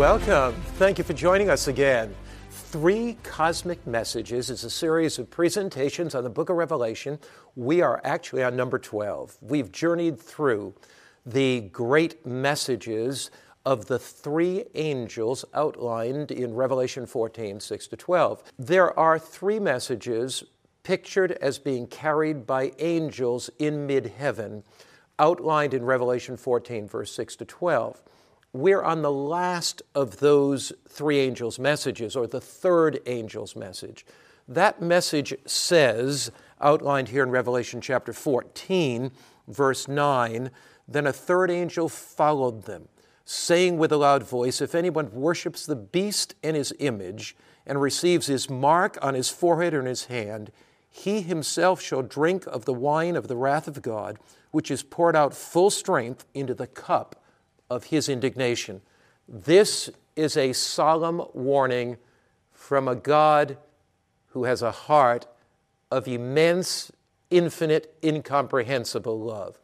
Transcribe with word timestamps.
Welcome. 0.00 0.54
Thank 0.76 0.96
you 0.96 1.04
for 1.04 1.12
joining 1.12 1.50
us 1.50 1.68
again. 1.68 2.14
Three 2.48 3.18
Cosmic 3.22 3.86
Messages 3.86 4.48
is 4.48 4.64
a 4.64 4.70
series 4.70 5.18
of 5.18 5.28
presentations 5.28 6.14
on 6.14 6.24
the 6.24 6.30
book 6.30 6.48
of 6.48 6.56
Revelation. 6.56 7.18
We 7.54 7.82
are 7.82 8.00
actually 8.02 8.42
on 8.42 8.56
number 8.56 8.78
12. 8.78 9.36
We've 9.42 9.70
journeyed 9.70 10.18
through 10.18 10.72
the 11.26 11.60
great 11.70 12.24
messages 12.24 13.30
of 13.66 13.88
the 13.88 13.98
three 13.98 14.64
angels 14.74 15.44
outlined 15.52 16.30
in 16.30 16.54
Revelation 16.54 17.04
14, 17.04 17.60
6 17.60 17.86
to 17.88 17.96
12. 17.98 18.42
There 18.58 18.98
are 18.98 19.18
three 19.18 19.58
messages 19.58 20.44
pictured 20.82 21.32
as 21.32 21.58
being 21.58 21.86
carried 21.86 22.46
by 22.46 22.72
angels 22.78 23.50
in 23.58 23.86
mid 23.86 24.06
heaven, 24.16 24.64
outlined 25.18 25.74
in 25.74 25.84
Revelation 25.84 26.38
14, 26.38 26.88
verse 26.88 27.12
6 27.12 27.36
to 27.36 27.44
12. 27.44 28.00
We're 28.52 28.82
on 28.82 29.02
the 29.02 29.12
last 29.12 29.80
of 29.94 30.18
those 30.18 30.72
three 30.88 31.20
angels' 31.20 31.60
messages, 31.60 32.16
or 32.16 32.26
the 32.26 32.40
third 32.40 33.00
angel's 33.06 33.54
message. 33.54 34.04
That 34.48 34.82
message 34.82 35.32
says, 35.46 36.32
outlined 36.60 37.08
here 37.08 37.22
in 37.22 37.30
Revelation 37.30 37.80
chapter 37.80 38.12
14, 38.12 39.12
verse 39.46 39.86
9, 39.86 40.50
then 40.88 41.06
a 41.06 41.12
third 41.12 41.52
angel 41.52 41.88
followed 41.88 42.64
them, 42.64 42.88
saying 43.24 43.78
with 43.78 43.92
a 43.92 43.96
loud 43.96 44.24
voice, 44.24 44.60
If 44.60 44.74
anyone 44.74 45.12
worships 45.12 45.64
the 45.64 45.76
beast 45.76 46.34
and 46.42 46.56
his 46.56 46.74
image, 46.80 47.36
and 47.64 47.80
receives 47.80 48.26
his 48.26 48.50
mark 48.50 48.98
on 49.00 49.14
his 49.14 49.28
forehead 49.28 49.74
or 49.74 49.80
in 49.80 49.86
his 49.86 50.06
hand, 50.06 50.50
he 50.90 51.20
himself 51.22 51.80
shall 51.80 52.02
drink 52.02 52.48
of 52.48 52.64
the 52.64 52.74
wine 52.74 53.14
of 53.14 53.28
the 53.28 53.36
wrath 53.36 53.68
of 53.68 53.80
God, 53.80 54.18
which 54.50 54.72
is 54.72 54.82
poured 54.82 55.14
out 55.14 55.34
full 55.34 55.70
strength 55.70 56.26
into 56.34 56.52
the 56.52 56.66
cup 56.66 57.19
of 57.70 57.84
his 57.84 58.08
indignation. 58.08 58.82
This 59.28 59.88
is 60.16 60.36
a 60.36 60.52
solemn 60.52 61.22
warning 61.32 61.96
from 62.52 62.88
a 62.88 62.96
God 62.96 63.56
who 64.28 64.44
has 64.44 64.60
a 64.60 64.72
heart 64.72 65.26
of 65.90 66.06
immense, 66.06 66.92
infinite, 67.30 67.94
incomprehensible 68.02 69.18
love. 69.18 69.58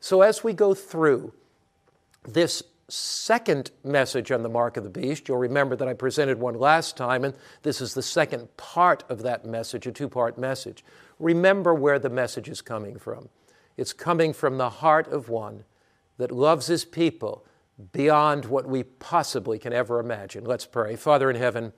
So, 0.00 0.22
as 0.22 0.42
we 0.42 0.52
go 0.52 0.74
through 0.74 1.32
this 2.26 2.62
second 2.88 3.70
message 3.84 4.32
on 4.32 4.42
the 4.42 4.48
mark 4.48 4.76
of 4.76 4.84
the 4.84 4.90
beast, 4.90 5.28
you'll 5.28 5.38
remember 5.38 5.76
that 5.76 5.88
I 5.88 5.94
presented 5.94 6.40
one 6.40 6.54
last 6.54 6.96
time, 6.96 7.24
and 7.24 7.34
this 7.62 7.80
is 7.80 7.94
the 7.94 8.02
second 8.02 8.54
part 8.56 9.04
of 9.08 9.22
that 9.22 9.44
message, 9.44 9.86
a 9.86 9.92
two 9.92 10.08
part 10.08 10.38
message. 10.38 10.84
Remember 11.18 11.74
where 11.74 11.98
the 11.98 12.10
message 12.10 12.48
is 12.48 12.62
coming 12.62 12.98
from. 12.98 13.28
It's 13.76 13.92
coming 13.92 14.32
from 14.32 14.58
the 14.58 14.70
heart 14.70 15.06
of 15.08 15.28
one 15.28 15.64
that 16.18 16.32
loves 16.32 16.66
his 16.66 16.84
people 16.84 17.44
beyond 17.92 18.46
what 18.46 18.66
we 18.66 18.82
possibly 18.82 19.58
can 19.58 19.72
ever 19.72 20.00
imagine. 20.00 20.44
Let's 20.44 20.66
pray. 20.66 20.96
Father 20.96 21.30
in 21.30 21.36
heaven, 21.36 21.72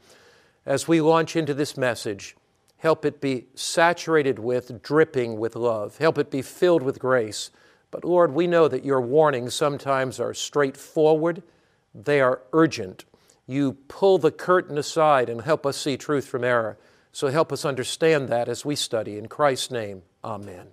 as 0.67 0.87
we 0.87 1.01
launch 1.01 1.37
into 1.37 1.55
this 1.55 1.77
message, 1.77 2.37
help 2.79 3.05
it 3.05 3.21
be 3.21 3.47
saturated 3.55 4.39
with, 4.39 4.83
dripping 4.83 5.39
with 5.39 5.57
love. 5.57 5.99
Help 5.99 6.19
it 6.19 6.31
be 6.31 6.43
filled 6.43 6.83
with 6.83 6.99
grace. 6.99 7.51
But 7.91 8.05
Lord, 8.05 8.33
we 8.33 8.47
know 8.47 8.69
that 8.69 8.85
your 8.85 9.01
warnings 9.01 9.55
sometimes 9.55 10.19
are 10.19 10.35
straightforward, 10.35 11.43
they 11.95 12.21
are 12.21 12.41
urgent. 12.53 13.05
You 13.47 13.75
pull 13.89 14.19
the 14.19 14.31
curtain 14.31 14.79
aside 14.79 15.29
and 15.29 15.43
help 15.43 15.67
us 15.67 15.77
see 15.77 15.97
truth 15.97 16.27
from 16.27 16.45
error. 16.45 16.79
So 17.13 17.29
help 17.29 17.53
us 17.53 17.65
understand 17.65 18.29
that 18.29 18.49
as 18.49 18.65
we 18.65 18.77
study. 18.77 19.19
In 19.19 19.29
Christ's 19.29 19.71
name, 19.71 20.03
amen. 20.25 20.69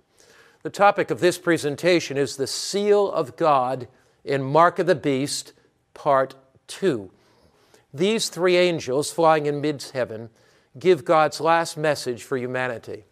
The 0.62 0.70
topic 0.70 1.10
of 1.10 1.20
this 1.20 1.36
presentation 1.36 2.16
is 2.16 2.36
the 2.36 2.46
seal 2.46 3.10
of 3.10 3.36
God 3.36 3.88
in 4.24 4.42
Mark 4.42 4.78
of 4.78 4.86
the 4.86 4.94
Beast, 4.94 5.52
Part 5.94 6.34
2. 6.68 7.10
These 7.92 8.28
three 8.28 8.56
angels 8.56 9.10
flying 9.10 9.46
in 9.46 9.60
mid 9.60 9.82
heaven 9.92 10.30
give 10.78 11.04
God's 11.04 11.40
last 11.40 11.76
message 11.76 12.22
for 12.22 12.36
humanity. 12.36 13.04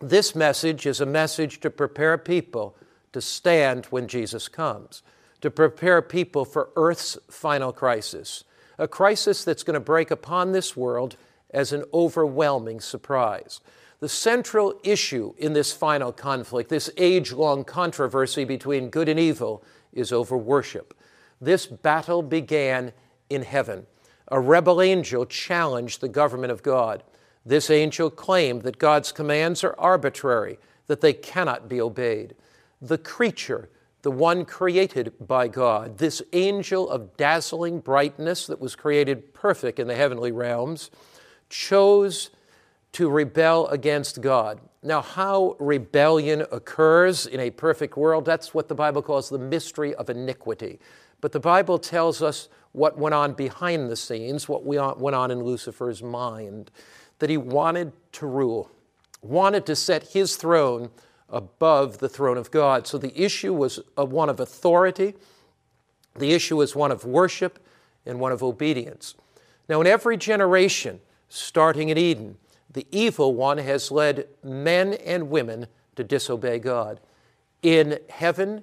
This 0.00 0.34
message 0.34 0.86
is 0.86 1.00
a 1.00 1.06
message 1.06 1.58
to 1.60 1.70
prepare 1.70 2.16
people 2.16 2.76
to 3.12 3.20
stand 3.20 3.86
when 3.86 4.06
Jesus 4.06 4.46
comes, 4.46 5.02
to 5.40 5.50
prepare 5.50 6.02
people 6.02 6.44
for 6.44 6.70
Earth's 6.76 7.18
final 7.28 7.72
crisis, 7.72 8.44
a 8.78 8.86
crisis 8.86 9.44
that's 9.44 9.64
going 9.64 9.74
to 9.74 9.80
break 9.80 10.10
upon 10.10 10.52
this 10.52 10.76
world 10.76 11.16
as 11.50 11.72
an 11.72 11.84
overwhelming 11.92 12.80
surprise. 12.80 13.60
The 14.00 14.08
central 14.08 14.78
issue 14.84 15.34
in 15.38 15.54
this 15.54 15.72
final 15.72 16.12
conflict, 16.12 16.70
this 16.70 16.90
age 16.96 17.32
long 17.32 17.64
controversy 17.64 18.44
between 18.44 18.90
good 18.90 19.08
and 19.08 19.18
evil, 19.18 19.64
is 19.92 20.12
over 20.12 20.36
worship. 20.36 20.94
This 21.40 21.66
battle 21.66 22.22
began 22.22 22.92
in 23.30 23.42
heaven. 23.42 23.86
A 24.28 24.40
rebel 24.40 24.82
angel 24.82 25.24
challenged 25.24 26.00
the 26.00 26.08
government 26.08 26.52
of 26.52 26.62
God. 26.62 27.02
This 27.46 27.70
angel 27.70 28.10
claimed 28.10 28.62
that 28.62 28.78
God's 28.78 29.12
commands 29.12 29.64
are 29.64 29.74
arbitrary, 29.78 30.58
that 30.86 31.00
they 31.00 31.12
cannot 31.12 31.68
be 31.68 31.80
obeyed. 31.80 32.34
The 32.82 32.98
creature, 32.98 33.70
the 34.02 34.10
one 34.10 34.44
created 34.44 35.14
by 35.26 35.48
God, 35.48 35.98
this 35.98 36.22
angel 36.32 36.88
of 36.90 37.16
dazzling 37.16 37.80
brightness 37.80 38.46
that 38.46 38.60
was 38.60 38.76
created 38.76 39.32
perfect 39.32 39.78
in 39.78 39.86
the 39.88 39.94
heavenly 39.94 40.32
realms, 40.32 40.90
chose 41.48 42.30
to 42.92 43.08
rebel 43.08 43.66
against 43.68 44.20
God. 44.20 44.60
Now, 44.82 45.02
how 45.02 45.56
rebellion 45.58 46.44
occurs 46.52 47.26
in 47.26 47.40
a 47.40 47.50
perfect 47.50 47.96
world, 47.96 48.24
that's 48.24 48.54
what 48.54 48.68
the 48.68 48.74
Bible 48.74 49.02
calls 49.02 49.28
the 49.28 49.38
mystery 49.38 49.94
of 49.96 50.08
iniquity. 50.08 50.78
But 51.20 51.32
the 51.32 51.40
Bible 51.40 51.78
tells 51.78 52.22
us 52.22 52.48
what 52.72 52.96
went 52.96 53.14
on 53.14 53.32
behind 53.32 53.90
the 53.90 53.96
scenes, 53.96 54.48
what 54.48 54.64
went 54.64 55.16
on 55.16 55.30
in 55.32 55.42
Lucifer's 55.42 56.02
mind, 56.02 56.70
that 57.18 57.28
he 57.28 57.36
wanted 57.36 57.92
to 58.12 58.26
rule, 58.26 58.70
wanted 59.20 59.66
to 59.66 59.74
set 59.74 60.08
his 60.08 60.36
throne 60.36 60.90
above 61.28 61.98
the 61.98 62.08
throne 62.08 62.38
of 62.38 62.52
God. 62.52 62.86
So 62.86 62.98
the 62.98 63.20
issue 63.20 63.52
was 63.52 63.80
one 63.96 64.28
of 64.28 64.38
authority, 64.38 65.14
the 66.16 66.32
issue 66.32 66.56
was 66.56 66.76
one 66.76 66.92
of 66.92 67.04
worship, 67.04 67.58
and 68.06 68.20
one 68.20 68.30
of 68.30 68.42
obedience. 68.44 69.14
Now, 69.68 69.80
in 69.80 69.88
every 69.88 70.16
generation, 70.16 71.00
starting 71.28 71.88
in 71.88 71.98
Eden, 71.98 72.36
the 72.70 72.86
evil 72.90 73.34
one 73.34 73.58
has 73.58 73.90
led 73.90 74.28
men 74.42 74.94
and 74.94 75.30
women 75.30 75.66
to 75.96 76.04
disobey 76.04 76.58
God. 76.58 77.00
In 77.62 77.98
heaven, 78.08 78.62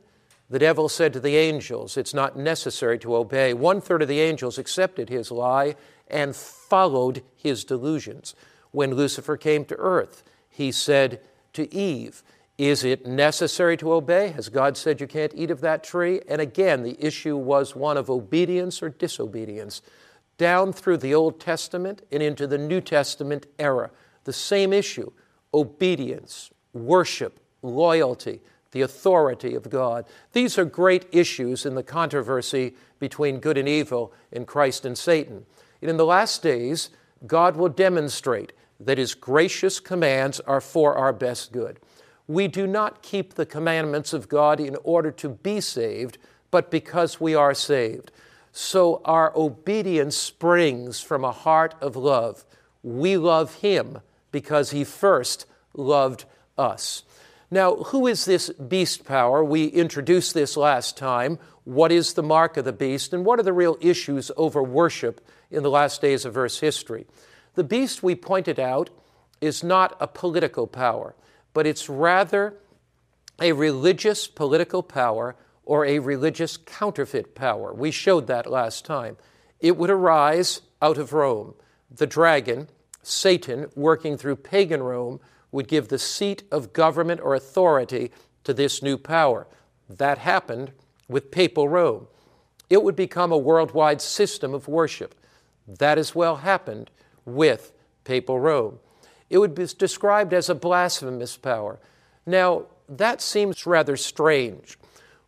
the 0.50 0.60
devil 0.60 0.88
said 0.88 1.12
to 1.14 1.20
the 1.20 1.36
angels, 1.36 1.98
It's 1.98 2.14
not 2.14 2.38
necessary 2.38 3.00
to 3.00 3.16
obey. 3.16 3.54
One 3.54 3.82
third 3.82 4.02
of 4.02 4.08
the 4.08 4.22
angels 4.22 4.58
accepted 4.58 5.10
his 5.10 5.32
lie 5.32 5.76
and 6.08 6.36
followed 6.36 7.24
his 7.36 7.64
delusions. 7.64 8.36
When 8.72 8.94
Lucifer 8.94 9.38
came 9.38 9.66
to 9.66 9.76
earth, 9.76 10.24
he 10.50 10.72
said 10.72 11.20
to 11.54 11.74
Eve, 11.74 12.22
Is 12.58 12.84
it 12.84 13.08
necessary 13.08 13.76
to 13.78 13.94
obey? 13.94 14.30
Has 14.30 14.50
God 14.50 14.78
said 14.78 15.02
you 15.02 15.08
can't 15.08 15.34
eat 15.36 15.50
of 15.50 15.62
that 15.62 15.84
tree? 15.84 16.22
And 16.30 16.40
again, 16.40 16.84
the 16.84 17.04
issue 17.04 17.36
was 17.36 17.76
one 17.76 17.98
of 17.98 18.10
obedience 18.10 18.84
or 18.84 18.90
disobedience 18.90 19.82
down 20.38 20.74
through 20.74 20.98
the 20.98 21.14
Old 21.14 21.40
Testament 21.40 22.02
and 22.12 22.22
into 22.22 22.48
the 22.48 22.58
New 22.58 22.82
Testament 22.82 23.46
era. 23.58 23.92
The 24.24 24.34
same 24.34 24.74
issue 24.74 25.12
obedience, 25.54 26.52
worship, 26.74 27.40
loyalty, 27.62 28.42
the 28.72 28.82
authority 28.82 29.56
of 29.56 29.70
God. 29.70 30.06
These 30.34 30.58
are 30.58 30.66
great 30.66 31.06
issues 31.14 31.66
in 31.66 31.76
the 31.76 31.84
controversy 31.84 32.76
between 33.00 33.40
good 33.40 33.58
and 33.58 33.70
evil 33.70 34.12
in 34.34 34.46
Christ 34.46 34.86
and 34.86 34.98
Satan. 34.98 35.46
And 35.82 35.90
in 35.90 35.96
the 35.96 36.06
last 36.06 36.44
days, 36.44 36.90
God 37.26 37.56
will 37.56 37.70
demonstrate 37.70 38.52
that 38.80 38.98
His 38.98 39.16
gracious 39.16 39.80
commands 39.80 40.42
are 40.42 40.60
for 40.60 40.96
our 40.96 41.14
best 41.14 41.54
good. 41.54 41.80
We 42.28 42.50
do 42.50 42.68
not 42.68 43.02
keep 43.02 43.36
the 43.36 43.46
commandments 43.46 44.12
of 44.12 44.28
God 44.28 44.60
in 44.60 44.76
order 44.84 45.12
to 45.12 45.30
be 45.30 45.62
saved, 45.62 46.18
but 46.52 46.70
because 46.70 47.22
we 47.22 47.34
are 47.34 47.54
saved. 47.54 48.12
So 48.58 49.02
our 49.04 49.34
obedience 49.36 50.16
springs 50.16 51.02
from 51.02 51.26
a 51.26 51.34
heart 51.34 51.76
of 51.82 51.98
love. 51.98 52.46
We 52.84 53.18
love 53.18 53.56
Him 53.56 54.00
because 54.32 54.72
He 54.72 54.86
first 54.86 55.46
loved 55.74 56.24
us. 56.58 57.04
Now, 57.52 57.76
who 57.76 58.08
is 58.08 58.24
this 58.24 58.50
beast 58.52 59.04
power? 59.04 59.44
We 59.44 59.66
introduced 59.66 60.34
this 60.34 60.56
last 60.56 60.96
time. 60.96 61.38
What 61.66 61.92
is 61.92 62.14
the 62.14 62.24
mark 62.24 62.56
of 62.56 62.64
the 62.64 62.72
beast, 62.72 63.12
and 63.12 63.26
what 63.26 63.40
are 63.40 63.44
the 63.44 63.52
real 63.52 63.78
issues 63.82 64.32
over 64.38 64.64
worship 64.64 65.20
in 65.52 65.62
the 65.62 65.70
last 65.70 66.00
days 66.00 66.24
of 66.24 66.38
Earth's 66.38 66.62
history? 66.62 67.08
The 67.56 67.64
beast, 67.66 68.04
we 68.04 68.16
pointed 68.16 68.58
out, 68.58 68.90
is 69.42 69.66
not 69.66 69.98
a 70.00 70.08
political 70.08 70.66
power, 70.66 71.14
but 71.54 71.68
it's 71.68 71.90
rather 71.90 72.54
a 73.42 73.52
religious 73.52 74.28
political 74.28 74.82
power 74.82 75.36
or 75.66 75.86
a 75.86 76.00
religious 76.00 76.58
counterfeit 76.58 77.36
power. 77.36 77.74
We 77.74 77.92
showed 77.92 78.28
that 78.28 78.50
last 78.50 78.86
time. 78.86 79.18
It 79.60 79.78
would 79.78 79.90
arise 79.90 80.62
out 80.82 80.98
of 80.98 81.12
Rome. 81.14 81.56
The 81.90 82.08
dragon, 82.08 82.70
Satan, 83.02 83.68
working 83.76 84.18
through 84.18 84.38
pagan 84.38 84.84
Rome, 84.84 85.20
would 85.52 85.68
give 85.68 85.88
the 85.88 86.00
seat 86.00 86.44
of 86.52 86.74
government 86.74 87.22
or 87.22 87.34
authority 87.34 88.12
to 88.44 88.54
this 88.54 88.84
new 88.84 88.98
power. 88.98 89.48
That 89.90 90.20
happened 90.20 90.72
with 91.08 91.32
papal 91.32 91.70
Rome. 91.70 92.08
It 92.70 92.84
would 92.84 92.96
become 92.96 93.32
a 93.32 93.38
worldwide 93.38 94.02
system 94.02 94.54
of 94.54 94.68
worship. 94.68 95.16
That 95.68 95.98
as 95.98 96.14
well 96.14 96.38
happened 96.38 96.92
with 97.26 97.74
papal 98.04 98.40
Rome. 98.40 98.80
It 99.30 99.38
would 99.38 99.56
be 99.56 99.66
described 99.66 100.34
as 100.34 100.50
a 100.50 100.56
blasphemous 100.56 101.38
power. 101.38 101.80
Now, 102.26 102.66
that 102.88 103.22
seems 103.22 103.66
rather 103.66 103.98
strange. 103.98 104.78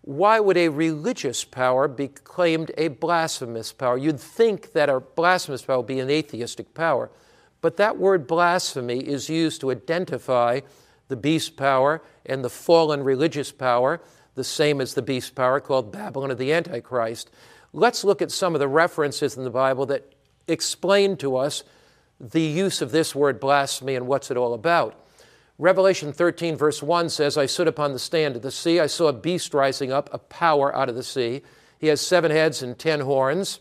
Why 0.07 0.39
would 0.39 0.55
a 0.55 0.69
religious 0.69 1.43
power 1.43 1.89
be 1.89 2.07
claimed 2.07 2.71
a 2.77 2.87
blasphemous 2.87 3.73
power? 3.73 3.97
You'd 3.97 4.21
think 4.21 4.71
that 4.71 4.87
a 4.87 5.01
blasphemous 5.01 5.63
power 5.63 5.79
would 5.79 5.87
be 5.87 5.99
an 5.99 6.09
atheistic 6.09 6.73
power. 6.73 7.11
But 7.59 7.75
that 7.75 7.97
word 7.97 8.25
blasphemy 8.25 8.99
is 8.99 9.27
used 9.27 9.59
to 9.59 9.69
identify 9.69 10.61
the 11.09 11.17
beast 11.17 11.57
power 11.57 12.01
and 12.25 12.41
the 12.41 12.49
fallen 12.49 13.03
religious 13.03 13.51
power, 13.51 13.99
the 14.35 14.45
same 14.45 14.79
as 14.79 14.93
the 14.93 15.01
beast 15.01 15.35
power 15.35 15.59
called 15.59 15.91
Babylon 15.91 16.31
of 16.31 16.37
the 16.37 16.53
Antichrist. 16.53 17.29
Let's 17.73 18.05
look 18.05 18.21
at 18.21 18.31
some 18.31 18.55
of 18.55 18.59
the 18.59 18.69
references 18.69 19.35
in 19.35 19.43
the 19.43 19.49
Bible 19.49 19.85
that 19.87 20.15
explain 20.47 21.17
to 21.17 21.35
us 21.35 21.65
the 22.17 22.39
use 22.39 22.81
of 22.81 22.91
this 22.91 23.13
word 23.13 23.41
blasphemy 23.41 23.95
and 23.95 24.07
what's 24.07 24.31
it 24.31 24.37
all 24.37 24.53
about. 24.53 25.03
Revelation 25.59 26.13
13, 26.13 26.55
verse 26.55 26.83
1 26.83 27.09
says, 27.09 27.35
I 27.35 27.47
stood 27.47 27.67
upon 27.67 27.93
the 27.93 27.99
stand 27.99 28.35
of 28.35 28.43
the 28.43 28.51
sea. 28.51 28.79
I 28.79 28.85
saw 28.85 29.07
a 29.07 29.13
beast 29.13 29.55
rising 29.55 29.91
up, 29.91 30.09
a 30.13 30.19
power 30.19 30.75
out 30.75 30.87
of 30.87 30.95
the 30.95 31.03
sea. 31.03 31.41
He 31.79 31.87
has 31.87 31.99
seven 31.99 32.29
heads 32.29 32.61
and 32.61 32.77
ten 32.77 32.99
horns, 32.99 33.59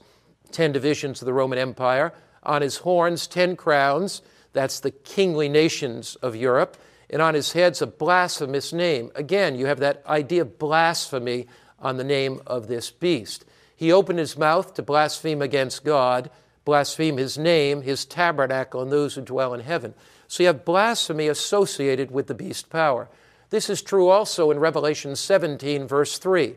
ten 0.53 0.73
divisions 0.73 1.23
of 1.23 1.27
the 1.27 1.33
Roman 1.33 1.59
Empire. 1.59 2.13
On 2.43 2.61
his 2.61 2.79
horns, 2.79 3.27
ten 3.27 3.57
crowns. 3.57 4.21
That's 4.53 4.81
the 4.81 4.91
kingly 4.91 5.49
nations 5.49 6.17
of 6.17 6.37
Europe. 6.37 6.77
And 7.09 7.23
on 7.23 7.35
his 7.35 7.53
heads, 7.53 7.81
a 7.81 7.87
blasphemous 7.87 8.75
name. 8.75 9.11
Again, 9.15 9.55
you 9.55 9.67
have 9.67 9.81
that 9.81 10.05
idea 10.07 10.43
of 10.43 10.59
blasphemy 10.59 11.47
on 11.79 11.97
the 11.97 12.05
name 12.05 12.43
of 12.47 12.69
this 12.69 12.91
beast. 12.91 13.47
He 13.75 13.91
opened 13.91 14.19
his 14.19 14.37
mouth 14.37 14.75
to 14.75 14.83
blaspheme 14.83 15.41
against 15.41 15.85
God 15.85 16.31
blaspheme 16.67 17.17
his 17.17 17.39
name, 17.39 17.81
his 17.81 18.05
tabernacle, 18.05 18.83
and 18.83 18.93
those 18.93 19.15
who 19.15 19.23
dwell 19.23 19.55
in 19.55 19.61
heaven. 19.61 19.95
So 20.29 20.43
you 20.43 20.49
have 20.49 20.65
blasphemy 20.65 21.29
associated 21.29 22.11
with 22.11 22.27
the 22.27 22.35
beast 22.35 22.71
power. 22.71 23.09
This 23.51 23.71
is 23.71 23.83
true 23.83 24.09
also 24.09 24.51
in 24.51 24.59
Revelation 24.59 25.15
17, 25.15 25.87
verse 25.87 26.19
3. 26.19 26.57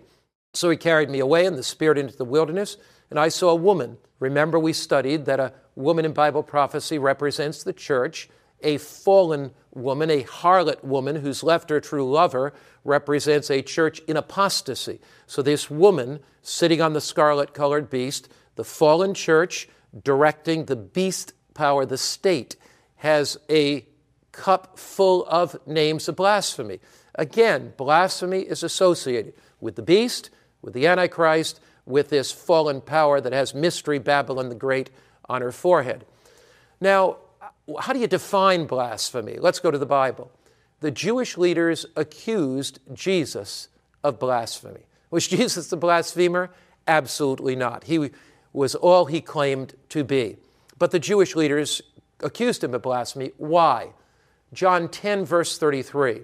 So 0.53 0.69
he 0.69 0.77
carried 0.77 1.09
me 1.09 1.19
away 1.19 1.45
in 1.45 1.55
the 1.55 1.63
Spirit 1.63 1.97
into 1.97 2.17
the 2.17 2.25
wilderness, 2.25 2.77
and 3.09 3.19
I 3.19 3.29
saw 3.29 3.49
a 3.49 3.55
woman. 3.55 3.97
Remember, 4.19 4.59
we 4.59 4.73
studied 4.73 5.25
that 5.25 5.39
a 5.39 5.53
woman 5.75 6.05
in 6.05 6.13
Bible 6.13 6.43
prophecy 6.43 6.97
represents 6.97 7.63
the 7.63 7.73
church. 7.73 8.29
A 8.61 8.77
fallen 8.77 9.51
woman, 9.73 10.09
a 10.09 10.23
harlot 10.23 10.83
woman 10.83 11.17
who's 11.17 11.43
left 11.43 11.69
her 11.69 11.79
true 11.79 12.09
lover, 12.09 12.53
represents 12.83 13.49
a 13.49 13.61
church 13.61 13.99
in 14.07 14.17
apostasy. 14.17 14.99
So 15.27 15.41
this 15.41 15.69
woman 15.69 16.19
sitting 16.41 16.81
on 16.81 16.93
the 16.93 17.01
scarlet 17.01 17.53
colored 17.53 17.89
beast, 17.89 18.29
the 18.55 18.63
fallen 18.63 19.13
church, 19.13 19.69
directing 20.03 20.65
the 20.65 20.75
beast 20.75 21.33
power, 21.53 21.85
the 21.85 21.97
state, 21.97 22.55
has 22.99 23.37
a 23.49 23.85
cup 24.31 24.77
full 24.77 25.25
of 25.25 25.57
names 25.67 26.07
of 26.07 26.15
blasphemy. 26.15 26.79
Again, 27.15 27.73
blasphemy 27.75 28.41
is 28.41 28.63
associated 28.63 29.33
with 29.59 29.75
the 29.75 29.81
beast, 29.81 30.29
with 30.61 30.73
the 30.73 30.87
Antichrist, 30.87 31.59
with 31.85 32.09
this 32.09 32.31
fallen 32.31 32.81
power 32.81 33.19
that 33.19 33.33
has 33.33 33.53
Mystery 33.53 33.99
Babylon 33.99 34.49
the 34.49 34.55
Great 34.55 34.89
on 35.27 35.41
her 35.41 35.51
forehead. 35.51 36.05
Now, 36.79 37.17
how 37.79 37.93
do 37.93 37.99
you 37.99 38.07
define 38.07 38.65
blasphemy? 38.65 39.37
Let's 39.39 39.59
go 39.59 39.71
to 39.71 39.77
the 39.77 39.85
Bible. 39.85 40.31
The 40.81 40.91
Jewish 40.91 41.37
leaders 41.37 41.85
accused 41.95 42.79
Jesus 42.93 43.69
of 44.03 44.19
blasphemy. 44.19 44.81
Was 45.11 45.27
Jesus 45.27 45.67
the 45.67 45.77
blasphemer? 45.77 46.51
Absolutely 46.87 47.55
not. 47.55 47.85
He 47.85 48.11
was 48.53 48.75
all 48.75 49.05
he 49.05 49.21
claimed 49.21 49.75
to 49.89 50.03
be. 50.03 50.37
But 50.77 50.91
the 50.91 50.99
Jewish 50.99 51.35
leaders 51.35 51.81
accused 52.21 52.63
him 52.63 52.73
of 52.73 52.81
blasphemy. 52.81 53.31
Why? 53.37 53.89
John 54.53 54.89
10, 54.89 55.25
verse 55.25 55.57
33. 55.57 56.21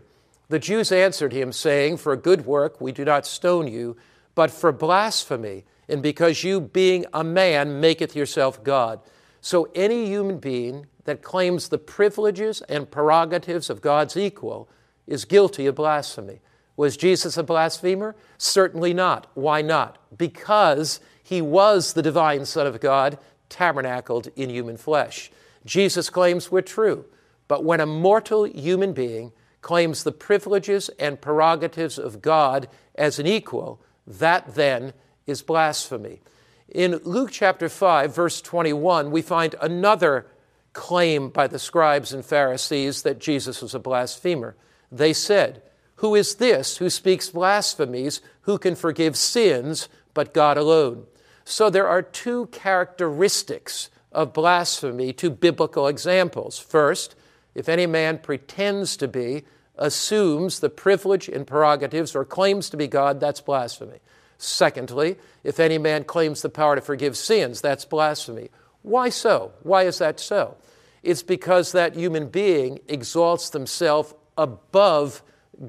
The 0.49 0.59
Jews 0.59 0.91
answered 0.91 1.33
him, 1.33 1.51
saying, 1.51 1.97
For 1.97 2.13
a 2.13 2.17
good 2.17 2.45
work 2.45 2.79
we 2.79 2.91
do 2.91 3.05
not 3.05 3.25
stone 3.25 3.67
you, 3.67 3.97
but 4.35 4.51
for 4.51 4.71
blasphemy, 4.71 5.63
and 5.87 6.01
because 6.01 6.43
you, 6.43 6.59
being 6.59 7.05
a 7.13 7.23
man, 7.23 7.79
maketh 7.79 8.15
yourself 8.15 8.63
God. 8.63 8.99
So 9.41 9.69
any 9.75 10.07
human 10.07 10.39
being 10.39 10.87
that 11.05 11.21
claims 11.21 11.69
the 11.69 11.77
privileges 11.77 12.61
and 12.67 12.89
prerogatives 12.89 13.69
of 13.69 13.81
God's 13.81 14.17
equal 14.17 14.67
is 15.07 15.25
guilty 15.25 15.67
of 15.67 15.75
blasphemy. 15.75 16.41
Was 16.77 16.97
Jesus 16.97 17.37
a 17.37 17.43
blasphemer? 17.43 18.15
Certainly 18.37 18.93
not. 18.93 19.27
Why 19.33 19.61
not? 19.61 19.97
Because 20.17 20.99
he 21.23 21.41
was 21.41 21.93
the 21.93 22.01
divine 22.01 22.45
Son 22.45 22.67
of 22.67 22.79
God, 22.79 23.17
tabernacled 23.49 24.29
in 24.35 24.49
human 24.49 24.77
flesh. 24.77 25.31
Jesus' 25.65 26.09
claims 26.09 26.51
were 26.51 26.61
true, 26.61 27.05
but 27.47 27.63
when 27.63 27.79
a 27.79 27.85
mortal 27.85 28.43
human 28.43 28.93
being 28.93 29.31
claims 29.61 30.03
the 30.03 30.11
privileges 30.11 30.89
and 30.99 31.19
prerogatives 31.19 31.97
of 31.97 32.21
God 32.21 32.67
as 32.93 33.17
an 33.17 33.25
equal, 33.25 33.81
that 34.05 34.53
then 34.53 34.93
is 35.25 35.41
blasphemy. 35.41 36.21
In 36.69 36.97
Luke 37.03 37.31
chapter 37.31 37.67
5, 37.67 38.13
verse 38.13 38.41
21, 38.41 39.09
we 39.11 39.21
find 39.21 39.55
another 39.61 40.27
claim 40.73 41.29
by 41.29 41.47
the 41.47 41.57
scribes 41.57 42.13
and 42.13 42.23
Pharisees 42.23 43.01
that 43.01 43.19
Jesus 43.19 43.61
was 43.61 43.73
a 43.73 43.79
blasphemer. 43.79 44.55
They 44.91 45.13
said, 45.13 45.63
Who 45.95 46.13
is 46.13 46.35
this 46.35 46.77
who 46.77 46.89
speaks 46.89 47.29
blasphemies? 47.29 48.21
Who 48.41 48.57
can 48.57 48.75
forgive 48.75 49.15
sins 49.15 49.89
but 50.13 50.33
God 50.33 50.57
alone? 50.57 51.05
So 51.43 51.69
there 51.69 51.87
are 51.87 52.01
two 52.01 52.47
characteristics 52.47 53.89
of 54.15 54.33
blasphemy, 54.33 55.13
two 55.13 55.29
biblical 55.29 55.87
examples. 55.87 56.57
First, 56.57 57.15
if 57.53 57.69
any 57.69 57.85
man 57.85 58.17
pretends 58.17 58.97
to 58.97 59.07
be, 59.07 59.43
assumes 59.77 60.61
the 60.61 60.69
privilege 60.69 61.27
and 61.27 61.45
prerogatives, 61.45 62.15
or 62.15 62.23
claims 62.23 62.69
to 62.69 62.77
be 62.77 62.87
God, 62.87 63.19
that's 63.19 63.41
blasphemy. 63.41 63.99
Secondly, 64.37 65.17
if 65.43 65.59
any 65.59 65.77
man 65.77 66.05
claims 66.05 66.41
the 66.41 66.49
power 66.49 66.75
to 66.75 66.81
forgive 66.81 67.17
sins, 67.17 67.59
that's 67.59 67.85
blasphemy. 67.85 68.49
Why 68.81 69.09
so? 69.09 69.51
Why 69.63 69.83
is 69.83 69.97
that 69.97 70.19
so? 70.19 70.57
It's 71.03 71.23
because 71.23 71.73
that 71.73 71.95
human 71.95 72.29
being 72.29 72.79
exalts 72.87 73.49
themselves 73.49 74.13
above 74.37 75.21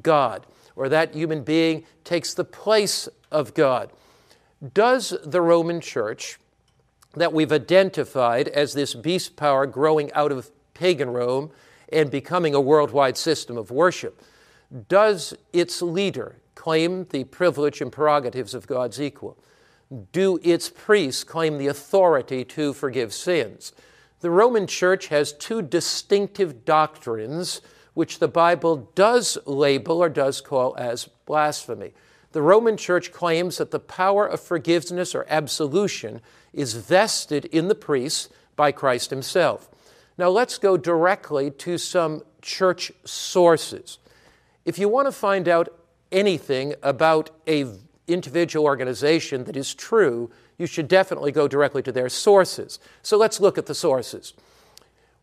God, 0.03 0.47
or 0.77 0.89
that 0.89 1.15
human 1.15 1.43
being 1.43 1.85
takes 2.05 2.33
the 2.33 2.45
place 2.45 3.09
of 3.33 3.55
God. 3.55 3.91
Does 4.73 5.15
the 5.25 5.41
Roman 5.41 5.81
Church, 5.81 6.39
that 7.17 7.33
we've 7.33 7.53
identified 7.53 8.49
as 8.49 8.75
this 8.75 8.95
beast 8.95 9.37
power 9.37 9.67
growing 9.67 10.13
out 10.13 10.31
of 10.31 10.51
pagan 10.75 11.11
Rome 11.11 11.51
and 11.91 12.11
becoming 12.11 12.55
a 12.55 12.61
worldwide 12.61 13.17
system 13.17 13.57
of 13.57 13.71
worship, 13.71 14.23
does 14.89 15.35
its 15.53 15.81
leader 15.81 16.37
claim 16.55 17.07
the 17.11 17.25
privilege 17.25 17.81
and 17.81 17.91
prerogatives 17.91 18.55
of 18.55 18.67
God's 18.67 19.01
equal? 19.01 19.39
Do 20.13 20.39
its 20.43 20.69
priests 20.69 21.25
claim 21.25 21.59
the 21.59 21.69
authority 21.69 22.45
to 22.45 22.73
forgive 22.73 23.13
sins? 23.15 23.73
The 24.21 24.31
Roman 24.31 24.67
Church 24.67 25.09
has 25.09 25.33
two 25.33 25.63
distinctive 25.63 26.65
doctrines 26.65 27.61
which 27.95 28.19
the 28.19 28.29
Bible 28.29 28.91
does 28.95 29.39
label 29.47 30.03
or 30.03 30.09
does 30.09 30.41
call 30.41 30.75
as 30.77 31.09
blasphemy. 31.25 31.93
The 32.33 32.43
Roman 32.43 32.77
Church 32.77 33.13
claims 33.13 33.59
that 33.59 33.71
the 33.71 33.79
power 33.79 34.27
of 34.27 34.41
forgiveness 34.41 35.15
or 35.15 35.25
absolution 35.29 36.21
is 36.57 36.75
vested 36.75 37.45
in 37.47 37.69
the 37.69 37.75
priests 37.77 38.29
by 38.57 38.73
Christ 38.73 39.11
Himself. 39.11 39.71
Now 40.19 40.31
let's 40.31 40.59
go 40.59 40.77
directly 40.77 41.51
to 41.53 41.79
some 41.79 42.23
church 42.43 42.91
sources. 43.05 43.99
If 44.65 44.79
you 44.79 44.89
want 44.89 45.07
to 45.07 45.13
find 45.13 45.49
out 45.49 45.69
anything 46.11 46.75
about 46.83 47.31
a 47.47 47.67
individual 48.09 48.65
organization 48.65 49.45
that 49.45 49.57
is 49.57 49.75
true, 49.75 50.31
you 50.59 50.67
should 50.67 50.89
definitely 50.89 51.33
go 51.33 51.47
directly 51.47 51.83
to 51.83 51.93
their 51.93 52.09
sources. 52.09 52.79
So 53.03 53.17
let's 53.17 53.41
look 53.41 53.59
at 53.59 53.67
the 53.67 53.75
sources. 53.75 54.33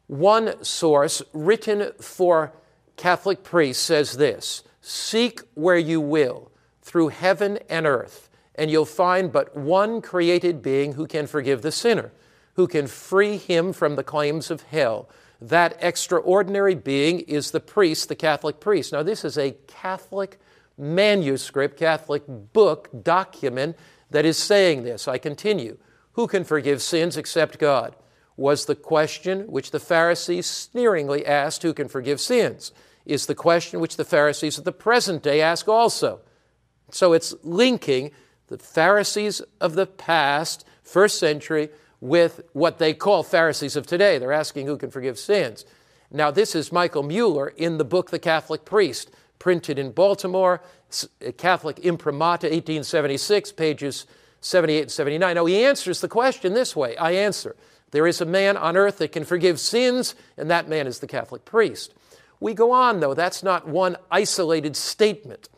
One 0.08 0.64
source 0.64 1.22
written 1.34 1.92
for 2.00 2.54
Catholic 2.98 3.44
priests 3.44 3.84
says 3.84 4.18
this 4.18 4.64
Seek 4.82 5.42
where 5.54 5.78
you 5.78 6.02
will 6.02 6.52
through 6.82 7.08
heaven 7.08 7.58
and 7.70 7.88
earth, 7.88 8.30
and 8.56 8.70
you'll 8.70 8.86
find 8.86 9.32
but 9.32 9.56
one 9.56 10.02
created 10.02 10.62
being 10.62 10.94
who 10.94 11.08
can 11.08 11.28
forgive 11.28 11.62
the 11.62 11.72
sinner, 11.72 12.12
who 12.56 12.68
can 12.68 12.88
free 12.88 13.38
him 13.38 13.74
from 13.74 13.96
the 13.96 14.04
claims 14.04 14.52
of 14.52 14.64
hell. 14.64 15.10
That 15.42 15.78
extraordinary 15.82 16.76
being 16.76 17.22
is 17.22 17.52
the 17.52 17.60
priest, 17.60 18.10
the 18.10 18.16
Catholic 18.16 18.60
priest. 18.60 18.94
Now, 18.94 19.04
this 19.04 19.26
is 19.26 19.38
a 19.38 19.56
Catholic 19.68 20.40
manuscript, 20.78 21.78
Catholic 21.78 22.24
book, 22.28 22.90
document 23.04 23.76
that 24.12 24.26
is 24.26 24.38
saying 24.38 24.84
this. 24.84 25.08
I 25.08 25.18
continue. 25.18 25.78
Who 26.14 26.28
can 26.28 26.44
forgive 26.44 26.82
sins 26.82 27.18
except 27.18 27.60
God? 27.60 27.96
Was 28.38 28.66
the 28.66 28.76
question 28.76 29.42
which 29.42 29.72
the 29.72 29.80
Pharisees 29.80 30.46
sneeringly 30.46 31.26
asked, 31.26 31.64
Who 31.64 31.74
can 31.74 31.88
forgive 31.88 32.20
sins? 32.20 32.72
Is 33.06 33.26
the 33.26 33.36
question 33.36 33.80
which 33.80 33.98
the 33.98 34.06
Pharisees 34.06 34.58
of 34.58 34.64
the 34.64 34.72
present 34.72 35.22
day 35.22 35.42
ask 35.42 35.68
also. 35.68 36.22
So 36.90 37.14
it's 37.14 37.36
linking 37.44 38.12
the 38.54 38.64
Pharisees 38.64 39.42
of 39.60 39.74
the 39.74 39.88
past, 39.88 40.64
first 40.84 41.18
century, 41.18 41.70
with 42.00 42.42
what 42.54 42.78
they 42.78 42.94
call 42.94 43.24
Pharisees 43.24 43.76
of 43.76 43.88
today. 43.88 44.20
They're 44.20 44.32
asking 44.32 44.68
who 44.68 44.78
can 44.78 44.92
forgive 44.92 45.18
sins. 45.18 45.66
Now, 46.12 46.30
this 46.30 46.54
is 46.54 46.72
Michael 46.72 47.02
Mueller 47.02 47.48
in 47.48 47.80
the 47.80 47.84
book 47.84 48.12
The 48.12 48.20
Catholic 48.20 48.64
Priest, 48.64 49.10
printed 49.40 49.80
in 49.80 49.92
Baltimore, 49.92 50.62
Catholic 51.38 51.80
Imprimatur, 51.80 52.48
1876, 52.48 53.54
pages 53.54 54.06
78 54.42 54.82
and 54.82 54.92
79. 54.92 55.34
Now, 55.34 55.46
he 55.46 55.66
answers 55.66 56.02
the 56.02 56.08
question 56.08 56.54
this 56.54 56.76
way 56.76 56.96
I 56.98 57.14
answer, 57.14 57.56
there 57.90 58.06
is 58.06 58.22
a 58.22 58.26
man 58.26 58.56
on 58.56 58.78
earth 58.78 59.00
that 59.00 59.14
can 59.14 59.26
forgive 59.26 59.60
sins, 59.60 60.14
and 60.38 60.52
that 60.52 60.70
man 60.70 60.86
is 60.86 61.00
the 61.00 61.08
Catholic 61.08 61.44
priest. 61.44 61.96
We 62.40 62.54
go 62.54 62.72
on, 62.72 63.00
though, 63.00 63.16
that's 63.16 63.42
not 63.42 63.68
one 63.68 63.98
isolated 64.12 64.76
statement. 64.76 65.50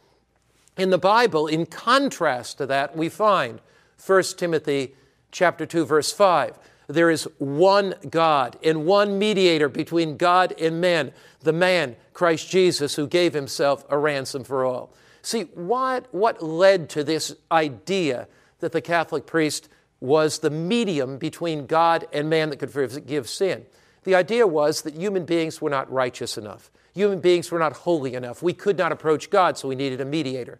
In 0.77 0.89
the 0.89 0.97
Bible, 0.97 1.47
in 1.47 1.65
contrast 1.65 2.57
to 2.57 2.65
that, 2.65 2.95
we 2.95 3.09
find 3.09 3.61
1 4.05 4.23
Timothy 4.37 4.95
chapter 5.31 5.65
2 5.65 5.85
verse 5.85 6.11
5. 6.11 6.57
There 6.87 7.09
is 7.09 7.27
one 7.39 7.95
God 8.09 8.57
and 8.63 8.85
one 8.85 9.17
mediator 9.17 9.69
between 9.69 10.17
God 10.17 10.53
and 10.59 10.79
men, 10.79 11.13
the 11.41 11.53
man 11.53 11.95
Christ 12.13 12.49
Jesus 12.49 12.95
who 12.95 13.07
gave 13.07 13.33
himself 13.33 13.85
a 13.89 13.97
ransom 13.97 14.43
for 14.43 14.65
all. 14.65 14.93
See, 15.21 15.43
what, 15.55 16.13
what 16.13 16.43
led 16.43 16.89
to 16.91 17.03
this 17.03 17.35
idea 17.51 18.27
that 18.59 18.71
the 18.71 18.81
Catholic 18.81 19.25
priest 19.25 19.69
was 19.99 20.39
the 20.39 20.51
medium 20.51 21.17
between 21.17 21.65
God 21.65 22.07
and 22.13 22.29
man 22.29 22.49
that 22.49 22.57
could 22.57 22.69
forgive 22.69 23.27
sin? 23.27 23.65
The 24.03 24.13
idea 24.13 24.45
was 24.45 24.83
that 24.83 24.93
human 24.93 25.25
beings 25.25 25.61
were 25.61 25.69
not 25.71 25.91
righteous 25.91 26.37
enough. 26.37 26.69
Human 26.95 27.19
beings 27.19 27.51
were 27.51 27.59
not 27.59 27.73
holy 27.73 28.15
enough. 28.15 28.41
We 28.41 28.53
could 28.53 28.77
not 28.77 28.93
approach 28.93 29.29
God, 29.29 29.57
so 29.57 29.67
we 29.67 29.75
needed 29.75 29.99
a 29.99 30.05
mediator. 30.05 30.59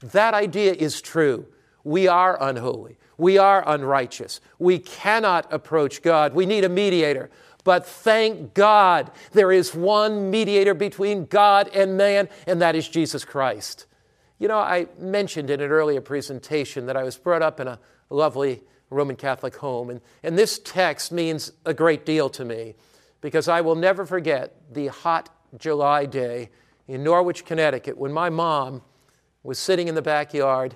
That 0.00 0.32
idea 0.32 0.72
is 0.72 1.02
true. 1.02 1.46
We 1.84 2.08
are 2.08 2.42
unholy. 2.42 2.96
We 3.18 3.36
are 3.36 3.62
unrighteous. 3.66 4.40
We 4.58 4.78
cannot 4.78 5.52
approach 5.52 6.00
God. 6.00 6.34
We 6.34 6.46
need 6.46 6.64
a 6.64 6.70
mediator. 6.70 7.30
But 7.64 7.86
thank 7.86 8.54
God 8.54 9.10
there 9.32 9.52
is 9.52 9.74
one 9.74 10.30
mediator 10.30 10.72
between 10.72 11.26
God 11.26 11.70
and 11.74 11.98
man, 11.98 12.30
and 12.46 12.62
that 12.62 12.74
is 12.74 12.88
Jesus 12.88 13.24
Christ. 13.24 13.84
You 14.38 14.48
know, 14.48 14.58
I 14.58 14.86
mentioned 14.98 15.50
in 15.50 15.60
an 15.60 15.70
earlier 15.70 16.00
presentation 16.00 16.86
that 16.86 16.96
I 16.96 17.02
was 17.02 17.16
brought 17.18 17.42
up 17.42 17.60
in 17.60 17.68
a 17.68 17.78
lovely 18.08 18.62
Roman 18.88 19.16
Catholic 19.16 19.56
home, 19.56 19.90
and, 19.90 20.00
and 20.22 20.38
this 20.38 20.58
text 20.58 21.12
means 21.12 21.52
a 21.66 21.74
great 21.74 22.06
deal 22.06 22.30
to 22.30 22.44
me 22.44 22.74
because 23.20 23.48
I 23.48 23.60
will 23.62 23.74
never 23.74 24.04
forget 24.04 24.54
the 24.72 24.88
hot 24.88 25.30
July 25.58 26.06
day 26.06 26.50
in 26.86 27.02
Norwich, 27.02 27.44
Connecticut, 27.44 27.96
when 27.96 28.12
my 28.12 28.30
mom 28.30 28.82
was 29.44 29.58
sitting 29.58 29.86
in 29.86 29.94
the 29.94 30.02
backyard. 30.02 30.74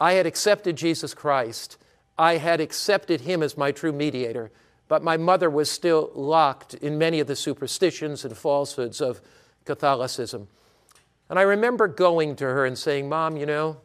I 0.00 0.14
had 0.14 0.26
accepted 0.26 0.76
Jesus 0.76 1.14
Christ. 1.14 1.76
I 2.18 2.38
had 2.38 2.60
accepted 2.60 3.20
him 3.20 3.42
as 3.42 3.56
my 3.56 3.70
true 3.70 3.92
mediator, 3.92 4.50
but 4.88 5.04
my 5.04 5.16
mother 5.16 5.48
was 5.48 5.70
still 5.70 6.10
locked 6.14 6.74
in 6.74 6.98
many 6.98 7.20
of 7.20 7.26
the 7.26 7.36
superstitions 7.36 8.24
and 8.24 8.36
falsehoods 8.36 9.00
of 9.00 9.20
Catholicism. 9.64 10.48
And 11.28 11.38
I 11.38 11.42
remember 11.42 11.86
going 11.86 12.34
to 12.36 12.44
her 12.44 12.64
and 12.64 12.76
saying, 12.76 13.08
Mom, 13.08 13.36
you 13.36 13.46
know, 13.46 13.76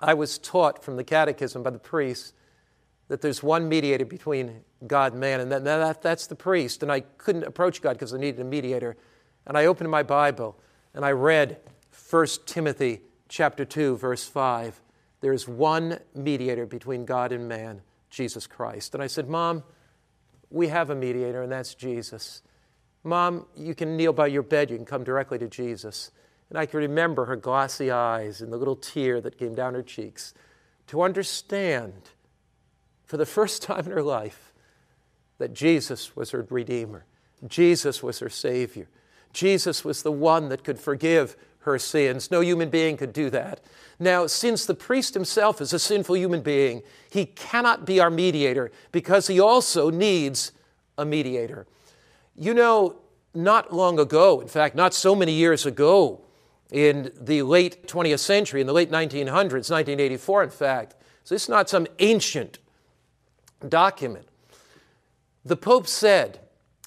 I 0.00 0.14
was 0.14 0.38
taught 0.38 0.82
from 0.82 0.96
the 0.96 1.04
catechism 1.04 1.62
by 1.62 1.70
the 1.70 1.78
priest 1.78 2.32
that 3.08 3.20
there's 3.20 3.42
one 3.42 3.68
mediator 3.68 4.06
between 4.06 4.62
God 4.86 5.12
and 5.12 5.20
man, 5.20 5.40
and 5.40 5.52
that, 5.52 5.64
that, 5.64 6.00
that's 6.00 6.26
the 6.26 6.36
priest. 6.36 6.82
And 6.82 6.90
I 6.90 7.00
couldn't 7.00 7.44
approach 7.44 7.82
God 7.82 7.94
because 7.94 8.14
I 8.14 8.18
needed 8.18 8.40
a 8.40 8.44
mediator. 8.44 8.96
And 9.46 9.56
I 9.56 9.66
opened 9.66 9.90
my 9.90 10.02
Bible 10.02 10.56
and 10.94 11.04
I 11.04 11.12
read 11.12 11.58
1 12.10 12.26
Timothy 12.46 13.00
chapter 13.28 13.64
2, 13.64 13.96
verse 13.96 14.26
5. 14.26 14.80
There 15.20 15.32
is 15.32 15.46
one 15.46 15.98
mediator 16.14 16.66
between 16.66 17.04
God 17.04 17.32
and 17.32 17.48
man, 17.48 17.82
Jesus 18.10 18.46
Christ. 18.46 18.94
And 18.94 19.02
I 19.02 19.06
said, 19.06 19.28
Mom, 19.28 19.62
we 20.50 20.68
have 20.68 20.90
a 20.90 20.94
mediator, 20.94 21.42
and 21.42 21.52
that's 21.52 21.74
Jesus. 21.74 22.42
Mom, 23.04 23.46
you 23.56 23.74
can 23.74 23.96
kneel 23.96 24.12
by 24.12 24.26
your 24.26 24.42
bed, 24.42 24.70
you 24.70 24.76
can 24.76 24.86
come 24.86 25.04
directly 25.04 25.38
to 25.38 25.48
Jesus. 25.48 26.10
And 26.48 26.58
I 26.58 26.66
can 26.66 26.80
remember 26.80 27.26
her 27.26 27.36
glassy 27.36 27.90
eyes 27.90 28.40
and 28.40 28.52
the 28.52 28.56
little 28.56 28.76
tear 28.76 29.20
that 29.20 29.38
came 29.38 29.54
down 29.54 29.74
her 29.74 29.82
cheeks 29.82 30.34
to 30.88 31.02
understand 31.02 32.10
for 33.04 33.16
the 33.16 33.26
first 33.26 33.62
time 33.62 33.86
in 33.86 33.92
her 33.92 34.02
life 34.02 34.52
that 35.38 35.54
Jesus 35.54 36.16
was 36.16 36.32
her 36.32 36.46
Redeemer, 36.50 37.06
Jesus 37.46 38.02
was 38.02 38.18
her 38.18 38.28
Savior, 38.28 38.88
Jesus 39.32 39.84
was 39.84 40.02
the 40.02 40.12
one 40.12 40.48
that 40.48 40.64
could 40.64 40.78
forgive 40.78 41.36
her 41.60 41.78
sins. 41.78 42.30
No 42.30 42.40
human 42.40 42.70
being 42.70 42.96
could 42.96 43.12
do 43.12 43.30
that. 43.30 43.60
Now, 43.98 44.26
since 44.26 44.64
the 44.64 44.74
priest 44.74 45.14
himself 45.14 45.60
is 45.60 45.72
a 45.72 45.78
sinful 45.78 46.16
human 46.16 46.40
being, 46.40 46.82
he 47.10 47.26
cannot 47.26 47.84
be 47.84 48.00
our 48.00 48.10
mediator 48.10 48.72
because 48.92 49.26
he 49.26 49.38
also 49.38 49.90
needs 49.90 50.52
a 50.96 51.04
mediator. 51.04 51.66
You 52.34 52.54
know, 52.54 52.96
not 53.34 53.72
long 53.72 53.98
ago, 53.98 54.40
in 54.40 54.48
fact, 54.48 54.74
not 54.74 54.94
so 54.94 55.14
many 55.14 55.32
years 55.32 55.66
ago, 55.66 56.22
in 56.70 57.10
the 57.20 57.42
late 57.42 57.86
20th 57.88 58.20
century, 58.20 58.60
in 58.60 58.66
the 58.66 58.72
late 58.72 58.90
1900s, 58.90 59.70
1984, 59.70 60.44
in 60.44 60.50
fact, 60.50 60.94
so 61.24 61.34
this 61.34 61.42
is 61.42 61.48
not 61.48 61.68
some 61.68 61.86
ancient 61.98 62.58
document. 63.68 64.26
The 65.44 65.56
Pope 65.56 65.86
said 65.86 66.40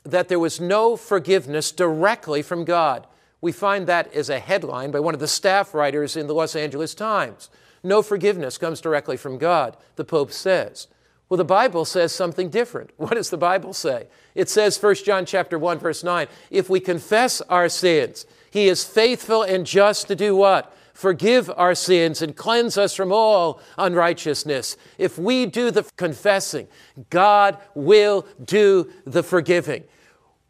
that 0.04 0.28
there 0.28 0.40
was 0.40 0.60
no 0.60 0.96
forgiveness 0.96 1.72
directly 1.72 2.42
from 2.42 2.66
God. 2.66 3.08
We 3.42 3.52
find 3.52 3.88
that 3.88 4.14
as 4.14 4.30
a 4.30 4.40
headline 4.40 4.92
by 4.92 5.00
one 5.00 5.14
of 5.14 5.20
the 5.20 5.28
staff 5.28 5.74
writers 5.74 6.16
in 6.16 6.28
the 6.28 6.34
Los 6.34 6.56
Angeles 6.56 6.94
Times. 6.96 7.50
No 7.84 8.02
forgiveness 8.02 8.58
comes 8.58 8.80
directly 8.80 9.18
from 9.18 9.38
God, 9.38 9.76
the 9.96 10.06
Pope 10.06 10.32
says. 10.32 10.88
Well, 11.28 11.38
the 11.38 11.46
Bible 11.46 11.84
says 11.86 12.12
something 12.12 12.50
different. 12.50 12.92
What 12.98 13.16
does 13.16 13.30
the 13.30 13.38
Bible 13.38 13.74
say? 13.74 14.08
It 14.36 14.50
says, 14.50 14.82
1 14.82 14.96
John 15.06 15.26
chapter 15.26 15.58
1, 15.60 15.80
verse 15.80 16.04
9, 16.04 16.28
if 16.52 16.70
we 16.70 16.80
confess 16.80 17.42
our 17.42 17.70
sins, 17.70 18.26
he 18.52 18.68
is 18.68 18.84
faithful 18.84 19.44
and 19.44 19.66
just 19.66 20.08
to 20.08 20.16
do 20.16 20.36
what? 20.36 20.76
Forgive 20.94 21.50
our 21.58 21.74
sins 21.74 22.22
and 22.22 22.36
cleanse 22.36 22.78
us 22.78 22.96
from 22.96 23.12
all 23.12 23.60
unrighteousness. 23.78 24.78
If 24.98 25.18
we 25.18 25.48
do 25.48 25.72
the 25.72 25.84
confessing, 25.96 26.68
God 27.10 27.58
will 27.74 28.28
do 28.46 28.92
the 29.04 29.24
forgiving. 29.24 29.86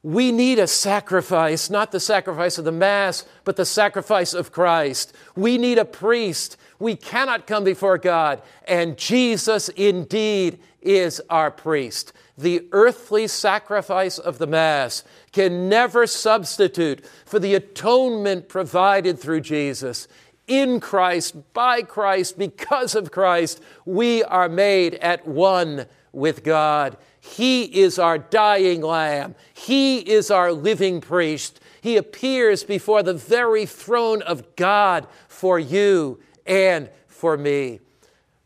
We 0.04 0.34
need 0.34 0.60
a 0.60 0.68
sacrifice, 0.68 1.70
not 1.70 1.94
the 1.94 2.00
sacrifice 2.00 2.58
of 2.58 2.66
the 2.66 2.74
Mass, 2.74 3.26
but 3.46 3.56
the 3.56 3.66
sacrifice 3.66 4.34
of 4.34 4.52
Christ. 4.52 5.16
We 5.34 5.58
need 5.58 5.78
a 5.78 5.86
priest. 5.86 6.58
We 6.78 6.98
cannot 6.98 7.48
come 7.48 7.64
before 7.64 7.98
God, 7.98 8.42
and 8.68 8.98
Jesus 8.98 9.70
indeed 9.70 10.60
is 10.82 11.22
our 11.30 11.50
priest. 11.50 12.12
The 12.38 12.68
earthly 12.74 13.28
sacrifice 13.28 14.18
of 14.18 14.40
the 14.40 14.48
Mass 14.48 15.04
can 15.32 15.70
never 15.70 16.06
substitute 16.06 17.06
for 17.26 17.40
the 17.40 17.56
atonement 17.56 18.50
provided 18.50 19.18
through 19.20 19.42
Jesus. 19.42 20.10
In 20.48 20.82
Christ, 20.82 21.54
by 21.54 21.82
Christ, 21.82 22.38
because 22.38 22.96
of 22.96 23.12
Christ, 23.12 23.62
we 23.86 24.22
are 24.24 24.50
made 24.50 24.96
at 24.96 25.26
one 25.26 25.86
with 26.12 26.44
God. 26.44 26.98
He 27.26 27.64
is 27.64 27.98
our 28.00 28.18
dying 28.18 28.82
lamb. 28.82 29.36
He 29.54 30.00
is 30.00 30.30
our 30.30 30.52
living 30.52 31.00
priest. 31.00 31.62
He 31.80 31.96
appears 31.96 32.66
before 32.66 33.02
the 33.02 33.14
very 33.14 33.66
throne 33.66 34.22
of 34.24 34.58
God 34.58 35.08
for 35.30 35.58
you 35.58 36.20
and 36.46 36.90
for 37.08 37.38
me. 37.38 37.80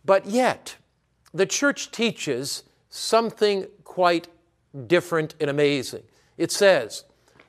But 0.05 0.27
yet, 0.27 0.75
the 1.33 1.47
church 1.47 1.91
teaches 1.91 2.65
something 2.87 3.65
quite 3.83 4.27
different 4.85 5.33
and 5.39 5.49
amazing. 5.49 6.03
It 6.37 6.51
says, 6.51 7.03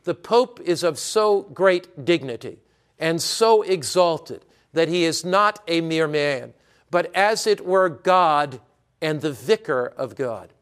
The 0.05 0.15
Pope 0.15 0.61
is 0.65 0.83
of 0.83 0.99
so 0.99 1.43
great 1.43 2.07
dignity 2.07 2.59
and 2.99 3.21
so 3.21 3.61
exalted 3.61 4.47
that 4.73 4.89
he 4.89 5.05
is 5.05 5.27
not 5.27 5.63
a 5.69 5.83
mere 5.83 6.09
man, 6.09 6.55
but 6.91 7.15
as 7.15 7.47
it 7.47 7.67
were 7.67 7.91
God 7.91 8.61
and 9.03 9.21
the 9.21 9.33
vicar 9.33 9.93
of 9.95 10.17
God. 10.17 10.55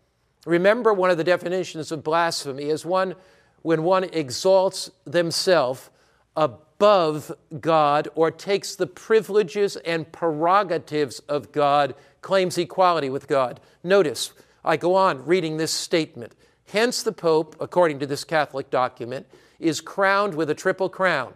Remember, 0.47 0.95
one 0.95 1.11
of 1.11 1.19
the 1.19 1.25
definitions 1.25 1.91
of 1.93 2.05
blasphemy 2.05 2.71
is 2.71 2.87
one 2.87 3.17
when 3.63 3.83
one 3.83 4.05
exalts 4.05 4.91
themselves 5.05 5.91
above 6.37 7.33
God 7.61 8.09
or 8.15 8.31
takes 8.31 8.77
the 8.77 8.87
privileges 8.87 9.75
and 9.77 10.11
prerogatives 10.13 11.19
of 11.29 11.51
God, 11.51 11.97
claims 12.23 12.57
equality 12.57 13.11
with 13.11 13.27
God. 13.27 13.59
Notice, 13.83 14.33
I 14.65 14.77
go 14.77 14.95
on 14.95 15.27
reading 15.27 15.57
this 15.57 15.73
statement. 15.73 16.33
Hence, 16.69 17.03
the 17.03 17.13
Pope, 17.13 17.57
according 17.59 17.99
to 17.99 18.07
this 18.07 18.23
Catholic 18.23 18.71
document, 18.71 19.27
is 19.59 19.81
crowned 19.81 20.35
with 20.35 20.49
a 20.49 20.55
triple 20.55 20.89
crown 20.89 21.35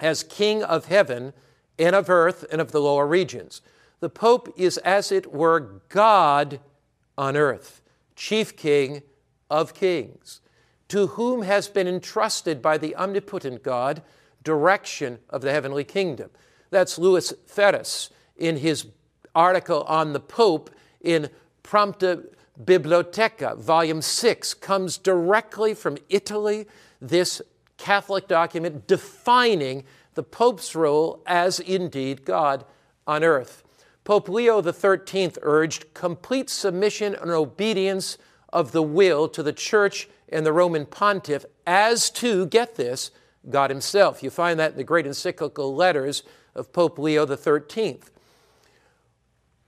as 0.00 0.24
King 0.24 0.64
of 0.64 0.86
heaven 0.86 1.32
and 1.78 1.94
of 1.94 2.10
earth 2.10 2.44
and 2.50 2.60
of 2.60 2.72
the 2.72 2.80
lower 2.80 3.06
regions. 3.06 3.62
The 4.00 4.10
Pope 4.10 4.52
is, 4.56 4.78
as 4.78 5.12
it 5.12 5.32
were, 5.32 5.80
God 5.88 6.58
on 7.16 7.36
earth 7.36 7.82
chief 8.16 8.56
king 8.56 9.02
of 9.50 9.74
kings, 9.74 10.40
to 10.88 11.08
whom 11.08 11.42
has 11.42 11.68
been 11.68 11.86
entrusted 11.86 12.60
by 12.60 12.78
the 12.78 12.96
omnipotent 12.96 13.62
God 13.62 14.02
direction 14.42 15.18
of 15.30 15.42
the 15.42 15.52
heavenly 15.52 15.84
kingdom. 15.84 16.30
That's 16.70 16.98
Louis 16.98 17.32
Ferres 17.46 18.10
in 18.36 18.58
his 18.58 18.86
article 19.34 19.82
on 19.82 20.12
the 20.12 20.20
Pope 20.20 20.70
in 21.00 21.28
Prompta 21.62 22.24
Bibliotheca, 22.62 23.56
volume 23.58 24.00
6, 24.00 24.54
comes 24.54 24.96
directly 24.96 25.74
from 25.74 25.98
Italy. 26.08 26.66
This 27.00 27.42
Catholic 27.76 28.28
document 28.28 28.86
defining 28.86 29.84
the 30.14 30.22
Pope's 30.22 30.74
role 30.74 31.22
as 31.26 31.60
indeed 31.60 32.24
God 32.24 32.64
on 33.06 33.22
earth. 33.22 33.62
Pope 34.06 34.28
Leo 34.28 34.62
XIII 34.62 35.32
urged 35.42 35.92
complete 35.92 36.48
submission 36.48 37.16
and 37.16 37.28
obedience 37.32 38.18
of 38.52 38.70
the 38.70 38.80
will 38.80 39.28
to 39.28 39.42
the 39.42 39.52
Church 39.52 40.08
and 40.28 40.46
the 40.46 40.52
Roman 40.52 40.86
pontiff 40.86 41.44
as 41.66 42.08
to, 42.10 42.46
get 42.46 42.76
this, 42.76 43.10
God 43.50 43.68
Himself. 43.68 44.22
You 44.22 44.30
find 44.30 44.60
that 44.60 44.70
in 44.70 44.76
the 44.76 44.84
great 44.84 45.08
encyclical 45.08 45.74
letters 45.74 46.22
of 46.54 46.72
Pope 46.72 47.00
Leo 47.00 47.26
XIII. 47.26 47.98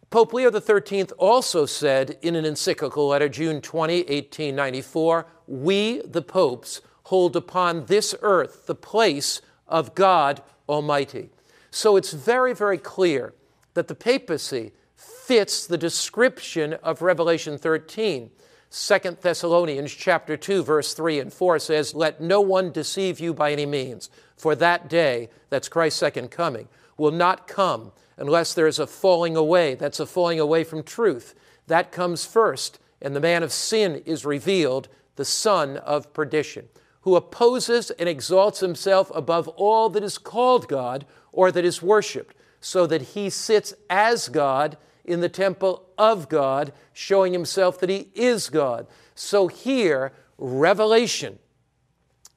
Pope 0.09 0.33
Leo 0.33 0.53
XIII 0.53 1.07
also 1.19 1.67
said 1.67 2.17
in 2.23 2.37
an 2.37 2.45
encyclical 2.45 3.09
letter, 3.09 3.29
June 3.29 3.61
20, 3.61 4.03
1894, 4.03 5.27
We, 5.49 6.01
the 6.03 6.23
popes, 6.23 6.81
hold 7.07 7.35
upon 7.35 7.87
this 7.87 8.15
earth 8.23 8.67
the 8.67 8.77
place 8.77 9.43
of 9.67 9.97
God 9.97 10.45
Almighty. 10.69 11.31
So 11.73 11.97
it's 11.97 12.13
very, 12.13 12.55
very 12.55 12.79
clear 12.79 13.35
that 13.79 13.87
the 13.87 13.95
papacy 13.95 14.73
fits 14.97 15.65
the 15.65 15.79
description 15.79 16.73
of 16.83 17.01
Revelation 17.01 17.57
13. 17.57 18.29
2 18.73 18.99
Thessalonians 19.21 19.93
chapter 19.93 20.37
2 20.37 20.65
verse 20.65 20.95
3 20.95 21.21
and 21.21 21.33
4 21.33 21.61
says, 21.61 21.95
"Let 21.95 22.21
no 22.21 22.41
one 22.41 22.73
deceive 22.73 23.21
you 23.21 23.33
by 23.33 23.53
any 23.53 23.67
means, 23.67 24.11
for 24.37 24.57
that 24.57 24.89
day, 24.89 25.31
that's 25.49 25.69
Christ's 25.69 26.01
second 26.01 26.33
coming, 26.33 26.67
will 26.97 27.13
not 27.13 27.47
come 27.47 27.93
unless 28.17 28.53
there 28.53 28.67
is 28.67 28.81
a 28.81 28.87
falling 28.89 29.37
away. 29.37 29.77
That's 29.77 30.01
a 30.01 30.07
falling 30.07 30.41
away 30.41 30.65
from 30.65 30.83
truth. 30.83 31.37
That 31.69 31.93
comes 31.93 32.25
first, 32.25 32.81
and 33.01 33.15
the 33.15 33.21
man 33.21 33.45
of 33.45 33.53
sin 33.53 34.03
is 34.05 34.27
revealed, 34.27 34.89
the 35.15 35.25
son 35.25 35.77
of 35.77 36.13
perdition, 36.13 36.69
who 37.03 37.15
opposes 37.15 37.93
and 37.93 38.09
exalts 38.09 38.59
himself 38.59 39.13
above 39.15 39.47
all 39.47 39.89
that 39.91 40.03
is 40.03 40.19
called 40.19 40.67
God 40.67 41.07
or 41.31 41.53
that 41.53 41.65
is 41.65 41.81
worshiped, 41.81 42.35
so 42.61 42.87
that 42.87 43.03
he 43.03 43.31
sits 43.31 43.75
as 43.89 44.29
God 44.29 44.77
in 45.05 45.21
the 45.21 45.29
temple 45.29 45.87
of 45.97 46.29
God, 46.29 46.73
showing 46.93 47.33
himself 47.33 47.81
that 47.81 47.89
he 47.89 48.09
is 48.15 48.51
God. 48.51 48.87
So 49.15 49.49
here, 49.49 50.13
Revelation 50.37 51.39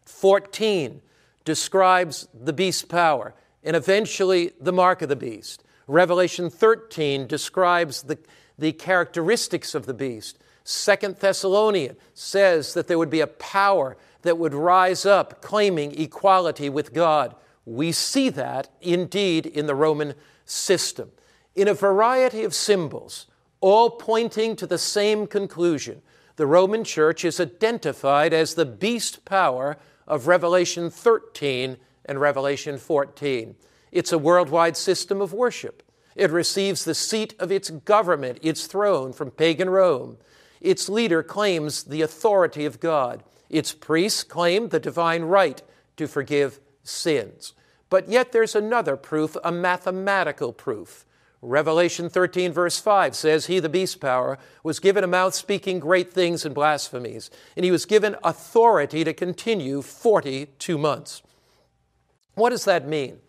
14 0.06 1.02
describes 1.44 2.28
the 2.34 2.54
beast's 2.54 2.84
power 2.84 3.34
and 3.64 3.76
eventually 3.76 4.52
the 4.60 4.72
mark 4.72 5.02
of 5.02 5.10
the 5.10 5.16
beast. 5.16 5.64
Revelation 5.88 6.50
13 6.50 7.28
describes 7.28 8.04
the, 8.04 8.18
the 8.58 8.72
characteristics 8.72 9.76
of 9.76 9.86
the 9.86 9.94
beast. 9.94 10.38
Second 10.64 11.18
Thessalonian 11.18 11.98
says 12.14 12.74
that 12.74 12.88
there 12.88 12.98
would 12.98 13.10
be 13.10 13.22
a 13.22 13.28
power 13.28 13.98
that 14.22 14.38
would 14.38 14.54
rise 14.54 15.06
up 15.06 15.42
claiming 15.42 16.00
equality 16.00 16.70
with 16.70 16.94
God. 16.94 17.36
We 17.66 17.92
see 17.92 18.30
that 18.30 18.70
indeed 18.82 19.46
in 19.46 19.68
the 19.68 19.76
Roman 19.76 20.16
system. 20.46 21.12
In 21.56 21.68
a 21.68 21.74
variety 21.74 22.44
of 22.44 22.56
symbols, 22.56 23.28
all 23.60 23.92
pointing 23.92 24.56
to 24.56 24.68
the 24.68 24.78
same 24.78 25.28
conclusion, 25.28 26.02
the 26.38 26.48
Roman 26.48 26.84
Church 26.84 27.24
is 27.24 27.40
identified 27.40 28.34
as 28.34 28.56
the 28.56 28.66
beast 28.66 29.26
power 29.26 29.78
of 30.08 30.28
Revelation 30.28 30.90
13 30.90 31.78
and 32.06 32.20
Revelation 32.20 32.78
14. 32.78 33.56
It's 33.92 34.12
a 34.12 34.18
worldwide 34.18 34.78
system 34.78 35.22
of 35.22 35.34
worship. 35.34 35.84
It 36.16 36.32
receives 36.32 36.84
the 36.84 36.96
seat 36.96 37.36
of 37.40 37.52
its 37.52 37.70
government, 37.70 38.40
its 38.42 38.66
throne, 38.66 39.14
from 39.14 39.32
pagan 39.32 39.70
Rome. 39.70 40.18
Its 40.60 40.90
leader 40.90 41.24
claims 41.24 41.84
the 41.84 42.02
authority 42.02 42.66
of 42.66 42.80
God. 42.80 43.24
Its 43.50 43.74
priests 43.74 44.24
claim 44.24 44.70
the 44.70 44.80
divine 44.80 45.24
right 45.24 45.62
to 45.98 46.08
forgive 46.08 46.60
sins. 46.84 47.54
But 47.90 48.10
yet 48.10 48.32
there's 48.32 48.56
another 48.56 48.96
proof, 48.96 49.36
a 49.44 49.52
mathematical 49.52 50.54
proof. 50.54 51.06
Revelation 51.42 52.08
13, 52.08 52.52
verse 52.54 52.80
5 52.80 53.16
says, 53.16 53.48
He, 53.48 53.60
the 53.60 53.68
beast 53.68 54.00
power, 54.00 54.38
was 54.64 54.80
given 54.80 55.04
a 55.04 55.08
mouth 55.08 55.34
speaking 55.34 55.80
great 55.80 56.14
things 56.14 56.46
and 56.46 56.54
blasphemies, 56.54 57.32
and 57.56 57.66
he 57.66 57.72
was 57.72 57.86
given 57.86 58.16
authority 58.24 59.04
to 59.04 59.14
continue 59.14 59.82
42 59.82 60.78
months. 60.78 61.24
What 62.36 62.52
does 62.52 62.66
that 62.66 62.88
mean? 62.88 63.20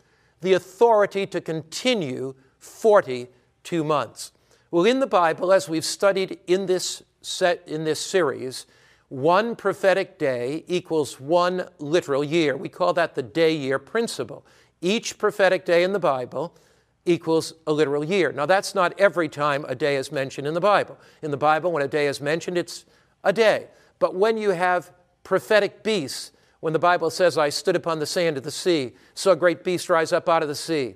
the 0.42 0.52
authority 0.52 1.26
to 1.28 1.40
continue 1.40 2.34
42 2.58 3.82
months. 3.82 4.32
Well, 4.70 4.84
in 4.84 5.00
the 5.00 5.06
Bible, 5.06 5.52
as 5.52 5.68
we've 5.68 5.84
studied 5.84 6.38
in 6.46 6.66
this 6.66 7.02
set 7.22 7.62
in 7.66 7.84
this 7.84 8.00
series, 8.00 8.66
one 9.12 9.54
prophetic 9.54 10.18
day 10.18 10.64
equals 10.68 11.20
one 11.20 11.68
literal 11.78 12.24
year. 12.24 12.56
We 12.56 12.70
call 12.70 12.94
that 12.94 13.14
the 13.14 13.22
day 13.22 13.54
year 13.54 13.78
principle. 13.78 14.42
Each 14.80 15.18
prophetic 15.18 15.66
day 15.66 15.84
in 15.84 15.92
the 15.92 15.98
Bible 15.98 16.56
equals 17.04 17.52
a 17.66 17.74
literal 17.74 18.02
year. 18.02 18.32
Now, 18.32 18.46
that's 18.46 18.74
not 18.74 18.98
every 18.98 19.28
time 19.28 19.66
a 19.68 19.74
day 19.74 19.96
is 19.96 20.10
mentioned 20.10 20.46
in 20.46 20.54
the 20.54 20.62
Bible. 20.62 20.98
In 21.20 21.30
the 21.30 21.36
Bible, 21.36 21.70
when 21.70 21.82
a 21.82 21.88
day 21.88 22.06
is 22.06 22.22
mentioned, 22.22 22.56
it's 22.56 22.86
a 23.22 23.34
day. 23.34 23.66
But 23.98 24.14
when 24.14 24.38
you 24.38 24.50
have 24.50 24.92
prophetic 25.24 25.82
beasts, 25.82 26.32
when 26.60 26.72
the 26.72 26.78
Bible 26.78 27.10
says, 27.10 27.36
I 27.36 27.50
stood 27.50 27.76
upon 27.76 27.98
the 27.98 28.06
sand 28.06 28.38
of 28.38 28.44
the 28.44 28.50
sea, 28.50 28.92
saw 29.12 29.32
a 29.32 29.36
great 29.36 29.62
beast 29.62 29.90
rise 29.90 30.14
up 30.14 30.26
out 30.26 30.42
of 30.42 30.48
the 30.48 30.54
sea, 30.54 30.94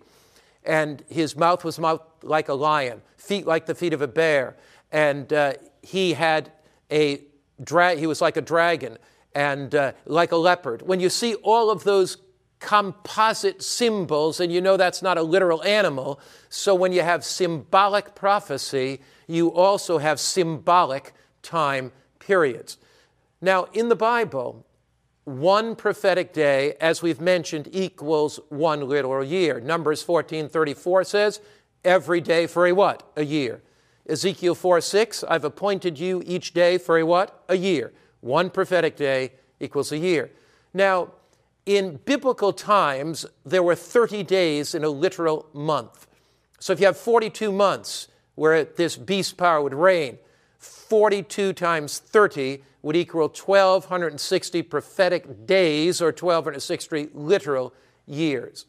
and 0.65 1.03
his 1.11 1.37
mouth 1.37 1.65
was 1.65 1.79
mouth 1.79 2.01
like 2.23 2.49
a 2.49 2.55
lion, 2.55 3.03
feet 3.19 3.47
like 3.47 3.67
the 3.67 3.75
feet 3.75 3.93
of 3.93 4.01
a 4.01 4.09
bear, 4.09 4.57
and 4.91 5.35
uh, 5.35 5.53
he 5.83 6.15
had 6.15 6.51
a 6.91 7.26
dra- 7.63 7.97
he 7.97 8.07
was 8.07 8.21
like 8.21 8.37
a 8.37 8.41
dragon 8.41 8.99
and 9.35 9.75
uh, 9.75 9.93
like 10.05 10.33
a 10.33 10.37
leopard. 10.37 10.83
When 10.83 11.01
you 11.01 11.09
see 11.09 11.35
all 11.37 11.71
of 11.71 11.85
those 11.85 12.19
composite 12.59 13.63
symbols, 13.63 14.41
and 14.41 14.51
you 14.51 14.61
know 14.61 14.77
that's 14.77 15.03
not 15.03 15.19
a 15.19 15.23
literal 15.23 15.63
animal, 15.65 16.21
so 16.49 16.75
when 16.75 16.93
you 16.93 17.03
have 17.03 17.25
symbolic 17.25 18.15
prophecy, 18.15 19.01
you 19.27 19.53
also 19.53 19.99
have 19.99 20.19
symbolic 20.19 21.13
time 21.43 21.93
periods. 22.19 22.79
Now, 23.43 23.65
in 23.73 23.89
the 23.89 23.97
Bible, 23.97 24.65
one 25.25 25.77
prophetic 25.77 26.33
day, 26.33 26.75
as 26.81 27.03
we've 27.03 27.21
mentioned, 27.21 27.69
equals 27.73 28.41
one 28.49 28.89
literal 28.89 29.25
year. 29.25 29.61
Numbers 29.61 30.03
14:34 30.05 31.07
says, 31.07 31.41
every 31.87 32.21
day 32.21 32.47
for 32.47 32.67
a 32.67 32.73
what? 32.73 33.03
A 33.17 33.25
year. 33.25 33.63
Ezekiel 34.09 34.55
4 34.55 34.81
6, 34.81 35.25
I've 35.25 35.45
appointed 35.45 35.99
you 35.99 36.23
each 36.27 36.55
day 36.55 36.79
for 36.79 36.99
a 36.99 37.05
what? 37.05 37.43
A 37.49 37.57
year. 37.57 37.93
One 38.21 38.51
prophetic 38.51 38.97
day 38.97 39.33
equals 39.61 39.93
a 39.93 39.99
year. 39.99 40.31
Now, 40.73 41.13
in 41.65 41.99
biblical 42.05 42.53
times, 42.53 43.27
there 43.45 43.63
were 43.63 43.75
30 43.75 44.23
days 44.23 44.75
in 44.75 44.85
a 44.85 44.89
literal 44.89 45.47
month. 45.53 46.07
So 46.61 46.73
if 46.73 46.81
you 46.81 46.87
have 46.87 46.97
42 46.97 47.51
months 47.51 48.09
where 48.37 48.65
this 48.65 48.97
beast 48.97 49.37
power 49.37 49.61
would 49.61 49.75
reign, 49.75 50.19
42 50.59 51.53
times 51.53 51.99
30 51.99 52.63
would 52.83 52.95
equal 52.95 53.29
1,260 53.29 54.63
prophetic 54.63 55.47
days 55.47 56.01
or 56.01 56.07
1,260 56.07 57.09
literal 57.13 57.75
years. 58.07 58.67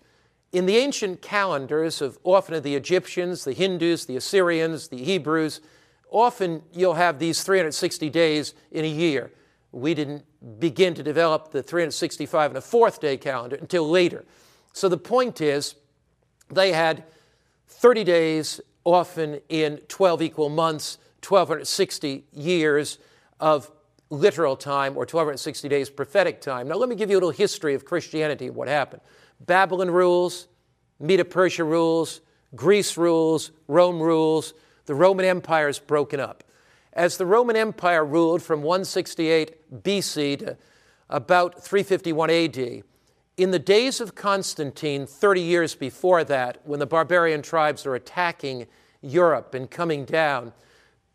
In 0.58 0.66
the 0.66 0.78
ancient 0.78 1.22
calendars 1.22 2.02
of 2.02 2.18
often 2.24 2.56
of 2.56 2.64
the 2.64 2.74
Egyptians, 2.74 3.44
the 3.44 3.54
Hindus, 3.54 4.08
the 4.08 4.18
Assyrians, 4.18 4.88
the 4.88 4.98
Hebrews, 4.98 5.62
often 6.10 6.64
you'll 6.74 6.96
have 6.96 7.20
these 7.20 7.44
360 7.44 8.10
days 8.10 8.56
in 8.72 8.84
a 8.84 8.88
year. 8.88 9.32
We 9.72 9.94
didn't 9.94 10.26
begin 10.60 10.96
to 10.96 11.04
develop 11.04 11.52
the 11.52 11.62
365 11.62 12.50
and 12.50 12.58
a 12.58 12.62
fourth 12.62 13.00
day 13.00 13.18
calendar 13.18 13.56
until 13.56 13.88
later. 13.88 14.26
So 14.74 14.90
the 14.90 14.98
point 14.98 15.42
is, 15.42 15.76
they 16.50 16.72
had 16.72 17.04
30 17.68 18.04
days, 18.04 18.60
often 18.84 19.40
in 19.50 19.78
12 19.88 20.24
equal 20.24 20.50
months, 20.50 20.98
1260 21.24 22.26
years 22.34 22.98
of 23.40 23.70
literal 24.10 24.56
time 24.56 24.94
or 24.94 25.02
1260 25.02 25.68
days 25.68 25.90
prophetic 25.90 26.42
time. 26.42 26.68
Now, 26.68 26.76
let 26.76 26.90
me 26.90 26.96
give 26.96 27.10
you 27.10 27.16
a 27.16 27.20
little 27.20 27.32
history 27.32 27.74
of 27.74 27.86
Christianity 27.86 28.48
and 28.48 28.56
what 28.56 28.68
happened. 28.68 29.02
Babylon 29.42 29.92
rules, 29.92 30.48
Medo 31.00 31.24
Persia 31.24 31.64
rules, 31.64 32.22
Greece 32.56 32.98
rules, 32.98 33.52
Rome 33.68 34.00
rules. 34.00 34.54
The 34.86 34.96
Roman 34.96 35.26
Empire 35.26 35.68
is 35.68 35.80
broken 35.80 36.20
up. 36.20 36.44
As 36.94 37.18
the 37.18 37.26
Roman 37.26 37.56
Empire 37.56 38.04
ruled 38.06 38.42
from 38.42 38.62
168 38.62 39.84
BC 39.84 40.40
to 40.40 40.58
about 41.10 41.62
351 41.64 42.30
AD, 42.30 42.84
in 43.38 43.52
the 43.52 43.60
days 43.60 44.02
of 44.02 44.16
Constantine, 44.16 45.06
30 45.06 45.42
years 45.42 45.76
before 45.76 46.24
that, 46.24 46.58
when 46.64 46.80
the 46.80 46.88
barbarian 46.88 47.44
tribes 47.44 47.86
are 47.86 47.94
attacking 47.94 48.66
Europe 49.02 49.54
and 49.54 49.70
coming 49.70 50.06
down, 50.06 50.54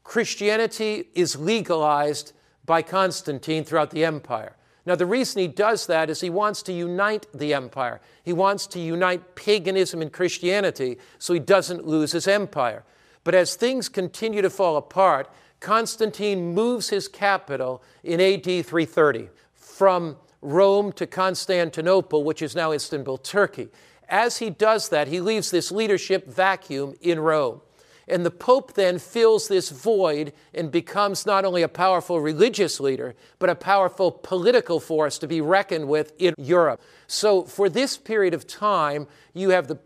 Christianity 0.04 1.08
is 1.14 1.34
legalized 1.36 2.32
by 2.64 2.82
Constantine 2.82 3.64
throughout 3.64 3.90
the 3.90 4.04
empire. 4.04 4.56
Now, 4.84 4.96
the 4.96 5.06
reason 5.06 5.40
he 5.40 5.48
does 5.48 5.86
that 5.86 6.10
is 6.10 6.20
he 6.20 6.30
wants 6.30 6.62
to 6.64 6.72
unite 6.72 7.26
the 7.32 7.54
empire. 7.54 8.00
He 8.24 8.32
wants 8.32 8.66
to 8.68 8.80
unite 8.80 9.36
paganism 9.36 10.02
and 10.02 10.12
Christianity 10.12 10.98
so 11.18 11.34
he 11.34 11.40
doesn't 11.40 11.86
lose 11.86 12.12
his 12.12 12.26
empire. 12.26 12.84
But 13.22 13.36
as 13.36 13.54
things 13.54 13.88
continue 13.88 14.42
to 14.42 14.50
fall 14.50 14.76
apart, 14.76 15.30
Constantine 15.60 16.52
moves 16.52 16.88
his 16.88 17.06
capital 17.06 17.82
in 18.02 18.20
AD 18.20 18.44
330 18.44 19.28
from 19.54 20.16
Rome 20.40 20.90
to 20.94 21.06
Constantinople, 21.06 22.24
which 22.24 22.42
is 22.42 22.56
now 22.56 22.72
Istanbul, 22.72 23.18
Turkey. 23.18 23.68
As 24.08 24.38
he 24.38 24.50
does 24.50 24.88
that, 24.88 25.06
he 25.06 25.20
leaves 25.20 25.52
this 25.52 25.70
leadership 25.70 26.26
vacuum 26.26 26.94
in 27.00 27.20
Rome. 27.20 27.60
And 28.08 28.26
the 28.26 28.30
Pope 28.30 28.74
then 28.74 28.98
fills 28.98 29.48
this 29.48 29.70
void 29.70 30.32
and 30.52 30.70
becomes 30.70 31.24
not 31.24 31.44
only 31.44 31.62
a 31.62 31.68
powerful 31.68 32.20
religious 32.20 32.80
leader, 32.80 33.14
but 33.38 33.48
a 33.48 33.54
powerful 33.54 34.10
political 34.10 34.80
force 34.80 35.18
to 35.18 35.28
be 35.28 35.40
reckoned 35.40 35.88
with 35.88 36.12
in 36.18 36.34
Europe. 36.36 36.82
So, 37.06 37.44
for 37.44 37.68
this 37.68 37.96
period 37.96 38.34
of 38.34 38.46
time, 38.46 39.06
you 39.34 39.50
have 39.50 39.68
the 39.68 39.78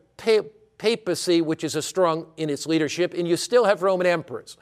papacy, 0.79 1.41
which 1.41 1.63
is 1.63 1.75
a 1.75 1.83
strong 1.83 2.27
in 2.37 2.51
its 2.51 2.67
leadership, 2.67 3.15
and 3.15 3.29
you 3.29 3.37
still 3.37 3.65
have 3.65 3.83
Roman 3.83 4.07
emperors. 4.07 4.57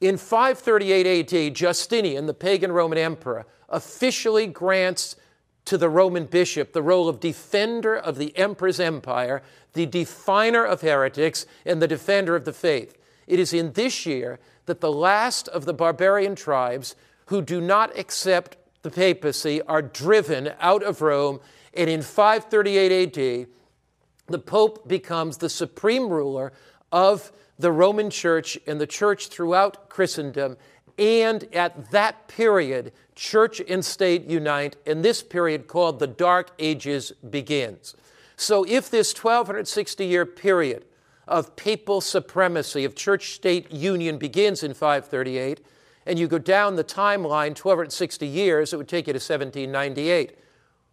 In 0.00 0.16
538 0.16 1.34
AD, 1.34 1.54
Justinian, 1.54 2.26
the 2.26 2.34
pagan 2.34 2.72
Roman 2.72 2.98
emperor, 2.98 3.46
officially 3.68 4.46
grants 4.46 5.16
to 5.70 5.78
the 5.78 5.88
Roman 5.88 6.24
bishop 6.24 6.72
the 6.72 6.82
role 6.82 7.08
of 7.08 7.20
defender 7.20 7.96
of 7.96 8.18
the 8.18 8.36
emperor's 8.36 8.80
empire, 8.80 9.40
the 9.74 9.86
definer 9.86 10.64
of 10.64 10.80
heretics, 10.80 11.46
and 11.64 11.80
the 11.80 11.86
defender 11.86 12.34
of 12.34 12.44
the 12.44 12.52
faith. 12.52 12.98
It 13.28 13.38
is 13.38 13.52
in 13.52 13.74
this 13.74 14.04
year 14.04 14.40
that 14.66 14.80
the 14.80 14.90
last 14.90 15.46
of 15.46 15.66
the 15.66 15.72
barbarian 15.72 16.34
tribes 16.34 16.96
who 17.26 17.40
do 17.40 17.60
not 17.60 17.96
accept 17.96 18.56
the 18.82 18.90
papacy 18.90 19.62
are 19.62 19.80
driven 19.80 20.50
out 20.58 20.82
of 20.82 21.02
Rome, 21.02 21.38
and 21.72 21.88
in 21.88 22.02
538 22.02 23.16
AD, 23.16 23.46
the 24.26 24.38
Pope 24.40 24.88
becomes 24.88 25.36
the 25.36 25.48
supreme 25.48 26.08
ruler 26.08 26.52
of 26.90 27.30
the 27.60 27.70
Roman 27.70 28.10
Church 28.10 28.58
and 28.66 28.80
the 28.80 28.88
Church 28.88 29.28
throughout 29.28 29.88
Christendom. 29.88 30.56
And 30.98 31.44
at 31.54 31.92
that 31.92 32.26
period, 32.26 32.90
church 33.20 33.60
and 33.68 33.84
state 33.84 34.24
unite, 34.24 34.76
and 34.86 35.04
this 35.04 35.22
period 35.22 35.68
called 35.68 35.98
the 35.98 36.06
Dark 36.06 36.52
Ages 36.58 37.12
begins. 37.28 37.94
So, 38.34 38.64
if 38.64 38.90
this 38.90 39.12
1260 39.12 40.06
year 40.06 40.24
period 40.24 40.86
of 41.28 41.54
papal 41.54 42.00
supremacy, 42.00 42.86
of 42.86 42.94
church 42.94 43.34
state 43.34 43.70
union 43.70 44.16
begins 44.16 44.62
in 44.62 44.72
538, 44.72 45.60
and 46.06 46.18
you 46.18 46.28
go 46.28 46.38
down 46.38 46.76
the 46.76 46.82
timeline 46.82 47.50
1260 47.50 48.26
years, 48.26 48.72
it 48.72 48.78
would 48.78 48.88
take 48.88 49.06
you 49.06 49.12
to 49.12 49.18
1798. 49.18 50.38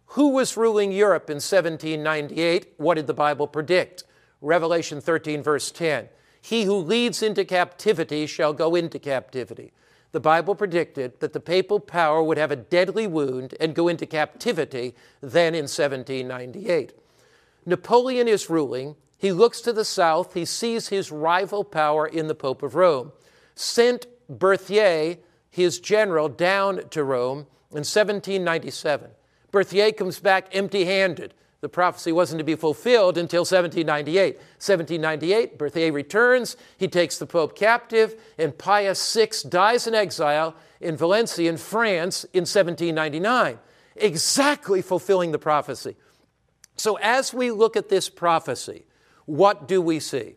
Who 0.08 0.28
was 0.28 0.54
ruling 0.54 0.92
Europe 0.92 1.30
in 1.30 1.36
1798? 1.36 2.74
What 2.76 2.96
did 2.96 3.06
the 3.06 3.14
Bible 3.14 3.46
predict? 3.46 4.04
Revelation 4.42 5.00
13, 5.00 5.42
verse 5.42 5.70
10. 5.70 6.10
He 6.42 6.64
who 6.64 6.76
leads 6.76 7.22
into 7.22 7.46
captivity 7.46 8.26
shall 8.26 8.52
go 8.52 8.74
into 8.74 8.98
captivity 8.98 9.72
the 10.12 10.20
Bible 10.20 10.54
predicted 10.54 11.20
that 11.20 11.32
the 11.32 11.40
papal 11.40 11.80
power 11.80 12.22
would 12.22 12.38
have 12.38 12.50
a 12.50 12.56
deadly 12.56 13.06
wound 13.06 13.54
and 13.60 13.74
go 13.74 13.88
into 13.88 14.06
captivity 14.06 14.94
then 15.20 15.54
in 15.54 15.64
1798. 15.64 16.92
Napoleon 17.66 18.26
is 18.26 18.48
ruling. 18.48 18.96
He 19.18 19.32
looks 19.32 19.60
to 19.62 19.72
the 19.72 19.84
south. 19.84 20.34
He 20.34 20.44
sees 20.44 20.88
his 20.88 21.12
rival 21.12 21.64
power 21.64 22.06
in 22.06 22.28
the 22.28 22.34
Pope 22.34 22.62
of 22.62 22.74
Rome. 22.74 23.12
Sent 23.54 24.06
Berthier, 24.28 25.18
his 25.50 25.78
general, 25.80 26.28
down 26.28 26.88
to 26.90 27.04
Rome 27.04 27.40
in 27.70 27.84
1797. 27.84 29.10
Berthier 29.50 29.92
comes 29.92 30.20
back 30.20 30.48
empty 30.52 30.84
handed 30.86 31.34
the 31.60 31.68
prophecy 31.68 32.12
wasn't 32.12 32.38
to 32.38 32.44
be 32.44 32.54
fulfilled 32.54 33.18
until 33.18 33.40
1798. 33.40 34.36
1798, 34.36 35.58
Berthier 35.58 35.92
returns, 35.92 36.56
he 36.76 36.86
takes 36.86 37.18
the 37.18 37.26
Pope 37.26 37.56
captive, 37.56 38.14
and 38.38 38.56
Pius 38.56 39.14
VI 39.14 39.30
dies 39.48 39.86
in 39.86 39.94
exile 39.94 40.54
in 40.80 40.96
Valencia, 40.96 41.48
in 41.48 41.56
France, 41.56 42.24
in 42.32 42.42
1799, 42.42 43.58
exactly 43.96 44.80
fulfilling 44.80 45.32
the 45.32 45.38
prophecy. 45.38 45.96
So, 46.76 46.96
as 47.02 47.34
we 47.34 47.50
look 47.50 47.76
at 47.76 47.88
this 47.88 48.08
prophecy, 48.08 48.84
what 49.26 49.66
do 49.66 49.82
we 49.82 49.98
see? 49.98 50.36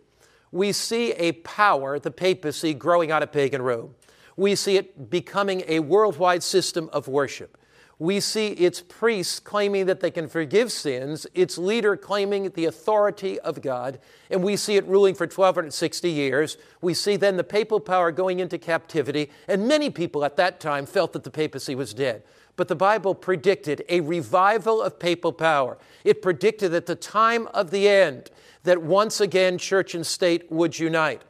We 0.52 0.72
see 0.72 1.12
a 1.12 1.34
power, 1.34 2.00
the 2.00 2.10
papacy, 2.10 2.74
growing 2.74 3.12
out 3.12 3.22
of 3.22 3.32
pagan 3.32 3.62
Rome. 3.62 3.94
We 4.36 4.56
see 4.56 4.78
it 4.78 5.12
becoming 5.12 5.64
a 5.68 5.80
worldwide 5.82 6.42
system 6.42 6.90
of 6.92 7.08
worship 7.08 7.58
we 8.02 8.20
see 8.20 8.48
its 8.48 8.82
priests 8.82 9.40
claiming 9.40 9.86
that 9.86 10.00
they 10.00 10.10
can 10.10 10.28
forgive 10.28 10.72
sins, 10.72 11.28
its 11.36 11.60
leader 11.60 11.96
claiming 11.96 12.50
the 12.50 12.66
authority 12.66 13.40
of 13.42 13.62
God, 13.62 14.00
and 14.32 14.42
we 14.42 14.56
see 14.56 14.76
it 14.76 14.88
ruling 14.88 15.14
for 15.14 15.26
1260 15.26 16.10
years. 16.10 16.58
We 16.82 16.96
see 16.96 17.16
then 17.16 17.38
the 17.38 17.44
papal 17.44 17.80
power 17.80 18.12
going 18.12 18.40
into 18.40 18.58
captivity, 18.58 19.30
and 19.48 19.68
many 19.68 19.92
people 19.92 20.26
at 20.26 20.36
that 20.38 20.60
time 20.60 20.88
felt 20.88 21.14
that 21.14 21.24
the 21.24 21.30
papacy 21.30 21.76
was 21.76 21.94
dead. 21.94 22.24
But 22.56 22.70
the 22.70 22.76
Bible 22.76 23.14
predicted 23.14 23.86
a 23.88 24.02
revival 24.02 24.82
of 24.82 24.98
papal 24.98 25.32
power. 25.32 25.78
It 26.04 26.24
predicted 26.24 26.74
at 26.74 26.88
the 26.88 26.96
time 26.96 27.46
of 27.54 27.70
the 27.70 27.88
end 27.88 28.32
that 28.64 28.82
once 28.82 29.22
again 29.22 29.60
church 29.60 29.94
and 29.94 30.08
state 30.08 30.52
would 30.52 30.80
unite. 30.80 31.22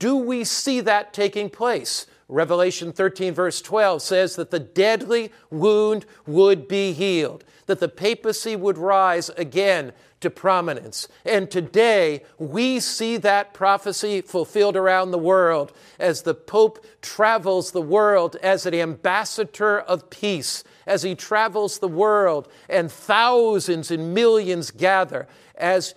Do 0.00 0.16
we 0.16 0.42
see 0.42 0.80
that 0.80 1.12
taking 1.12 1.50
place? 1.50 2.08
Revelation 2.28 2.92
13, 2.92 3.34
verse 3.34 3.62
12 3.62 4.02
says 4.02 4.36
that 4.36 4.50
the 4.50 4.58
deadly 4.58 5.30
wound 5.50 6.06
would 6.26 6.66
be 6.66 6.92
healed, 6.92 7.44
that 7.66 7.78
the 7.78 7.88
papacy 7.88 8.56
would 8.56 8.78
rise 8.78 9.28
again 9.30 9.92
to 10.20 10.30
prominence. 10.30 11.06
And 11.24 11.48
today, 11.48 12.24
we 12.38 12.80
see 12.80 13.16
that 13.18 13.54
prophecy 13.54 14.22
fulfilled 14.22 14.76
around 14.76 15.10
the 15.12 15.18
world 15.18 15.72
as 16.00 16.22
the 16.22 16.34
Pope 16.34 16.84
travels 17.00 17.70
the 17.70 17.82
world 17.82 18.34
as 18.42 18.66
an 18.66 18.74
ambassador 18.74 19.78
of 19.78 20.10
peace, 20.10 20.64
as 20.84 21.02
he 21.02 21.14
travels 21.14 21.78
the 21.78 21.88
world, 21.88 22.48
and 22.68 22.90
thousands 22.90 23.90
and 23.92 24.14
millions 24.14 24.72
gather 24.72 25.28
as 25.54 25.94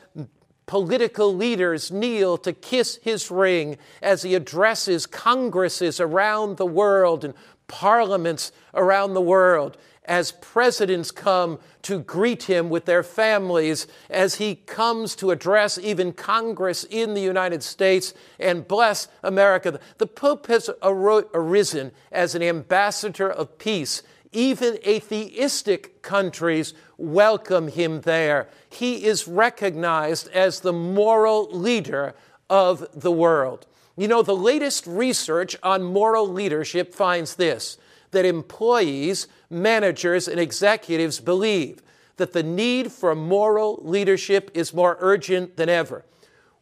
political 0.70 1.36
leaders 1.36 1.92
kneel 1.92 2.38
to 2.38 2.54
kiss 2.54 3.00
his 3.02 3.32
ring 3.32 3.76
as 4.04 4.22
he 4.22 4.36
addresses 4.36 5.08
congresses 5.08 6.00
around 6.00 6.58
the 6.58 6.66
world 6.66 7.26
and 7.26 7.34
parliaments 7.68 8.52
around 8.76 9.16
the 9.16 9.22
world, 9.22 9.78
as 10.06 10.32
presidents 10.34 11.10
come 11.10 11.58
to 11.82 11.98
greet 11.98 12.44
him 12.44 12.70
with 12.70 12.86
their 12.86 13.02
families, 13.02 13.88
as 14.12 14.36
he 14.36 14.54
comes 14.54 15.16
to 15.16 15.32
address 15.32 15.80
even 15.80 16.14
Congress 16.14 16.84
in 16.84 17.16
the 17.16 17.22
United 17.22 17.64
States 17.64 18.14
and 18.40 18.68
bless 18.68 19.08
America. 19.24 19.80
The 19.98 20.06
Pope 20.06 20.46
has 20.48 20.70
arisen 20.84 21.92
as 22.12 22.36
an 22.36 22.44
ambassador 22.44 23.28
of 23.28 23.58
peace 23.58 24.04
even 24.32 24.78
atheistic 24.86 26.02
countries 26.02 26.74
welcome 26.98 27.68
him 27.68 28.02
there. 28.02 28.48
He 28.70 29.06
is 29.06 29.28
recognized 29.28 30.30
as 30.30 30.60
the 30.60 30.74
moral 30.74 31.50
leader 31.52 32.16
of 32.50 32.88
the 32.94 33.12
world. 33.12 33.66
You 33.98 34.08
know, 34.08 34.22
the 34.22 34.36
latest 34.36 34.88
research 34.88 35.56
on 35.62 35.84
moral 35.84 36.28
leadership 36.28 36.94
finds 36.94 37.36
this 37.36 37.78
that 38.12 38.26
employees, 38.26 39.28
managers, 39.50 40.28
and 40.28 40.40
executives 40.40 41.20
believe 41.20 41.82
that 42.18 42.34
the 42.34 42.44
need 42.44 42.92
for 42.92 43.14
moral 43.14 43.80
leadership 43.84 44.50
is 44.54 44.74
more 44.74 44.98
urgent 45.00 45.58
than 45.58 45.70
ever. 45.70 46.04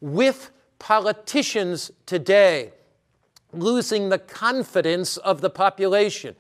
With 0.02 0.52
politicians 0.78 1.90
today 2.06 2.74
losing 3.54 4.10
the 4.10 4.20
confidence 4.20 5.18
of 5.18 5.42
the 5.42 5.50
population, 5.50 6.36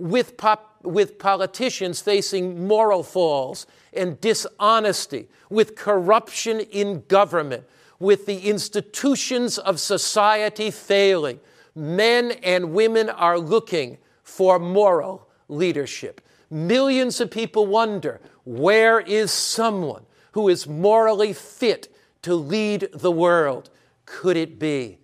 with, 0.00 0.36
pop, 0.36 0.78
with 0.82 1.18
politicians 1.18 2.00
facing 2.00 2.66
moral 2.66 3.02
falls 3.02 3.66
and 3.92 4.20
dishonesty, 4.20 5.28
with 5.50 5.76
corruption 5.76 6.60
in 6.60 7.04
government, 7.08 7.64
with 7.98 8.26
the 8.26 8.48
institutions 8.48 9.58
of 9.58 9.78
society 9.78 10.70
failing. 10.70 11.38
Men 11.74 12.32
and 12.42 12.72
women 12.72 13.10
are 13.10 13.38
looking 13.38 13.98
for 14.22 14.58
moral 14.58 15.28
leadership. 15.48 16.20
Millions 16.50 17.20
of 17.20 17.30
people 17.30 17.66
wonder 17.66 18.20
where 18.44 19.00
is 19.00 19.30
someone 19.30 20.04
who 20.32 20.48
is 20.48 20.66
morally 20.66 21.32
fit 21.32 21.94
to 22.22 22.34
lead 22.34 22.88
the 22.94 23.10
world? 23.10 23.70
Could 24.06 24.36
it 24.36 24.58
be 24.58 24.98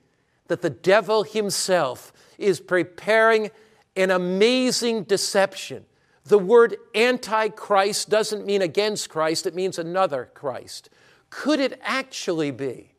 that 0.48 0.62
the 0.62 0.70
devil 0.70 1.22
himself 1.22 2.12
is 2.38 2.60
preparing 2.60 3.50
an 3.96 4.10
amazing 4.10 5.04
deception. 5.04 5.84
The 6.24 6.38
word 6.38 6.76
antichrist 6.94 8.10
doesn't 8.10 8.44
mean 8.44 8.62
against 8.62 9.08
Christ, 9.08 9.46
it 9.46 9.54
means 9.54 9.78
another 9.78 10.30
Christ. 10.34 10.90
Could 11.30 11.60
it 11.60 11.80
actually 11.82 12.50
be 12.50 12.92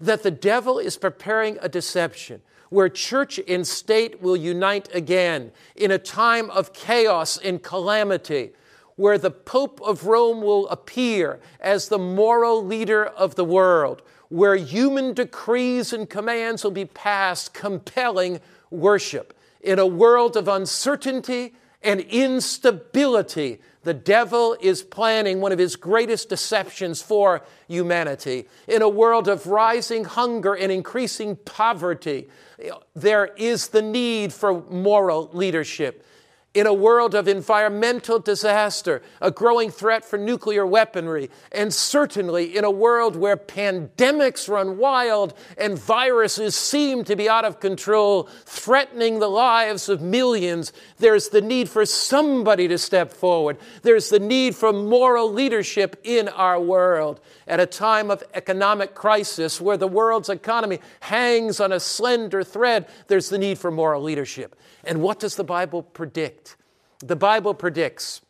that 0.00 0.22
the 0.22 0.30
devil 0.30 0.78
is 0.78 0.96
preparing 0.96 1.58
a 1.60 1.68
deception 1.68 2.42
where 2.70 2.88
church 2.88 3.40
and 3.48 3.66
state 3.66 4.22
will 4.22 4.36
unite 4.36 4.88
again 4.94 5.50
in 5.74 5.90
a 5.90 5.98
time 5.98 6.48
of 6.50 6.72
chaos 6.72 7.36
and 7.36 7.62
calamity, 7.62 8.52
where 8.94 9.18
the 9.18 9.30
Pope 9.30 9.80
of 9.82 10.06
Rome 10.06 10.40
will 10.40 10.68
appear 10.68 11.40
as 11.58 11.88
the 11.88 11.98
moral 11.98 12.64
leader 12.64 13.04
of 13.04 13.34
the 13.34 13.44
world, 13.44 14.02
where 14.28 14.54
human 14.54 15.12
decrees 15.12 15.92
and 15.92 16.08
commands 16.08 16.62
will 16.62 16.70
be 16.70 16.84
passed, 16.84 17.52
compelling 17.52 18.40
worship. 18.70 19.36
In 19.60 19.78
a 19.78 19.86
world 19.86 20.36
of 20.36 20.48
uncertainty 20.48 21.54
and 21.82 22.00
instability, 22.00 23.60
the 23.82 23.94
devil 23.94 24.56
is 24.60 24.82
planning 24.82 25.40
one 25.40 25.52
of 25.52 25.58
his 25.58 25.76
greatest 25.76 26.28
deceptions 26.28 27.00
for 27.00 27.42
humanity. 27.68 28.46
In 28.68 28.82
a 28.82 28.88
world 28.88 29.28
of 29.28 29.46
rising 29.46 30.04
hunger 30.04 30.54
and 30.54 30.70
increasing 30.70 31.36
poverty, 31.36 32.28
there 32.94 33.26
is 33.36 33.68
the 33.68 33.82
need 33.82 34.32
for 34.32 34.62
moral 34.64 35.30
leadership 35.32 36.04
in 36.52 36.66
a 36.66 36.74
world 36.74 37.14
of 37.14 37.28
environmental 37.28 38.18
disaster, 38.18 39.00
a 39.20 39.30
growing 39.30 39.70
threat 39.70 40.04
for 40.04 40.18
nuclear 40.18 40.66
weaponry, 40.66 41.30
and 41.52 41.72
certainly 41.72 42.56
in 42.56 42.64
a 42.64 42.70
world 42.70 43.14
where 43.14 43.36
pandemics 43.36 44.48
run 44.48 44.76
wild 44.76 45.32
and 45.56 45.78
viruses 45.78 46.56
seem 46.56 47.04
to 47.04 47.14
be 47.14 47.28
out 47.28 47.44
of 47.44 47.60
control, 47.60 48.28
threatening 48.44 49.20
the 49.20 49.28
lives 49.28 49.88
of 49.88 50.00
millions, 50.00 50.72
there's 50.98 51.28
the 51.28 51.40
need 51.40 51.68
for 51.68 51.86
somebody 51.86 52.66
to 52.66 52.78
step 52.78 53.12
forward. 53.12 53.56
There's 53.82 54.08
the 54.08 54.18
need 54.18 54.56
for 54.56 54.72
moral 54.72 55.32
leadership 55.32 56.00
in 56.02 56.28
our 56.28 56.60
world. 56.60 57.20
At 57.46 57.60
a 57.60 57.66
time 57.66 58.10
of 58.10 58.24
economic 58.34 58.94
crisis 58.94 59.60
where 59.60 59.76
the 59.76 59.86
world's 59.86 60.28
economy 60.28 60.80
hangs 60.98 61.60
on 61.60 61.70
a 61.70 61.78
slender 61.78 62.42
thread, 62.42 62.88
there's 63.06 63.28
the 63.28 63.38
need 63.38 63.58
for 63.58 63.70
moral 63.70 64.02
leadership. 64.02 64.56
And 64.82 65.02
what 65.02 65.20
does 65.20 65.36
the 65.36 65.44
Bible 65.44 65.82
predict? 65.82 66.39
The 67.00 67.16
Bible 67.16 67.54
predicts 67.54 68.20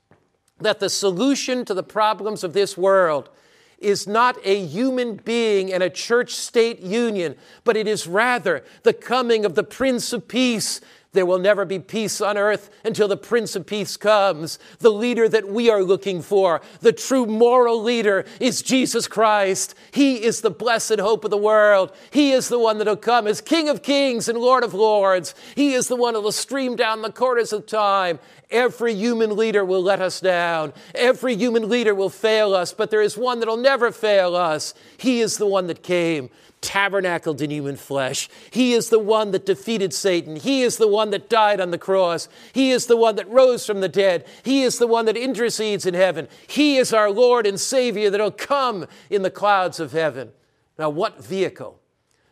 that 0.61 0.81
the 0.81 0.89
solution 0.89 1.65
to 1.65 1.75
the 1.75 1.83
problems 1.83 2.45
of 2.45 2.53
this 2.53 2.77
world 2.77 3.31
is 3.79 4.07
not 4.07 4.37
a 4.45 4.65
human 4.65 5.17
being 5.17 5.73
and 5.73 5.83
a 5.83 5.91
church 5.91 6.35
state 6.35 6.81
union, 6.81 7.35
but 7.65 7.77
it 7.77 7.89
is 7.89 8.07
rather 8.07 8.63
the 8.83 8.93
coming 8.93 9.45
of 9.45 9.55
the 9.55 9.65
Prince 9.65 10.13
of 10.13 10.29
Peace 10.29 10.81
there 11.13 11.27
will 11.27 11.39
never 11.39 11.65
be 11.65 11.81
peace 11.81 12.21
on 12.21 12.39
earth 12.39 12.71
until 12.85 13.09
the 13.09 13.17
Prince 13.17 13.57
of 13.57 13.67
Peace 13.67 13.97
comes, 13.97 14.61
the 14.79 14.93
leader 14.93 15.29
that 15.29 15.49
we 15.49 15.69
are 15.69 15.83
looking 15.83 16.23
for. 16.23 16.61
The 16.81 16.93
true 16.93 17.27
moral 17.27 17.83
leader 17.83 18.25
is 18.39 18.63
Jesus 18.63 19.09
Christ. 19.09 19.75
He 19.91 20.23
is 20.23 20.41
the 20.41 20.51
blessed 20.51 21.01
hope 21.01 21.25
of 21.25 21.33
the 21.33 21.37
world. 21.37 21.93
He 22.13 22.31
is 22.31 22.49
the 22.49 22.61
one 22.61 22.79
that 22.79 22.87
will 22.87 22.97
come 22.97 23.27
as 23.27 23.41
King 23.41 23.69
of 23.69 23.83
Kings 23.83 24.29
and 24.29 24.39
Lord 24.39 24.63
of 24.63 24.73
Lords. 24.73 25.35
He 25.57 25.75
is 25.75 25.89
the 25.89 25.97
one 25.97 26.15
that 26.15 26.21
will 26.21 26.31
stream 26.31 26.77
down 26.77 27.03
the 27.03 27.11
corners 27.11 27.53
of 27.53 27.67
time. 27.67 28.21
Every 28.49 28.95
human 28.95 29.37
leader 29.37 29.65
will 29.65 29.83
let 29.83 30.01
us 30.01 30.21
down. 30.21 30.73
Every 30.95 31.37
human 31.37 31.69
leader 31.69 31.95
will 31.95 32.11
fail 32.11 32.55
us, 32.55 32.73
but 32.73 32.91
there 32.91 33.03
is 33.03 33.17
one 33.17 33.41
that 33.41 33.49
will 33.49 33.57
never 33.57 33.91
fail 33.91 34.37
us. 34.37 34.75
He 34.97 35.21
is 35.21 35.39
the 35.39 35.47
one 35.47 35.67
that 35.67 35.83
came 35.83 36.31
tabernacled 36.61 37.41
in 37.41 37.51
human 37.51 37.77
flesh. 37.77 38.29
He 38.51 38.75
is 38.75 38.91
the 38.91 38.99
one 38.99 39.31
that 39.31 39.47
defeated 39.47 39.95
Satan. 39.95 40.37
He 40.37 40.63
is 40.63 40.77
the 40.77 40.89
one 40.89 41.11
that 41.11 41.31
died 41.31 41.61
on 41.61 41.71
the 41.71 41.79
cross. 41.79 42.29
He 42.53 42.71
is 42.71 42.87
the 42.87 42.97
one 42.97 43.17
that 43.17 43.29
rose 43.29 43.65
from 43.65 43.81
the 43.81 43.89
dead. 43.89 44.27
He 44.45 44.63
is 44.63 44.79
the 44.79 44.87
one 44.87 45.07
that 45.07 45.17
intercedes 45.17 45.87
in 45.87 45.95
heaven. 45.95 46.29
He 46.47 46.77
is 46.77 46.93
our 46.93 47.11
Lord 47.11 47.47
and 47.47 47.59
Savior 47.59 48.11
that 48.11 48.21
will 48.21 48.31
come 48.31 48.87
in 49.09 49.23
the 49.23 49.31
clouds 49.31 49.81
of 49.81 49.93
heaven. 49.93 50.33
Now, 50.79 50.91
what 50.91 51.25
vehicle 51.25 51.81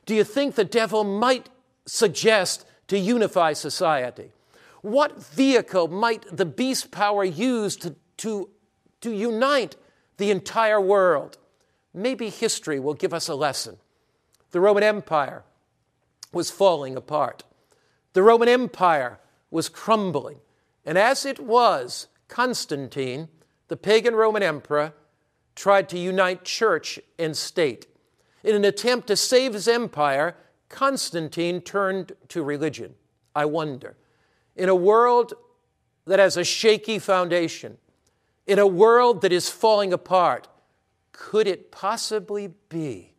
do 0.06 0.14
you 0.14 0.24
think 0.24 0.54
the 0.54 0.64
devil 0.64 1.04
might 1.04 1.48
suggest 1.86 2.66
to 2.88 2.98
unify 2.98 3.52
society? 3.52 4.32
What 4.82 5.22
vehicle 5.22 5.88
might 5.88 6.24
the 6.34 6.46
beast 6.46 6.90
power 6.90 7.24
use 7.24 7.76
to, 7.76 7.94
to, 8.18 8.48
to 9.00 9.10
unite 9.10 9.76
the 10.18 10.30
entire 10.30 10.80
world? 10.80 11.38
Maybe 11.92 12.30
history 12.30 12.78
will 12.78 12.94
give 12.94 13.12
us 13.12 13.28
a 13.28 13.34
lesson. 13.34 13.78
The 14.50 14.60
Roman 14.60 14.82
Empire 14.82 15.44
was 16.32 16.50
falling 16.50 16.96
apart. 16.96 17.44
The 18.12 18.22
Roman 18.22 18.48
Empire 18.48 19.18
was 19.50 19.68
crumbling. 19.68 20.38
And 20.84 20.96
as 20.96 21.26
it 21.26 21.38
was, 21.38 22.06
Constantine, 22.28 23.28
the 23.68 23.76
pagan 23.76 24.14
Roman 24.14 24.42
emperor, 24.42 24.94
tried 25.54 25.88
to 25.90 25.98
unite 25.98 26.44
church 26.44 26.98
and 27.18 27.36
state. 27.36 27.86
In 28.42 28.54
an 28.54 28.64
attempt 28.64 29.08
to 29.08 29.16
save 29.16 29.54
his 29.54 29.68
empire, 29.68 30.36
Constantine 30.68 31.60
turned 31.60 32.12
to 32.28 32.42
religion. 32.42 32.94
I 33.34 33.44
wonder, 33.44 33.96
in 34.56 34.68
a 34.68 34.74
world 34.74 35.34
that 36.06 36.18
has 36.18 36.36
a 36.36 36.44
shaky 36.44 36.98
foundation, 36.98 37.78
in 38.46 38.58
a 38.58 38.66
world 38.66 39.20
that 39.22 39.32
is 39.32 39.48
falling 39.48 39.92
apart, 39.92 40.48
could 41.12 41.46
it 41.46 41.70
possibly 41.70 42.54
be 42.68 43.12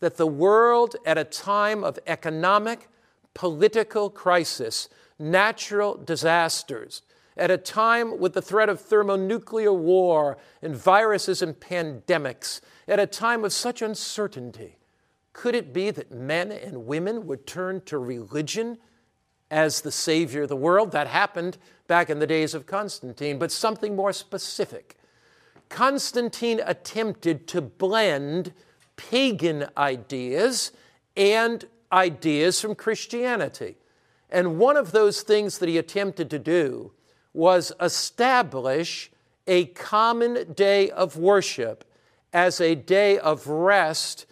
that 0.00 0.16
the 0.16 0.26
world 0.26 0.96
at 1.04 1.18
a 1.18 1.24
time 1.24 1.82
of 1.82 1.98
economic, 2.06 2.88
political 3.34 4.10
crisis, 4.10 4.88
natural 5.18 5.96
disasters, 5.96 7.02
at 7.36 7.50
a 7.50 7.58
time 7.58 8.18
with 8.18 8.34
the 8.34 8.42
threat 8.42 8.68
of 8.68 8.80
thermonuclear 8.80 9.72
war 9.72 10.38
and 10.60 10.76
viruses 10.76 11.40
and 11.40 11.58
pandemics, 11.60 12.60
at 12.86 12.98
a 12.98 13.06
time 13.06 13.44
of 13.44 13.52
such 13.52 13.80
uncertainty, 13.80 14.78
could 15.32 15.54
it 15.54 15.72
be 15.72 15.90
that 15.90 16.10
men 16.10 16.50
and 16.50 16.86
women 16.86 17.26
would 17.26 17.46
turn 17.46 17.80
to 17.82 17.96
religion 17.96 18.78
as 19.50 19.82
the 19.82 19.92
savior 19.92 20.42
of 20.42 20.48
the 20.48 20.56
world? 20.56 20.90
That 20.90 21.06
happened 21.06 21.58
back 21.86 22.10
in 22.10 22.18
the 22.18 22.26
days 22.26 22.54
of 22.54 22.66
Constantine, 22.66 23.38
but 23.38 23.52
something 23.52 23.94
more 23.94 24.12
specific. 24.12 24.96
Constantine 25.68 26.60
attempted 26.64 27.46
to 27.48 27.60
blend 27.60 28.52
pagan 28.98 29.66
ideas 29.78 30.72
and 31.16 31.64
ideas 31.90 32.60
from 32.60 32.74
Christianity. 32.74 33.76
And 34.28 34.58
one 34.58 34.76
of 34.76 34.92
those 34.92 35.22
things 35.22 35.56
that 35.58 35.70
he 35.70 35.78
attempted 35.78 36.28
to 36.28 36.38
do 36.38 36.92
was 37.32 37.72
establish 37.80 39.10
a 39.46 39.66
common 39.66 40.52
day 40.52 40.90
of 40.90 41.16
worship 41.16 41.84
as 42.32 42.60
a 42.60 42.74
day 42.74 43.18
of 43.18 43.46
rest 43.46 44.26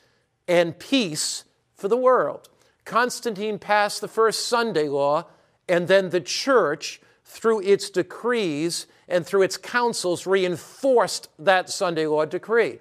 and 0.47 0.79
peace 0.79 1.45
for 1.75 1.89
the 1.89 1.97
world. 1.97 2.49
Constantine 2.85 3.59
passed 3.59 4.01
the 4.01 4.09
first 4.09 4.47
Sunday 4.47 4.89
law, 4.89 5.27
and 5.69 5.89
then 5.89 6.11
the 6.11 6.21
church, 6.21 7.01
through 7.25 7.61
its 7.63 7.91
decrees 7.91 8.87
and 9.09 9.27
through 9.27 9.43
its 9.43 9.57
councils, 9.57 10.27
reinforced 10.27 11.29
that 11.39 11.71
Sunday 11.71 12.07
law 12.07 12.25
decree. 12.25 12.79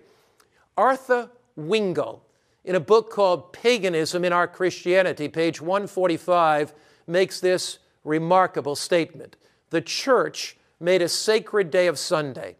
Arthur 0.77 1.29
Weigall, 1.57 2.21
in 2.63 2.75
a 2.75 2.79
book 2.79 3.11
called 3.11 3.53
Paganism 3.53 4.25
in 4.25 4.33
Our 4.33 4.47
Christianity, 4.47 5.27
page 5.27 5.61
145, 5.61 6.73
makes 7.07 7.39
this 7.39 7.79
remarkable 8.03 8.75
statement. 8.75 9.35
The 9.69 9.81
church 9.81 10.57
made 10.79 11.01
a 11.01 11.09
sacred 11.09 11.71
day 11.71 11.87
of 11.87 11.99
Sunday, 11.99 12.55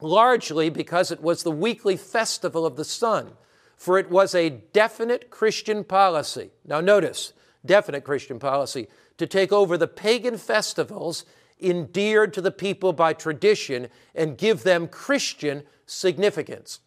largely 0.00 0.70
because 0.70 1.10
it 1.10 1.20
was 1.20 1.42
the 1.42 1.50
weekly 1.50 1.96
festival 1.96 2.64
of 2.64 2.76
the 2.76 2.84
sun, 2.84 3.32
for 3.76 3.98
it 3.98 4.10
was 4.10 4.34
a 4.34 4.50
definite 4.50 5.30
Christian 5.30 5.84
policy. 5.84 6.50
Now, 6.64 6.80
notice, 6.80 7.32
definite 7.64 8.04
Christian 8.04 8.38
policy 8.38 8.88
to 9.18 9.26
take 9.26 9.52
over 9.52 9.76
the 9.76 9.88
pagan 9.88 10.38
festivals 10.38 11.24
endeared 11.60 12.32
to 12.34 12.40
the 12.40 12.50
people 12.50 12.92
by 12.92 13.12
tradition 13.12 13.88
and 14.14 14.38
give 14.38 14.62
them 14.62 14.88
Christian 14.88 15.62
significance 15.86 16.80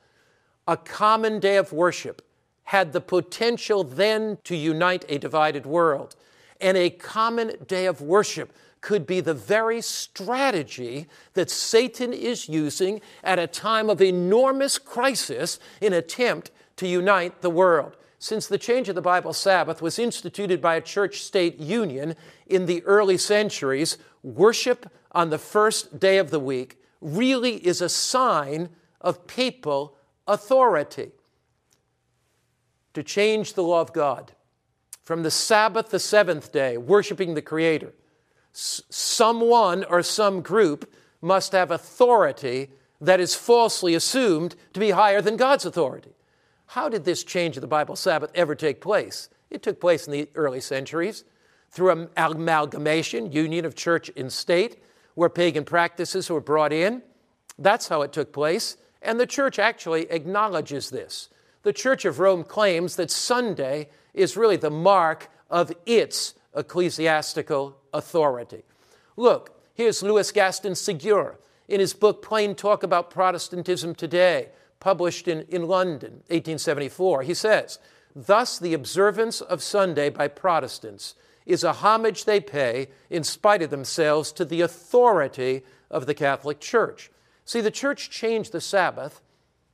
a 0.70 0.78
common 0.78 1.40
day 1.40 1.58
of 1.58 1.74
worship 1.74 2.22
had 2.66 2.94
the 2.94 3.02
potential 3.02 3.84
then 3.84 4.38
to 4.44 4.56
unite 4.56 5.04
a 5.10 5.18
divided 5.18 5.66
world. 5.66 6.16
And 6.62 6.78
a 6.78 6.92
common 6.92 7.54
day 7.66 7.88
of 7.88 8.02
worship 8.02 8.54
could 8.80 9.08
be 9.08 9.20
the 9.20 9.34
very 9.34 9.82
strategy 9.82 11.08
that 11.34 11.50
Satan 11.50 12.14
is 12.14 12.48
using 12.48 13.02
at 13.24 13.40
a 13.40 13.48
time 13.48 13.90
of 13.90 14.00
enormous 14.00 14.78
crisis 14.78 15.60
in 15.82 15.92
attempt 15.92 16.52
to 16.76 16.88
unite 16.88 17.42
the 17.42 17.50
world. 17.50 17.98
Since 18.20 18.46
the 18.46 18.60
change 18.60 18.90
of 18.90 18.96
the 18.96 19.02
Bible 19.02 19.34
Sabbath 19.34 19.82
was 19.82 19.98
instituted 19.98 20.62
by 20.62 20.76
a 20.76 20.82
church 20.82 21.24
state 21.24 21.60
union 21.60 22.16
in 22.46 22.68
the 22.68 22.84
early 22.84 23.18
centuries, 23.18 23.98
worship 24.22 24.92
on 25.14 25.32
the 25.32 25.40
first 25.40 26.00
day 26.00 26.20
of 26.20 26.30
the 26.30 26.40
week 26.40 26.78
really 27.02 27.56
is 27.66 27.82
a 27.82 27.90
sign 27.90 28.70
of 29.02 29.26
papal 29.26 29.96
authority 30.30 31.12
to 32.94 33.04
change 33.04 33.54
the 33.54 33.64
law 33.64 33.82
of 33.82 33.92
God 33.92 34.32
from 35.04 35.24
the 35.24 35.32
Sabbath, 35.32 35.90
the 35.90 36.00
seventh 36.00 36.52
day, 36.52 36.78
worshiping 36.78 37.34
the 37.34 37.42
Creator. 37.42 37.94
Someone 38.54 39.84
or 39.84 40.04
some 40.04 40.42
group 40.42 40.92
must 41.22 41.52
have 41.52 41.72
authority 41.72 42.70
that 43.02 43.20
is 43.20 43.36
falsely 43.36 43.96
assumed 43.96 44.56
to 44.74 44.80
be 44.80 44.92
higher 44.92 45.22
than 45.22 45.38
God's 45.38 45.66
authority. 45.66 46.14
How 46.68 46.90
did 46.90 47.06
this 47.06 47.24
change 47.24 47.58
of 47.58 47.62
the 47.62 47.68
Bible 47.68 47.96
Sabbath 47.96 48.32
ever 48.36 48.56
take 48.56 48.82
place? 48.82 49.30
It 49.50 49.64
took 49.64 49.80
place 49.82 50.06
in 50.06 50.14
the 50.14 50.30
early 50.36 50.62
centuries 50.62 51.24
through 51.72 51.92
an 51.92 52.10
amalgamation, 52.18 53.32
union 53.32 53.66
of 53.66 53.76
church 53.76 54.12
and 54.16 54.32
state, 54.32 54.84
where 55.16 55.30
pagan 55.30 55.64
practices 55.64 56.30
were 56.30 56.42
brought 56.42 56.72
in 56.72 57.02
That's 57.60 57.90
how 57.90 58.02
it 58.04 58.14
took 58.14 58.32
place, 58.32 58.78
and 59.02 59.20
the 59.20 59.26
church 59.26 59.60
actually 59.60 60.10
acknowledges 60.12 60.90
this. 60.90 61.30
The 61.64 61.74
Church 61.74 62.06
of 62.06 62.20
Rome 62.20 62.44
claims 62.44 62.96
that 62.96 63.12
Sunday 63.12 63.90
is 64.14 64.38
really 64.38 64.58
the 64.58 64.70
mark 64.70 65.30
of 65.50 65.74
its 65.86 66.36
ecclesiastical 66.56 67.78
authority. 67.94 68.64
Look, 69.18 69.60
here's 69.74 70.04
Louis 70.04 70.32
Gaston 70.32 70.74
Ségur 70.74 71.36
in 71.68 71.80
his 71.80 71.94
book 71.94 72.22
Plain 72.22 72.56
Talk 72.56 72.84
About 72.84 73.10
Protestantism 73.10 73.94
Today, 73.96 74.50
published 74.80 75.28
in, 75.28 75.42
in 75.50 75.68
London, 75.68 76.24
1874. 76.28 77.24
He 77.24 77.34
says, 77.34 77.80
Thus, 78.16 78.58
the 78.58 78.74
observance 78.74 79.42
of 79.42 79.62
Sunday 79.62 80.10
by 80.10 80.28
Protestants 80.28 81.16
is 81.46 81.64
a 81.64 81.74
homage 81.74 82.26
they 82.26 82.40
pay, 82.40 82.88
in 83.10 83.24
spite 83.24 83.62
of 83.62 83.70
themselves, 83.70 84.32
to 84.34 84.46
the 84.46 84.62
authority 84.62 85.64
of 85.92 86.06
the 86.06 86.14
Catholic 86.14 86.60
Church. 86.60 87.12
See, 87.50 87.62
the 87.62 87.72
church 87.72 88.12
changed 88.12 88.52
the 88.52 88.62
Sabbath 88.62 89.22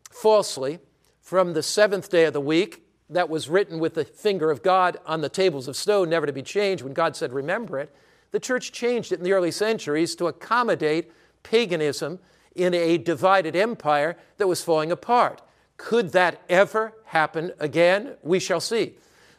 falsely 0.10 0.80
from 1.20 1.52
the 1.52 1.62
seventh 1.62 2.10
day 2.10 2.24
of 2.24 2.32
the 2.32 2.40
week 2.40 2.88
that 3.10 3.28
was 3.28 3.50
written 3.50 3.80
with 3.80 3.96
the 3.96 4.06
finger 4.06 4.50
of 4.50 4.64
God 4.64 4.98
on 5.06 5.20
the 5.20 5.28
tables 5.28 5.68
of 5.68 5.76
stone, 5.76 6.10
never 6.10 6.26
to 6.26 6.32
be 6.32 6.42
changed 6.42 6.86
when 6.86 6.94
God 6.94 7.18
said, 7.18 7.34
Remember 7.34 7.78
it. 7.78 7.94
The 8.32 8.40
church 8.40 8.72
changed 8.72 9.12
it 9.12 9.18
in 9.18 9.26
the 9.26 9.34
early 9.34 9.52
centuries 9.52 10.16
to 10.16 10.28
accommodate 10.28 11.12
paganism 11.44 12.20
in 12.56 12.74
a 12.74 12.98
divided 12.98 13.58
empire 13.58 14.16
that 14.38 14.48
was 14.48 14.64
falling 14.64 14.94
apart. 14.94 15.42
Could 15.76 16.14
that 16.14 16.44
ever 16.48 16.94
happen 17.08 17.52
again? 17.60 18.16
We 18.24 18.40
shall 18.40 18.62
see. 18.62 18.94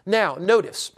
Now, 0.05 0.37
notice 0.39 0.93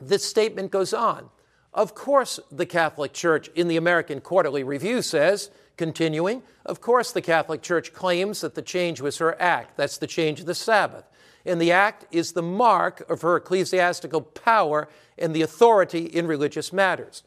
this 0.00 0.24
statement 0.24 0.70
goes 0.70 0.94
on. 0.94 1.30
Of 1.72 1.96
course, 1.96 2.38
the 2.52 2.64
Catholic 2.64 3.12
Church 3.12 3.48
in 3.56 3.66
the 3.66 3.76
American 3.76 4.20
Quarterly 4.20 4.62
Review 4.62 5.02
says, 5.02 5.50
continuing, 5.76 6.42
of 6.64 6.80
course, 6.80 7.12
the 7.12 7.22
Catholic 7.22 7.62
Church 7.62 7.92
claims 7.92 8.40
that 8.40 8.54
the 8.54 8.62
change 8.62 9.00
was 9.00 9.18
her 9.18 9.40
act. 9.40 9.76
That's 9.76 9.98
the 9.98 10.06
change 10.06 10.40
of 10.40 10.46
the 10.46 10.54
Sabbath. 10.54 11.04
And 11.44 11.60
the 11.60 11.72
act 11.72 12.06
is 12.10 12.32
the 12.32 12.42
mark 12.42 13.08
of 13.10 13.22
her 13.22 13.36
ecclesiastical 13.36 14.22
power 14.22 14.88
and 15.18 15.34
the 15.34 15.42
authority 15.42 16.06
in 16.06 16.26
religious 16.26 16.72
matters. 16.72 17.22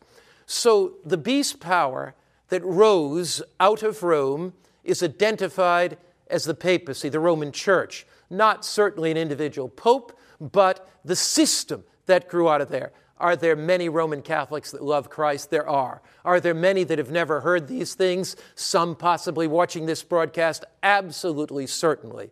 So 0.45 0.93
the 1.05 1.17
beast 1.17 1.59
power 1.59 2.15
that 2.49 2.63
rose 2.63 3.43
out 3.59 3.83
of 3.83 4.01
Rome 4.01 4.53
is 4.83 5.03
identified 5.03 5.97
as 6.29 6.45
the 6.45 6.53
papacy, 6.53 7.09
the 7.09 7.19
Roman 7.19 7.51
Church, 7.51 8.07
not 8.29 8.65
certainly 8.65 9.11
an 9.11 9.17
individual 9.17 9.69
pope, 9.69 10.17
but 10.39 10.89
the 11.03 11.15
system 11.15 11.83
that 12.05 12.27
grew 12.27 12.49
out 12.49 12.61
of 12.61 12.69
there. 12.69 12.91
Are 13.19 13.35
there 13.35 13.55
many 13.55 13.89
Roman 13.89 14.21
Catholics 14.21 14.71
that 14.71 14.83
love 14.83 15.09
Christ? 15.09 15.49
There 15.49 15.67
are. 15.67 16.01
Are 16.23 16.39
there 16.39 16.53
many 16.53 16.83
that 16.83 16.97
have 16.97 17.11
never 17.11 17.41
heard 17.41 17.67
these 17.67 17.95
things? 17.95 18.35
Some 18.55 18.95
possibly 18.95 19.47
watching 19.47 19.85
this 19.85 20.03
broadcast? 20.03 20.65
Absolutely, 20.83 21.67
certainly. 21.67 22.31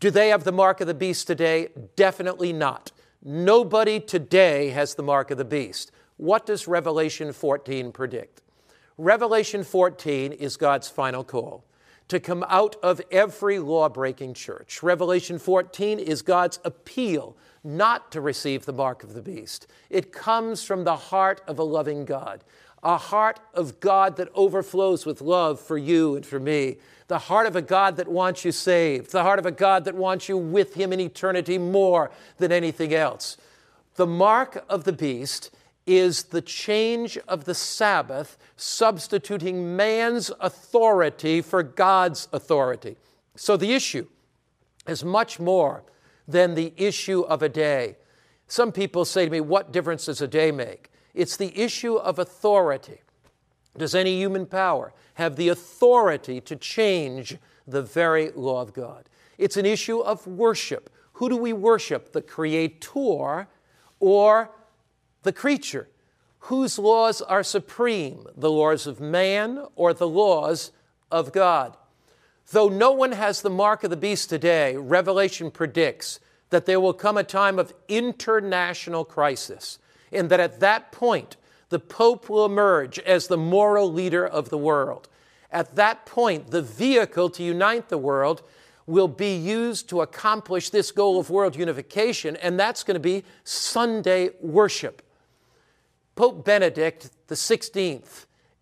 Do 0.00 0.10
they 0.10 0.28
have 0.28 0.44
the 0.44 0.52
mark 0.52 0.80
of 0.80 0.86
the 0.86 0.94
beast 0.94 1.26
today? 1.26 1.68
Definitely 1.96 2.52
not. 2.52 2.92
Nobody 3.22 4.00
today 4.00 4.70
has 4.70 4.94
the 4.94 5.02
mark 5.02 5.30
of 5.30 5.38
the 5.38 5.44
beast. 5.44 5.90
What 6.16 6.46
does 6.46 6.68
Revelation 6.68 7.32
14 7.32 7.92
predict? 7.92 8.40
Revelation 8.96 9.62
14 9.62 10.32
is 10.32 10.56
God's 10.56 10.88
final 10.88 11.24
call 11.24 11.64
to 12.08 12.18
come 12.18 12.44
out 12.48 12.76
of 12.82 13.00
every 13.10 13.58
law 13.58 13.88
breaking 13.88 14.34
church. 14.34 14.82
Revelation 14.82 15.38
14 15.38 15.98
is 15.98 16.22
God's 16.22 16.58
appeal 16.64 17.36
not 17.62 18.10
to 18.12 18.20
receive 18.20 18.64
the 18.64 18.72
mark 18.72 19.02
of 19.02 19.14
the 19.14 19.22
beast. 19.22 19.66
It 19.90 20.12
comes 20.12 20.64
from 20.64 20.84
the 20.84 20.96
heart 20.96 21.42
of 21.46 21.58
a 21.58 21.64
loving 21.64 22.04
God, 22.04 22.42
a 22.82 22.96
heart 22.96 23.40
of 23.52 23.80
God 23.80 24.16
that 24.16 24.30
overflows 24.34 25.04
with 25.04 25.20
love 25.20 25.60
for 25.60 25.76
you 25.76 26.16
and 26.16 26.24
for 26.24 26.40
me, 26.40 26.76
the 27.08 27.18
heart 27.18 27.46
of 27.46 27.56
a 27.56 27.62
God 27.62 27.96
that 27.96 28.08
wants 28.08 28.44
you 28.44 28.52
saved, 28.52 29.12
the 29.12 29.22
heart 29.22 29.38
of 29.38 29.46
a 29.46 29.50
God 29.50 29.84
that 29.84 29.94
wants 29.94 30.28
you 30.28 30.38
with 30.38 30.74
Him 30.74 30.92
in 30.92 31.00
eternity 31.00 31.58
more 31.58 32.10
than 32.38 32.52
anything 32.52 32.94
else. 32.94 33.36
The 33.96 34.06
mark 34.06 34.64
of 34.68 34.84
the 34.84 34.92
beast 34.92 35.50
is 35.88 36.24
the 36.24 36.42
change 36.42 37.16
of 37.26 37.44
the 37.44 37.54
Sabbath, 37.54 38.36
substituting 38.56 39.74
man's 39.74 40.30
authority 40.40 41.40
for 41.40 41.62
God's 41.62 42.28
authority. 42.32 42.96
So 43.36 43.56
the 43.56 43.72
issue 43.72 44.06
is 44.86 45.04
much 45.04 45.40
more 45.40 45.84
than 46.26 46.54
the 46.54 46.74
issue 46.76 47.22
of 47.22 47.42
a 47.42 47.48
day. 47.48 47.96
Some 48.46 48.70
people 48.70 49.04
say 49.04 49.24
to 49.24 49.30
me, 49.30 49.40
What 49.40 49.72
difference 49.72 50.06
does 50.06 50.20
a 50.20 50.28
day 50.28 50.52
make? 50.52 50.90
It's 51.14 51.36
the 51.36 51.58
issue 51.58 51.96
of 51.96 52.18
authority. 52.18 53.00
Does 53.76 53.94
any 53.94 54.16
human 54.18 54.46
power 54.46 54.92
have 55.14 55.36
the 55.36 55.48
authority 55.48 56.40
to 56.42 56.56
change 56.56 57.38
the 57.66 57.82
very 57.82 58.30
law 58.32 58.60
of 58.60 58.72
God? 58.74 59.08
It's 59.38 59.56
an 59.56 59.66
issue 59.66 60.00
of 60.00 60.26
worship. 60.26 60.90
Who 61.14 61.28
do 61.28 61.36
we 61.36 61.52
worship? 61.52 62.12
The 62.12 62.22
Creator 62.22 63.48
or 64.00 64.50
the 65.22 65.32
creature, 65.32 65.88
whose 66.40 66.78
laws 66.78 67.20
are 67.20 67.42
supreme, 67.42 68.26
the 68.36 68.50
laws 68.50 68.86
of 68.86 69.00
man 69.00 69.64
or 69.76 69.92
the 69.92 70.08
laws 70.08 70.70
of 71.10 71.32
God. 71.32 71.76
Though 72.50 72.68
no 72.68 72.92
one 72.92 73.12
has 73.12 73.42
the 73.42 73.50
mark 73.50 73.84
of 73.84 73.90
the 73.90 73.96
beast 73.96 74.30
today, 74.30 74.76
Revelation 74.76 75.50
predicts 75.50 76.20
that 76.50 76.64
there 76.64 76.80
will 76.80 76.94
come 76.94 77.18
a 77.18 77.24
time 77.24 77.58
of 77.58 77.74
international 77.88 79.04
crisis, 79.04 79.78
and 80.10 80.30
that 80.30 80.40
at 80.40 80.60
that 80.60 80.92
point, 80.92 81.36
the 81.68 81.78
Pope 81.78 82.30
will 82.30 82.46
emerge 82.46 82.98
as 83.00 83.26
the 83.26 83.36
moral 83.36 83.92
leader 83.92 84.26
of 84.26 84.48
the 84.48 84.56
world. 84.56 85.08
At 85.52 85.76
that 85.76 86.06
point, 86.06 86.50
the 86.50 86.62
vehicle 86.62 87.28
to 87.30 87.42
unite 87.42 87.90
the 87.90 87.98
world 87.98 88.42
will 88.86 89.08
be 89.08 89.36
used 89.36 89.90
to 89.90 90.00
accomplish 90.00 90.70
this 90.70 90.90
goal 90.90 91.20
of 91.20 91.28
world 91.28 91.54
unification, 91.54 92.36
and 92.36 92.58
that's 92.58 92.82
going 92.82 92.94
to 92.94 93.00
be 93.00 93.24
Sunday 93.44 94.30
worship. 94.40 95.02
Pope 96.18 96.44
Benedict 96.44 97.10
XVI 97.28 98.02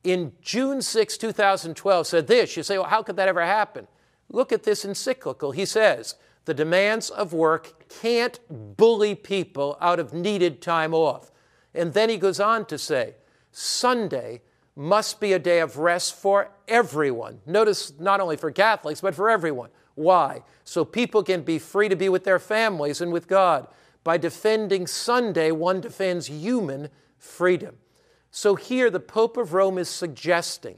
in 0.05 0.33
June 0.43 0.83
6, 0.83 1.17
2012 1.17 2.07
said 2.07 2.27
this. 2.27 2.55
You 2.55 2.63
say, 2.63 2.77
well, 2.77 2.87
how 2.87 3.03
could 3.03 3.17
that 3.17 3.29
ever 3.29 3.47
happen? 3.47 3.89
Look 4.29 4.53
at 4.53 4.65
this 4.65 4.85
encyclical. 4.85 5.53
He 5.53 5.65
says, 5.65 6.17
the 6.45 6.53
demands 6.53 7.09
of 7.09 7.33
work 7.33 7.89
can't 7.89 8.39
bully 8.77 9.15
people 9.15 9.79
out 9.81 9.99
of 9.99 10.13
needed 10.13 10.61
time 10.61 10.93
off. 10.93 11.31
And 11.75 11.95
then 11.95 12.11
he 12.11 12.19
goes 12.19 12.41
on 12.41 12.67
to 12.67 12.77
say, 12.77 13.15
Sunday 13.53 14.43
must 14.77 15.19
be 15.19 15.33
a 15.33 15.39
day 15.39 15.61
of 15.61 15.79
rest 15.79 16.15
for 16.15 16.51
everyone. 16.69 17.41
Notice 17.47 17.95
not 17.99 18.21
only 18.21 18.37
for 18.37 18.51
Catholics, 18.51 19.01
but 19.01 19.15
for 19.15 19.31
everyone. 19.31 19.71
Why? 19.95 20.43
So 20.65 20.85
people 20.85 21.23
can 21.23 21.41
be 21.41 21.59
free 21.59 21.89
to 21.89 21.97
be 21.97 22.11
with 22.11 22.25
their 22.25 22.39
families 22.39 23.01
and 23.01 23.15
with 23.15 23.27
God. 23.27 23.67
By 24.05 24.19
defending 24.19 24.87
Sunday, 24.87 25.53
one 25.53 25.81
defends 25.81 26.27
human 26.27 26.91
freedom. 27.19 27.77
So 28.31 28.55
here, 28.55 28.91
the 28.91 29.01
Pope 29.01 29.37
of 29.37 29.53
Rome 29.53 29.79
is 29.79 29.89
suggesting 29.89 30.77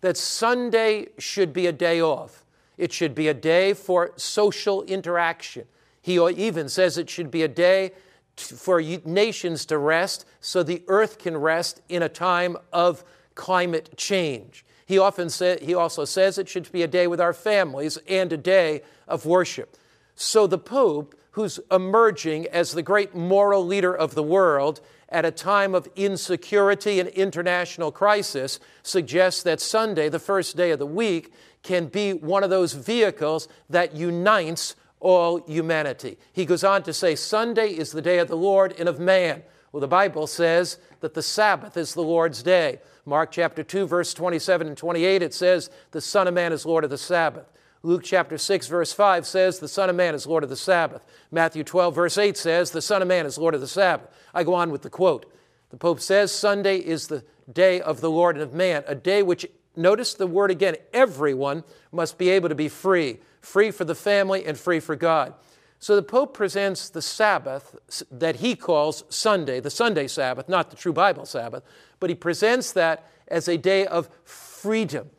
that 0.00 0.16
Sunday 0.16 1.08
should 1.18 1.52
be 1.52 1.66
a 1.66 1.72
day 1.72 2.00
off. 2.00 2.44
It 2.78 2.92
should 2.92 3.14
be 3.14 3.28
a 3.28 3.34
day 3.34 3.74
for 3.74 4.12
social 4.16 4.82
interaction. 4.84 5.66
He 6.00 6.18
even 6.18 6.68
says 6.68 6.96
it 6.96 7.10
should 7.10 7.30
be 7.30 7.42
a 7.42 7.48
day 7.48 7.92
for 8.36 8.80
nations 8.80 9.66
to 9.66 9.76
rest 9.76 10.24
so 10.40 10.62
the 10.62 10.82
earth 10.88 11.18
can 11.18 11.36
rest 11.36 11.82
in 11.88 12.02
a 12.02 12.08
time 12.08 12.56
of 12.72 13.04
climate 13.34 13.90
change. 13.96 14.64
He, 14.86 14.98
often 14.98 15.30
say, 15.30 15.58
he 15.62 15.74
also 15.74 16.04
says 16.04 16.38
it 16.38 16.48
should 16.48 16.70
be 16.72 16.82
a 16.82 16.88
day 16.88 17.06
with 17.06 17.20
our 17.20 17.32
families 17.32 17.98
and 18.08 18.32
a 18.32 18.36
day 18.36 18.82
of 19.06 19.26
worship. 19.26 19.76
So 20.16 20.46
the 20.46 20.58
Pope, 20.58 21.14
who's 21.32 21.60
emerging 21.70 22.48
as 22.48 22.72
the 22.72 22.82
great 22.82 23.14
moral 23.14 23.64
leader 23.64 23.94
of 23.94 24.14
the 24.14 24.22
world, 24.22 24.80
at 25.10 25.24
a 25.24 25.30
time 25.30 25.74
of 25.74 25.88
insecurity 25.96 27.00
and 27.00 27.08
international 27.10 27.90
crisis 27.90 28.60
suggests 28.82 29.42
that 29.42 29.60
Sunday, 29.60 30.08
the 30.08 30.18
first 30.18 30.56
day 30.56 30.70
of 30.70 30.78
the 30.78 30.86
week, 30.86 31.32
can 31.62 31.86
be 31.86 32.12
one 32.12 32.44
of 32.44 32.50
those 32.50 32.72
vehicles 32.72 33.48
that 33.68 33.94
unites 33.94 34.76
all 35.00 35.44
humanity. 35.46 36.18
He 36.32 36.44
goes 36.44 36.62
on 36.62 36.82
to 36.84 36.92
say, 36.92 37.14
Sunday 37.14 37.70
is 37.70 37.92
the 37.92 38.02
day 38.02 38.18
of 38.18 38.28
the 38.28 38.36
Lord 38.36 38.74
and 38.78 38.88
of 38.88 39.00
man. 39.00 39.42
Well, 39.72 39.80
the 39.80 39.88
Bible 39.88 40.26
says 40.26 40.78
that 41.00 41.14
the 41.14 41.22
Sabbath 41.22 41.76
is 41.76 41.94
the 41.94 42.02
Lord's 42.02 42.42
day. 42.42 42.80
Mark 43.04 43.30
chapter 43.30 43.62
2, 43.62 43.86
verse 43.86 44.12
27 44.14 44.68
and 44.68 44.76
28, 44.76 45.22
it 45.22 45.34
says, 45.34 45.70
The 45.92 46.00
Son 46.00 46.28
of 46.28 46.34
Man 46.34 46.52
is 46.52 46.66
Lord 46.66 46.84
of 46.84 46.90
the 46.90 46.98
Sabbath. 46.98 47.50
Luke 47.82 48.02
chapter 48.04 48.36
6, 48.36 48.66
verse 48.66 48.92
5 48.92 49.26
says, 49.26 49.58
The 49.58 49.68
Son 49.68 49.88
of 49.88 49.96
Man 49.96 50.14
is 50.14 50.26
Lord 50.26 50.44
of 50.44 50.50
the 50.50 50.56
Sabbath. 50.56 51.04
Matthew 51.30 51.64
12, 51.64 51.94
verse 51.94 52.18
8 52.18 52.36
says, 52.36 52.72
The 52.72 52.82
Son 52.82 53.00
of 53.00 53.08
Man 53.08 53.24
is 53.24 53.38
Lord 53.38 53.54
of 53.54 53.62
the 53.62 53.68
Sabbath. 53.68 54.08
I 54.34 54.44
go 54.44 54.54
on 54.54 54.70
with 54.70 54.82
the 54.82 54.90
quote. 54.90 55.32
The 55.70 55.76
Pope 55.76 56.00
says, 56.00 56.32
Sunday 56.32 56.78
is 56.78 57.08
the 57.08 57.24
day 57.52 57.80
of 57.80 58.00
the 58.00 58.10
Lord 58.10 58.36
and 58.36 58.42
of 58.42 58.54
man, 58.54 58.84
a 58.86 58.94
day 58.94 59.22
which, 59.22 59.46
notice 59.76 60.14
the 60.14 60.26
word 60.26 60.50
again, 60.50 60.76
everyone 60.92 61.64
must 61.92 62.18
be 62.18 62.28
able 62.30 62.48
to 62.48 62.54
be 62.54 62.68
free, 62.68 63.18
free 63.40 63.70
for 63.70 63.84
the 63.84 63.94
family 63.94 64.44
and 64.44 64.58
free 64.58 64.80
for 64.80 64.96
God. 64.96 65.34
So 65.78 65.96
the 65.96 66.02
Pope 66.02 66.34
presents 66.34 66.90
the 66.90 67.02
Sabbath 67.02 67.76
that 68.10 68.36
he 68.36 68.56
calls 68.56 69.04
Sunday, 69.08 69.60
the 69.60 69.70
Sunday 69.70 70.08
Sabbath, 70.08 70.48
not 70.48 70.70
the 70.70 70.76
true 70.76 70.92
Bible 70.92 71.24
Sabbath, 71.24 71.62
but 72.00 72.10
he 72.10 72.16
presents 72.16 72.72
that 72.72 73.08
as 73.28 73.48
a 73.48 73.56
day 73.56 73.86
of 73.86 74.10
freedom 74.24 75.10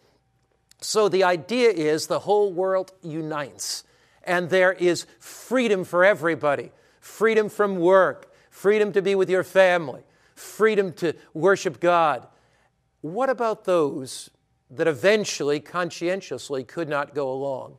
So 0.82 1.08
the 1.08 1.24
idea 1.24 1.70
is 1.70 2.08
the 2.08 2.20
whole 2.20 2.52
world 2.52 2.92
unites, 3.04 3.84
and 4.24 4.50
there 4.50 4.74
is 4.74 5.06
freedom 5.20 5.84
for 5.84 6.04
everybody 6.04 6.72
freedom 7.00 7.50
from 7.50 7.80
work, 7.80 8.31
freedom 8.62 8.94
to 8.94 9.02
be 9.02 9.16
with 9.16 9.28
your 9.28 9.44
family, 9.44 10.04
freedom 10.36 10.94
to 10.94 11.16
worship 11.34 11.80
God. 11.80 12.28
What 13.02 13.28
about 13.28 13.66
those 13.66 14.30
that 14.70 14.88
eventually, 14.88 15.60
conscientiously, 15.60 16.64
could 16.64 16.88
not 16.88 17.16
go 17.16 17.32
along? 17.32 17.78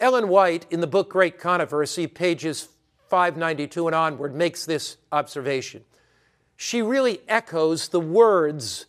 Ellen 0.00 0.28
White, 0.28 0.66
in 0.70 0.80
the 0.80 0.88
book 0.88 1.08
Great 1.08 1.38
Controversy, 1.38 2.08
pages 2.08 2.68
592 3.06 3.86
and 3.86 3.94
onward, 3.94 4.34
makes 4.34 4.66
this 4.66 4.96
observation. 5.12 5.84
She 6.56 6.82
really 6.82 7.20
echoes 7.28 7.86
the 7.86 8.00
words 8.00 8.86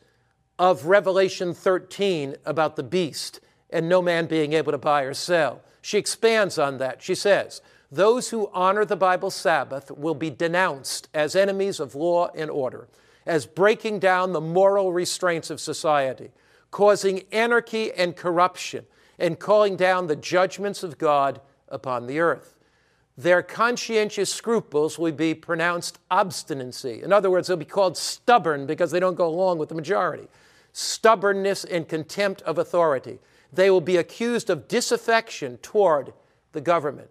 of 0.58 0.86
Revelation 0.88 1.54
13 1.54 2.38
about 2.44 2.76
the 2.76 2.82
beast 2.82 3.40
and 3.70 3.88
no 3.88 4.02
man 4.02 4.26
being 4.26 4.54
able 4.54 4.72
to 4.72 4.80
buy 4.80 5.04
or 5.04 5.14
sell. 5.14 5.62
She 5.84 6.00
expands 6.00 6.58
on 6.58 6.80
that. 6.80 7.04
She 7.04 7.14
says, 7.14 7.62
Those 7.92 8.30
who 8.30 8.50
honor 8.54 8.86
the 8.86 8.96
Bible 8.96 9.32
Sabbath 9.32 9.90
will 9.90 10.14
be 10.14 10.30
denounced 10.30 11.10
as 11.14 11.36
enemies 11.36 11.80
of 11.80 11.96
law 11.96 12.30
and 12.36 12.50
order, 12.50 12.88
as 13.26 13.48
breaking 13.48 14.00
down 14.00 14.32
the 14.32 14.42
moral 14.42 14.94
restraints 14.94 15.50
of 15.50 15.60
society, 15.60 16.32
causing 16.70 17.24
anarchy 17.32 17.92
and 17.94 18.16
corruption 18.16 18.86
and 19.18 19.40
calling 19.40 19.76
down 19.76 20.08
the 20.08 20.16
judgments 20.16 20.84
of 20.84 20.98
God 20.98 21.42
upon 21.68 22.06
the 22.06 22.20
earth. 22.20 22.56
Their 23.18 23.42
conscientious 23.42 24.34
scruples 24.34 24.98
will 24.98 25.12
be 25.12 25.34
pronounced 25.34 26.00
obstinacy. 26.10 27.02
In 27.04 27.12
other 27.12 27.30
words, 27.30 27.48
they'll 27.48 27.58
be 27.58 27.66
called 27.66 27.98
stubborn 27.98 28.66
because 28.66 28.92
they 28.92 29.00
don't 29.00 29.16
go 29.16 29.28
along 29.28 29.58
with 29.58 29.68
the 29.68 29.76
majority. 29.76 30.28
Stubbornness 30.72 31.66
and 31.66 31.90
contempt 31.90 32.42
of 32.44 32.58
authority. 32.58 33.20
They 33.52 33.70
will 33.70 33.82
be 33.82 33.98
accused 33.98 34.50
of 34.50 34.68
disaffection 34.70 35.58
toward 35.58 36.14
the 36.54 36.62
government. 36.62 37.10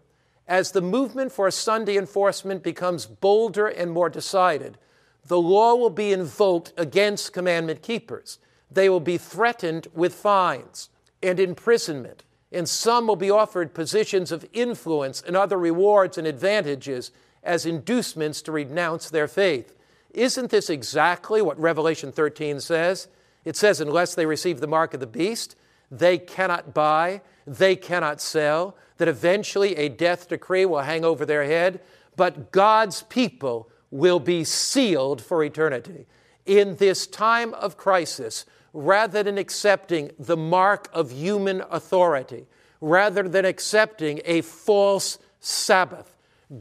As 0.49 0.72
the 0.72 0.80
movement 0.80 1.30
for 1.30 1.51
Sunday 1.51 1.99
enforcement 1.99 2.62
becomes 2.62 3.05
bolder 3.05 3.66
and 3.66 3.92
more 3.92 4.09
decided, 4.09 4.78
the 5.26 5.38
law 5.38 5.74
will 5.74 5.90
be 5.90 6.11
invoked 6.11 6.72
against 6.78 7.34
commandment 7.34 7.82
keepers. 7.82 8.38
They 8.70 8.88
will 8.88 9.01
be 9.01 9.18
threatened 9.18 9.88
with 9.92 10.14
fines 10.14 10.88
and 11.22 11.38
imprisonment, 11.38 12.24
and 12.51 12.66
some 12.66 13.07
will 13.07 13.16
be 13.16 13.30
offered 13.30 13.74
positions 13.74 14.32
of 14.32 14.49
influence 14.55 15.20
and 15.20 15.36
other 15.36 15.59
rewards 15.59 16.16
and 16.16 16.26
advantages 16.26 17.12
as 17.42 17.66
inducements 17.66 18.40
to 18.42 18.53
renounce 18.53 19.11
their 19.11 19.28
faith. 19.28 19.74
Isn't 20.14 20.51
this 20.51 20.70
exactly 20.70 21.42
what 21.42 21.61
Revelation 21.61 22.11
13 22.11 22.61
says? 22.61 23.09
It 23.44 23.55
says, 23.55 23.82
unless 23.82 24.14
they 24.14 24.24
receive 24.24 24.61
the 24.61 24.66
mark 24.66 24.94
of 24.94 25.01
the 25.01 25.07
beast, 25.07 25.57
they 25.90 26.16
cannot 26.16 26.72
buy, 26.72 27.20
they 27.46 27.76
cannot 27.76 28.20
sell, 28.20 28.76
that 28.99 29.09
eventually 29.09 29.76
a 29.76 29.88
death 29.88 30.28
decree 30.28 30.66
will 30.66 30.80
hang 30.80 31.05
over 31.05 31.24
their 31.24 31.44
head, 31.44 31.80
but 32.16 32.53
God's 32.53 33.03
people 33.05 33.70
will 33.90 34.20
be 34.20 34.44
sealed 34.44 35.22
for 35.22 35.42
eternity. 35.42 36.07
In 36.44 36.76
this 36.76 37.07
time 37.07 37.55
of 37.55 37.76
crisis, 37.76 38.44
rather 38.72 39.22
than 39.22 39.38
accepting 39.38 40.11
the 40.18 40.36
mark 40.36 40.88
of 40.92 41.11
human 41.11 41.62
authority, 41.70 42.46
rather 42.80 43.28
than 43.28 43.44
accepting 43.44 44.20
a 44.24 44.40
false 44.42 45.18
Sabbath, 45.40 46.16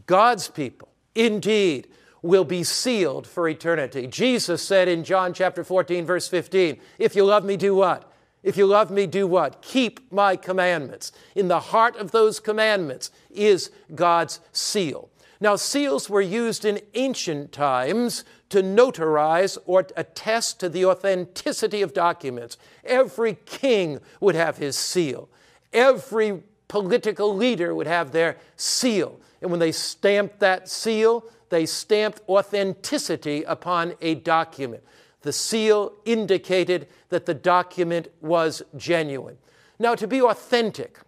God's 0.05 0.47
people 0.47 0.89
indeed 1.15 1.87
will 2.21 2.43
be 2.43 2.63
sealed 2.63 3.25
for 3.27 3.47
eternity. 3.47 4.07
Jesus 4.07 4.61
said 4.61 4.87
in 4.87 5.03
John 5.03 5.33
chapter 5.33 5.63
14, 5.63 6.05
verse 6.05 6.27
15, 6.27 6.79
If 6.99 7.15
you 7.15 7.23
love 7.23 7.45
me, 7.45 7.57
do 7.57 7.75
what? 7.75 8.11
If 8.47 8.55
you 8.55 8.65
love 8.65 8.89
me, 8.89 9.07
do 9.07 9.27
what? 9.27 9.61
Keep 9.61 10.09
my 10.09 10.37
commandments. 10.37 11.11
In 11.35 11.49
the 11.49 11.59
heart 11.59 11.97
of 11.97 12.11
those 12.11 12.39
commandments 12.39 13.11
is 13.29 13.71
God's 13.93 14.39
seal. 14.53 15.09
Now, 15.41 15.57
seals 15.57 16.09
were 16.09 16.21
used 16.21 16.63
in 16.63 16.79
ancient 16.93 17.51
times 17.51 18.23
to 18.47 18.63
notarize 18.63 19.57
or 19.65 19.85
attest 19.97 20.61
to 20.61 20.69
the 20.69 20.85
authenticity 20.85 21.81
of 21.81 21.93
documents. 21.93 22.57
Every 22.85 23.33
king 23.45 23.99
would 24.21 24.35
have 24.35 24.55
his 24.55 24.77
seal, 24.77 25.27
every 25.73 26.41
political 26.69 27.35
leader 27.35 27.75
would 27.75 27.85
have 27.87 28.13
their 28.13 28.37
seal. 28.55 29.19
And 29.41 29.51
when 29.51 29.59
they 29.59 29.73
stamped 29.73 30.39
that 30.39 30.69
seal, 30.69 31.25
they 31.49 31.65
stamped 31.65 32.21
authenticity 32.29 33.43
upon 33.43 33.95
a 33.99 34.15
document. 34.15 34.83
The 35.21 35.33
seal 35.33 35.93
indicated 36.05 36.87
that 37.09 37.25
the 37.25 37.33
document 37.33 38.09
was 38.21 38.61
genuine. 38.75 39.37
Now, 39.79 39.95
to 39.95 40.07
be 40.07 40.21
authentic, 40.21 40.99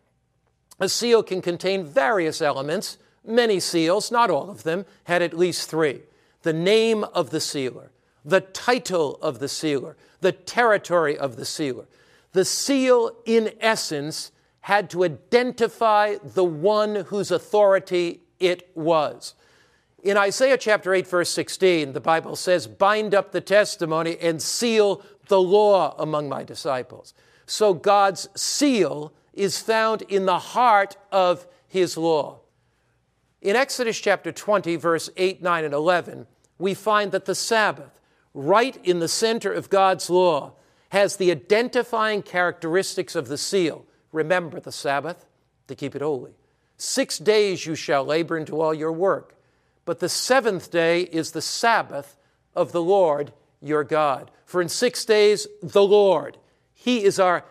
a 0.79 0.89
seal 0.89 1.23
can 1.23 1.41
contain 1.41 1.85
various 1.85 2.41
elements. 2.41 2.97
Many 3.25 3.59
seals, 3.59 4.11
not 4.11 4.29
all 4.29 4.49
of 4.49 4.63
them, 4.63 4.85
had 5.05 5.21
at 5.21 5.37
least 5.37 5.69
three 5.69 6.01
the 6.41 6.53
name 6.53 7.03
of 7.03 7.31
the 7.31 7.41
sealer, 7.41 7.91
the 8.23 8.39
title 8.39 9.17
of 9.21 9.39
the 9.39 9.49
sealer, 9.49 9.97
the 10.21 10.31
territory 10.31 11.17
of 11.17 11.35
the 11.35 11.45
sealer. 11.45 11.85
The 12.31 12.45
seal, 12.45 13.11
in 13.25 13.51
essence, 13.59 14.31
had 14.61 14.89
to 14.91 15.03
identify 15.03 16.15
the 16.23 16.43
one 16.43 16.95
whose 16.95 17.31
authority 17.31 18.21
it 18.39 18.69
was. 18.75 19.33
In 20.03 20.17
Isaiah 20.17 20.57
chapter 20.57 20.93
8, 20.93 21.07
verse 21.07 21.29
16, 21.29 21.93
the 21.93 21.99
Bible 21.99 22.35
says, 22.35 22.67
Bind 22.67 23.13
up 23.13 23.31
the 23.31 23.41
testimony 23.41 24.17
and 24.21 24.41
seal 24.41 25.03
the 25.27 25.41
law 25.41 25.95
among 25.97 26.29
my 26.29 26.43
disciples. 26.43 27.13
So 27.45 27.73
God's 27.73 28.29
seal 28.35 29.13
is 29.33 29.59
found 29.59 30.03
in 30.03 30.25
the 30.25 30.39
heart 30.39 30.97
of 31.11 31.47
his 31.67 31.97
law. 31.97 32.39
In 33.41 33.55
Exodus 33.55 33.99
chapter 33.99 34.31
20, 34.31 34.75
verse 34.75 35.09
8, 35.15 35.41
9, 35.41 35.65
and 35.65 35.73
11, 35.73 36.27
we 36.57 36.73
find 36.73 37.11
that 37.11 37.25
the 37.25 37.35
Sabbath, 37.35 37.99
right 38.33 38.77
in 38.83 38.99
the 38.99 39.07
center 39.07 39.51
of 39.51 39.69
God's 39.69 40.09
law, 40.09 40.53
has 40.89 41.15
the 41.15 41.31
identifying 41.31 42.21
characteristics 42.21 43.15
of 43.15 43.27
the 43.27 43.37
seal. 43.37 43.85
Remember 44.11 44.59
the 44.59 44.71
Sabbath 44.71 45.25
to 45.67 45.75
keep 45.75 45.95
it 45.95 46.01
holy. 46.01 46.33
Six 46.77 47.17
days 47.17 47.65
you 47.65 47.75
shall 47.75 48.03
labor 48.03 48.35
and 48.35 48.45
do 48.45 48.59
all 48.59 48.73
your 48.73 48.91
work, 48.91 49.35
but 49.85 49.99
the 49.99 50.09
seventh 50.09 50.71
day 50.71 51.01
is 51.01 51.31
the 51.31 51.41
Sabbath 51.41 52.17
of 52.55 52.71
the 52.71 52.81
Lord 52.81 53.33
your 53.61 53.83
God. 53.83 54.31
For 54.45 54.61
in 54.61 54.69
six 54.69 55.05
days, 55.05 55.47
the 55.61 55.83
Lord, 55.83 56.37
He 56.73 57.03
is 57.03 57.19
our 57.19 57.45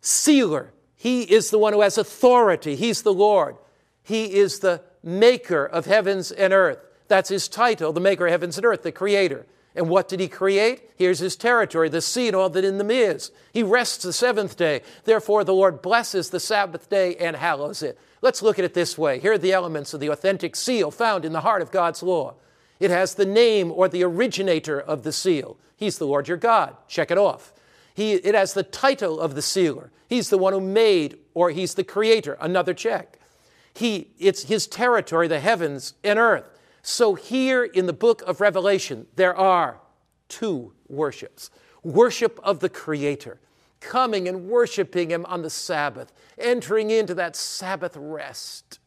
sealer. 0.00 0.72
He 0.96 1.22
is 1.22 1.50
the 1.50 1.58
one 1.58 1.72
who 1.72 1.80
has 1.82 1.98
authority. 1.98 2.74
He's 2.74 3.02
the 3.02 3.12
Lord. 3.12 3.56
He 4.02 4.34
is 4.34 4.58
the 4.60 4.82
maker 5.02 5.64
of 5.64 5.86
heavens 5.86 6.32
and 6.32 6.52
earth. 6.52 6.78
That's 7.08 7.28
his 7.28 7.48
title, 7.48 7.92
the 7.92 8.00
maker 8.00 8.26
of 8.26 8.32
heavens 8.32 8.56
and 8.56 8.66
earth, 8.66 8.82
the 8.82 8.92
creator. 8.92 9.46
And 9.78 9.88
what 9.88 10.08
did 10.08 10.18
he 10.18 10.26
create? 10.26 10.90
Here's 10.96 11.20
his 11.20 11.36
territory, 11.36 11.88
the 11.88 12.02
sea 12.02 12.26
and 12.26 12.34
all 12.34 12.50
that 12.50 12.64
in 12.64 12.78
them 12.78 12.90
is. 12.90 13.30
He 13.52 13.62
rests 13.62 14.02
the 14.02 14.12
seventh 14.12 14.56
day. 14.56 14.82
Therefore, 15.04 15.44
the 15.44 15.54
Lord 15.54 15.80
blesses 15.82 16.30
the 16.30 16.40
Sabbath 16.40 16.90
day 16.90 17.14
and 17.14 17.36
hallows 17.36 17.80
it. 17.80 17.96
Let's 18.20 18.42
look 18.42 18.58
at 18.58 18.64
it 18.64 18.74
this 18.74 18.98
way. 18.98 19.20
Here 19.20 19.34
are 19.34 19.38
the 19.38 19.52
elements 19.52 19.94
of 19.94 20.00
the 20.00 20.08
authentic 20.08 20.56
seal 20.56 20.90
found 20.90 21.24
in 21.24 21.32
the 21.32 21.42
heart 21.42 21.62
of 21.62 21.70
God's 21.70 22.02
law. 22.02 22.34
It 22.80 22.90
has 22.90 23.14
the 23.14 23.24
name 23.24 23.70
or 23.70 23.88
the 23.88 24.02
originator 24.02 24.80
of 24.80 25.04
the 25.04 25.12
seal. 25.12 25.56
He's 25.76 25.98
the 25.98 26.06
Lord 26.06 26.26
your 26.26 26.36
God. 26.36 26.76
Check 26.88 27.12
it 27.12 27.18
off. 27.18 27.52
He, 27.94 28.14
it 28.14 28.34
has 28.34 28.54
the 28.54 28.64
title 28.64 29.20
of 29.20 29.36
the 29.36 29.42
sealer. 29.42 29.92
He's 30.08 30.28
the 30.28 30.38
one 30.38 30.52
who 30.52 30.60
made, 30.60 31.18
or 31.34 31.50
he's 31.50 31.74
the 31.74 31.84
creator. 31.84 32.36
Another 32.40 32.74
check. 32.74 33.20
He, 33.74 34.08
it's 34.18 34.42
his 34.42 34.66
territory, 34.66 35.28
the 35.28 35.38
heavens 35.38 35.94
and 36.02 36.18
earth. 36.18 36.57
So 36.90 37.14
here 37.14 37.64
in 37.64 37.84
the 37.84 37.92
book 37.92 38.22
of 38.22 38.40
Revelation, 38.40 39.08
there 39.14 39.36
are 39.36 39.78
two 40.30 40.72
worships 40.88 41.50
worship 41.82 42.40
of 42.42 42.60
the 42.60 42.70
Creator, 42.70 43.38
coming 43.80 44.26
and 44.26 44.48
worshiping 44.48 45.10
Him 45.10 45.26
on 45.26 45.42
the 45.42 45.50
Sabbath, 45.50 46.10
entering 46.38 46.90
into 46.90 47.14
that 47.14 47.36
Sabbath 47.36 47.94
rest 47.94 48.78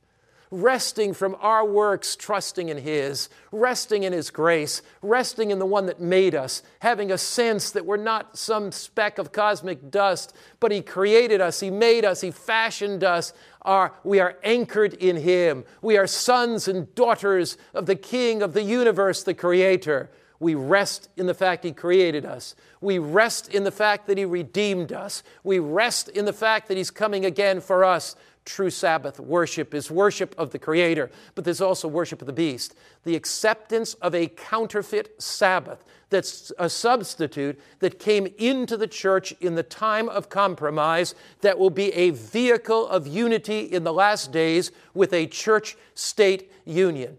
resting 0.51 1.13
from 1.13 1.35
our 1.39 1.65
works, 1.65 2.17
trusting 2.17 2.67
in 2.67 2.77
His, 2.77 3.29
resting 3.53 4.03
in 4.03 4.11
His 4.11 4.29
grace, 4.29 4.81
resting 5.01 5.49
in 5.49 5.59
the 5.59 5.65
one 5.65 5.85
that 5.85 6.01
made 6.01 6.35
us, 6.35 6.61
having 6.79 7.09
a 7.09 7.17
sense 7.17 7.71
that 7.71 7.85
we're 7.85 7.95
not 7.95 8.37
some 8.37 8.71
speck 8.71 9.17
of 9.17 9.31
cosmic 9.31 9.89
dust, 9.89 10.35
but 10.59 10.71
He 10.71 10.81
created 10.81 11.39
us, 11.39 11.61
He 11.61 11.71
made 11.71 12.03
us, 12.03 12.19
He 12.19 12.31
fashioned 12.31 13.03
us. 13.03 13.33
Our, 13.63 13.93
we 14.03 14.19
are 14.19 14.37
anchored 14.43 14.93
in 14.95 15.17
Him. 15.17 15.65
We 15.81 15.97
are 15.97 16.07
sons 16.07 16.67
and 16.67 16.93
daughters 16.95 17.57
of 17.73 17.85
the 17.85 17.95
King 17.95 18.41
of 18.41 18.53
the 18.53 18.63
universe, 18.63 19.23
the 19.23 19.33
Creator. 19.33 20.09
We 20.39 20.55
rest 20.55 21.09
in 21.15 21.27
the 21.27 21.35
fact 21.35 21.63
He 21.63 21.71
created 21.71 22.25
us. 22.25 22.55
We 22.81 22.97
rest 22.97 23.53
in 23.53 23.63
the 23.63 23.71
fact 23.71 24.07
that 24.07 24.17
He 24.17 24.25
redeemed 24.25 24.91
us. 24.91 25.21
We 25.43 25.59
rest 25.59 26.09
in 26.09 26.25
the 26.25 26.33
fact 26.33 26.67
that 26.67 26.77
He's 26.77 26.91
coming 26.91 27.25
again 27.25 27.61
for 27.61 27.83
us 27.85 28.15
true 28.45 28.69
Sabbath 28.69 29.19
worship 29.19 29.73
is 29.73 29.91
worship 29.91 30.33
of 30.37 30.51
the 30.51 30.59
Creator, 30.59 31.11
but 31.35 31.43
there's 31.43 31.61
also 31.61 31.87
worship 31.87 32.21
of 32.21 32.25
the 32.25 32.33
beast. 32.33 32.75
The 33.03 33.15
acceptance 33.15 33.93
of 33.95 34.15
a 34.15 34.27
counterfeit 34.27 35.21
Sabbath 35.21 35.83
that's 36.11 36.51
a 36.59 36.69
substitute 36.69 37.59
that 37.79 37.97
came 37.97 38.27
into 38.37 38.77
the 38.77 38.87
church 38.87 39.33
in 39.41 39.55
the 39.55 39.63
time 39.63 40.07
of 40.07 40.29
compromise 40.29 41.15
that 41.41 41.57
will 41.57 41.71
be 41.71 41.91
a 41.93 42.11
vehicle 42.11 42.87
of 42.87 43.07
unity 43.07 43.61
in 43.61 43.83
the 43.83 43.93
last 43.93 44.31
days 44.31 44.71
with 44.93 45.13
a 45.13 45.25
church 45.25 45.75
state 45.95 46.51
union. 46.65 47.17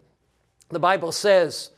The 0.69 0.79
Bible 0.79 1.11
says, 1.11 1.71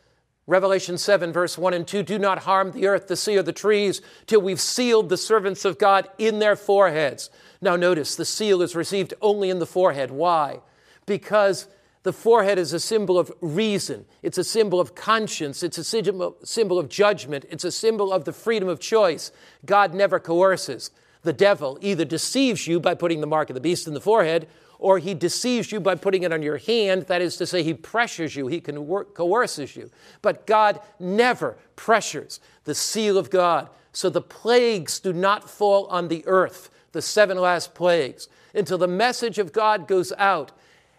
Revelation 0.47 0.99
7, 0.99 1.33
verse 1.33 1.57
1 1.57 1.73
and 1.73 1.87
2 1.87 2.03
Do 2.03 2.19
not 2.19 2.41
harm 2.41 2.73
the 2.73 2.87
earth, 2.87 3.07
the 3.07 3.17
sea, 3.17 3.39
or 3.39 3.43
the 3.43 3.53
trees 3.53 4.03
till 4.27 4.43
we've 4.43 4.61
sealed 4.61 5.09
the 5.09 5.17
servants 5.17 5.65
of 5.65 5.79
God 5.79 6.09
in 6.19 6.39
their 6.39 6.57
foreheads. 6.57 7.31
Now, 7.63 7.77
notice 7.77 8.15
the 8.15 8.27
seal 8.27 8.61
is 8.61 8.77
received 8.77 9.15
only 9.23 9.49
in 9.49 9.59
the 9.59 9.67
forehead. 9.67 10.11
Why? 10.11 10.61
Because 11.07 11.67
the 12.05 12.13
forehead 12.13 12.59
is 12.59 12.73
a 12.73 12.79
symbol 12.79 13.19
of 13.19 13.33
reason, 13.41 14.05
it's 14.23 14.39
a 14.39 14.45
symbol 14.45 14.79
of 14.79 14.95
conscience, 14.95 15.63
it's 15.63 15.79
a 15.79 15.85
symbol 15.85 16.79
of 16.79 16.89
judgment, 16.89 17.47
it's 17.51 17.65
a 17.65 17.73
symbol 17.73 18.13
of 18.13 18.25
the 18.25 18.33
freedom 18.33 18.69
of 18.69 18.79
choice. 18.79 19.33
God 19.65 19.93
never 19.95 20.21
coerces. 20.21 20.91
The 21.23 21.33
devil 21.33 21.79
either 21.81 22.05
deceives 22.05 22.67
you 22.67 22.79
by 22.79 22.95
putting 22.95 23.23
the 23.23 23.27
mark 23.27 23.49
of 23.49 23.55
the 23.55 23.61
beast 23.61 23.89
in 23.89 23.95
the 23.95 24.01
forehead, 24.01 24.47
or 24.79 24.99
he 24.99 25.15
deceives 25.15 25.73
you 25.73 25.81
by 25.81 25.95
putting 25.95 26.25
it 26.25 26.33
on 26.33 26.43
your 26.43 26.59
hand. 26.59 27.05
That 27.05 27.23
is 27.23 27.39
to 27.39 27.47
say, 27.47 27.63
he 27.63 27.73
pressures 27.73 28.37
you, 28.37 28.49
he 28.49 28.61
coerces 28.61 29.75
you. 29.75 29.91
But 30.21 30.47
God 30.47 30.81
never 31.01 31.57
pressures 31.75 32.39
the 32.65 32.75
seal 32.75 33.17
of 33.17 33.31
God. 33.31 33.71
So 33.93 34.11
the 34.11 34.21
plagues 34.21 35.01
do 35.01 35.15
not 35.15 35.49
fall 35.49 35.87
on 35.87 36.09
the 36.09 36.23
earth, 36.27 36.69
the 36.93 37.01
seven 37.01 37.39
last 37.39 37.75
plagues, 37.75 38.29
until 38.55 38.77
the 38.77 38.87
message 38.89 39.39
of 39.39 39.53
God 39.53 39.89
goes 39.89 40.13
out, 40.19 40.53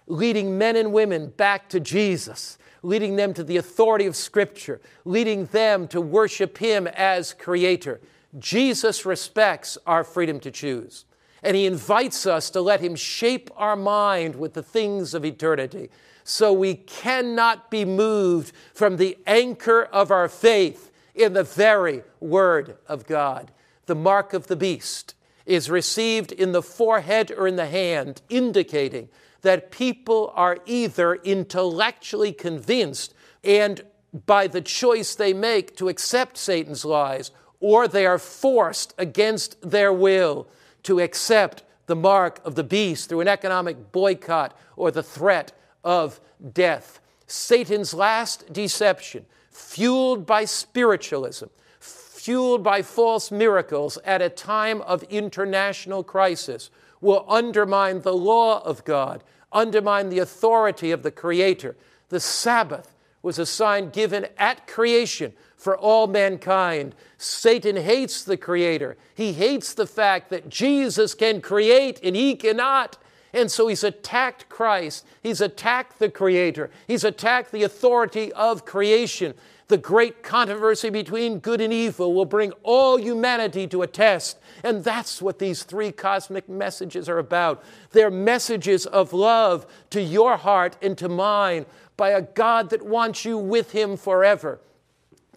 leading 0.08 0.58
men 0.58 0.76
and 0.76 0.94
women 0.94 1.28
back 1.28 1.70
to 1.70 1.80
Jesus 1.80 2.58
leading 2.86 3.16
them 3.16 3.34
to 3.34 3.44
the 3.44 3.58
authority 3.58 4.06
of 4.06 4.16
Scripture, 4.16 4.80
leading 5.04 5.48
them 5.48 5.88
to 5.88 6.00
worship 6.00 6.60
Him 6.60 6.88
as 6.88 7.34
Creator. 7.34 8.00
Jesus 8.38 9.06
respects 9.06 9.78
our 9.88 10.04
freedom 10.04 10.40
to 10.42 10.52
choose 10.52 11.06
and 11.42 11.56
He 11.56 11.66
invites 11.68 12.26
us 12.26 12.50
to 12.52 12.62
let 12.62 12.82
Him 12.82 12.96
shape 12.96 13.50
our 13.56 13.76
mind 13.76 14.36
with 14.36 14.54
the 14.54 14.64
things 14.64 15.14
of 15.14 15.24
eternity. 15.24 15.90
So 16.24 16.52
we 16.52 16.74
cannot 16.74 17.70
be 17.70 17.86
moved 17.86 18.52
from 18.74 18.98
the 18.98 19.18
anchor 19.28 19.84
of 19.84 20.10
our 20.10 20.28
faith 20.28 20.92
in 21.14 21.34
the 21.34 21.44
very 21.44 22.02
Word 22.20 22.78
of 22.88 23.06
God. 23.06 23.52
The 23.86 23.96
mark 23.96 24.34
of 24.34 24.48
the 24.48 24.56
beast 24.56 25.14
is 25.46 25.70
received 25.70 26.32
in 26.32 26.52
the 26.52 26.64
forehead 26.64 27.32
or 27.32 27.48
in 27.48 27.58
the 27.58 27.68
hand, 27.68 28.24
indicating 28.28 29.10
that 29.46 29.70
people 29.70 30.34
are 30.36 30.58
either 30.66 31.16
intellectually 31.16 32.34
convinced 32.34 33.14
and 33.44 33.84
by 34.26 34.48
the 34.48 34.62
choice 34.62 35.14
they 35.14 35.34
make 35.34 35.78
to 35.78 35.88
accept 35.88 36.36
Satan's 36.36 36.84
lies, 36.84 37.30
or 37.60 37.88
they 37.88 38.08
are 38.08 38.18
forced 38.18 38.96
against 38.98 39.62
their 39.62 39.94
will 39.94 40.48
to 40.82 41.00
accept 41.00 41.64
the 41.86 41.96
mark 41.96 42.42
of 42.44 42.56
the 42.56 42.64
beast 42.64 43.08
through 43.08 43.20
an 43.20 43.28
economic 43.28 43.92
boycott 43.92 44.58
or 44.76 44.90
the 44.90 45.04
threat 45.04 45.52
of 45.84 46.20
death. 46.54 47.00
Satan's 47.28 47.94
last 47.94 48.52
deception, 48.52 49.28
fueled 49.52 50.26
by 50.26 50.46
spiritualism, 50.46 51.46
fueled 51.80 52.64
by 52.64 52.82
false 52.82 53.30
miracles 53.30 54.00
at 54.06 54.24
a 54.24 54.30
time 54.30 54.82
of 54.82 55.04
international 55.04 56.04
crisis, 56.04 56.72
will 57.00 57.24
undermine 57.28 58.02
the 58.02 58.16
law 58.16 58.64
of 58.64 58.84
God, 58.86 59.24
undermine 59.56 60.10
the 60.10 60.20
authority 60.20 60.92
of 60.92 61.02
the 61.02 61.10
Creator. 61.10 61.76
The 62.10 62.20
Sabbath 62.20 62.94
was 63.24 63.40
a 63.40 63.46
sign 63.46 63.90
given 63.90 64.28
at 64.38 64.68
creation 64.68 65.34
for 65.58 65.76
all 65.76 66.06
mankind. 66.06 66.94
Satan 67.18 67.76
hates 67.76 68.24
the 68.24 68.38
Creator. 68.38 68.98
He 69.16 69.34
hates 69.34 69.74
the 69.74 69.88
fact 69.88 70.30
that 70.30 70.48
Jesus 70.48 71.16
can 71.16 71.42
create 71.42 72.00
and 72.04 72.16
he 72.16 72.36
cannot. 72.36 72.98
And 73.34 73.50
so 73.50 73.68
he's 73.68 73.84
attacked 73.84 74.48
Christ. 74.48 75.06
He's 75.24 75.42
attacked 75.42 75.98
the 75.98 76.10
Creator. 76.10 76.70
He's 76.88 77.04
attacked 77.04 77.52
the 77.52 77.64
authority 77.64 78.32
of 78.34 78.66
creation. 78.66 79.34
The 79.68 79.78
great 79.78 80.22
controversy 80.22 80.90
between 80.90 81.40
good 81.40 81.60
and 81.60 81.74
evil 81.74 82.14
will 82.14 82.26
bring 82.26 82.52
all 82.62 83.00
humanity 83.00 83.66
to 83.68 83.82
a 83.82 83.88
test. 83.88 84.38
And 84.64 84.84
that's 84.84 85.22
what 85.22 85.40
these 85.40 85.64
three 85.64 85.92
cosmic 85.92 86.48
messages 86.48 87.10
are 87.10 87.18
about. 87.18 87.64
They're 87.92 88.12
messages 88.12 88.86
of 88.86 89.12
love 89.12 89.66
to 89.90 90.02
your 90.02 90.38
heart 90.38 90.78
and 90.82 90.98
to 91.00 91.10
mine 91.10 91.66
by 91.98 92.10
a 92.10 92.22
God 92.22 92.70
that 92.70 92.84
wants 92.84 93.26
you 93.26 93.38
with 93.38 93.72
Him 93.72 93.98
forever 93.98 94.60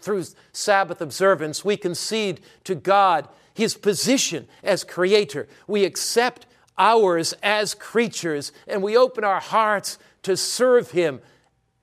through 0.01 0.24
Sabbath 0.53 1.01
observance, 1.01 1.64
we 1.64 1.76
concede 1.76 2.41
to 2.64 2.74
God 2.74 3.29
his 3.55 3.74
position 3.74 4.47
as 4.62 4.85
creator. 4.85 5.49
We 5.66 5.85
accept 5.85 6.47
ours 6.76 7.35
as 7.43 7.74
creatures, 7.74 8.53
and 8.66 8.83
we 8.83 8.97
open 8.97 9.24
our 9.24 9.41
hearts 9.41 9.99
to 10.22 10.37
serve 10.37 10.93
him 10.93 11.20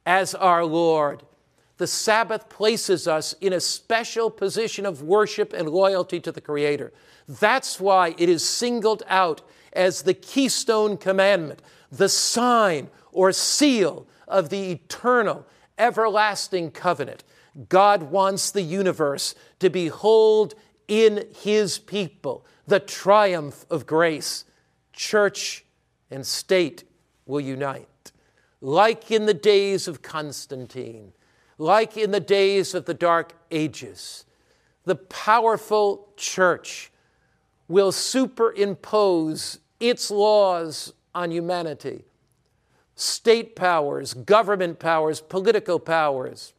as 0.05 0.33
our 0.35 0.63
Lord. 0.63 1.23
The 1.77 1.87
Sabbath 1.87 2.47
places 2.47 3.07
us 3.07 3.33
in 3.41 3.51
a 3.51 3.59
special 3.59 4.29
position 4.29 4.85
of 4.85 5.01
worship 5.01 5.51
and 5.51 5.69
loyalty 5.69 6.19
to 6.21 6.31
the 6.31 6.41
Creator. 6.41 6.93
That's 7.27 7.79
why 7.79 8.15
it 8.17 8.29
is 8.29 8.47
singled 8.47 9.03
out 9.07 9.41
as 9.73 10.03
the 10.03 10.13
keystone 10.13 10.97
commandment, 10.97 11.61
the 11.91 12.07
sign 12.07 12.89
or 13.11 13.31
seal 13.31 14.07
of 14.27 14.49
the 14.49 14.71
eternal, 14.71 15.45
everlasting 15.77 16.71
covenant. 16.71 17.23
God 17.69 18.03
wants 18.03 18.51
the 18.51 18.61
universe 18.61 19.35
to 19.59 19.69
behold 19.69 20.55
in 20.87 21.27
His 21.41 21.77
people 21.77 22.45
the 22.67 22.79
triumph 22.79 23.65
of 23.69 23.85
grace. 23.85 24.45
Church 24.93 25.65
and 26.09 26.25
state 26.25 26.83
will 27.25 27.41
unite. 27.41 28.11
Like 28.61 29.11
in 29.11 29.25
the 29.25 29.33
days 29.33 29.87
of 29.87 30.01
Constantine, 30.01 31.13
like 31.57 31.97
in 31.97 32.11
the 32.11 32.19
days 32.19 32.73
of 32.73 32.85
the 32.85 32.93
Dark 32.93 33.33
Ages, 33.51 34.25
the 34.83 34.95
powerful 34.95 36.09
church 36.17 36.91
will 37.67 37.91
superimpose 37.91 39.59
its 39.79 40.11
laws 40.11 40.93
on 41.13 41.31
humanity. 41.31 42.03
State 42.95 43.55
powers, 43.55 44.13
government 44.13 44.79
powers, 44.79 45.19
political 45.19 45.79
powers, 45.79 46.53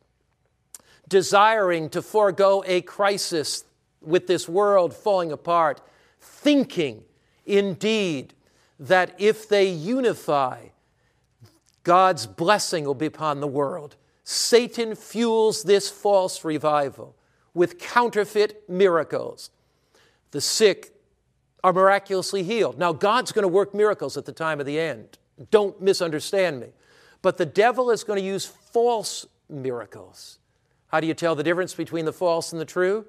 desiring 1.09 1.89
to 1.91 2.03
forego 2.03 2.65
a 2.67 2.81
crisis 2.83 3.65
with 4.01 4.27
this 4.27 4.49
world 4.49 4.95
falling 4.95 5.33
apart, 5.33 5.81
thinking 6.21 7.05
indeed 7.45 8.35
that 8.79 9.15
if 9.19 9.49
they 9.49 9.69
unify, 9.69 10.67
God's 11.85 12.27
blessing 12.27 12.85
will 12.85 12.95
be 12.95 13.07
upon 13.07 13.41
the 13.41 13.47
world. 13.47 13.97
Satan 14.29 14.95
fuels 14.95 15.63
this 15.63 15.89
false 15.89 16.45
revival 16.45 17.17
with 17.55 17.79
counterfeit 17.79 18.69
miracles. 18.69 19.51
The 20.33 20.43
sick 20.43 20.93
are 21.65 21.73
miraculously 21.73 22.43
healed. 22.43 22.79
Now, 22.79 22.93
God's 22.93 23.33
going 23.33 23.45
to 23.45 23.49
work 23.49 23.75
miracles 23.75 24.19
at 24.19 24.27
the 24.27 24.33
time 24.33 24.61
of 24.61 24.67
the 24.67 24.79
end. 24.79 25.17
Don't 25.51 25.81
misunderstand 25.81 26.61
me. 26.61 26.67
But 27.23 27.39
the 27.39 27.47
devil 27.47 27.91
is 27.91 28.05
going 28.05 28.19
to 28.19 28.27
use 28.27 28.45
false 28.45 29.27
miracles 29.49 30.39
how 30.89 31.01
do 31.01 31.07
you 31.07 31.15
tell 31.15 31.35
the 31.35 31.43
difference 31.43 31.75
between 31.75 32.05
the 32.05 32.13
false 32.13 32.53
and 32.53 32.61
the 32.61 32.65
true? 32.65 33.07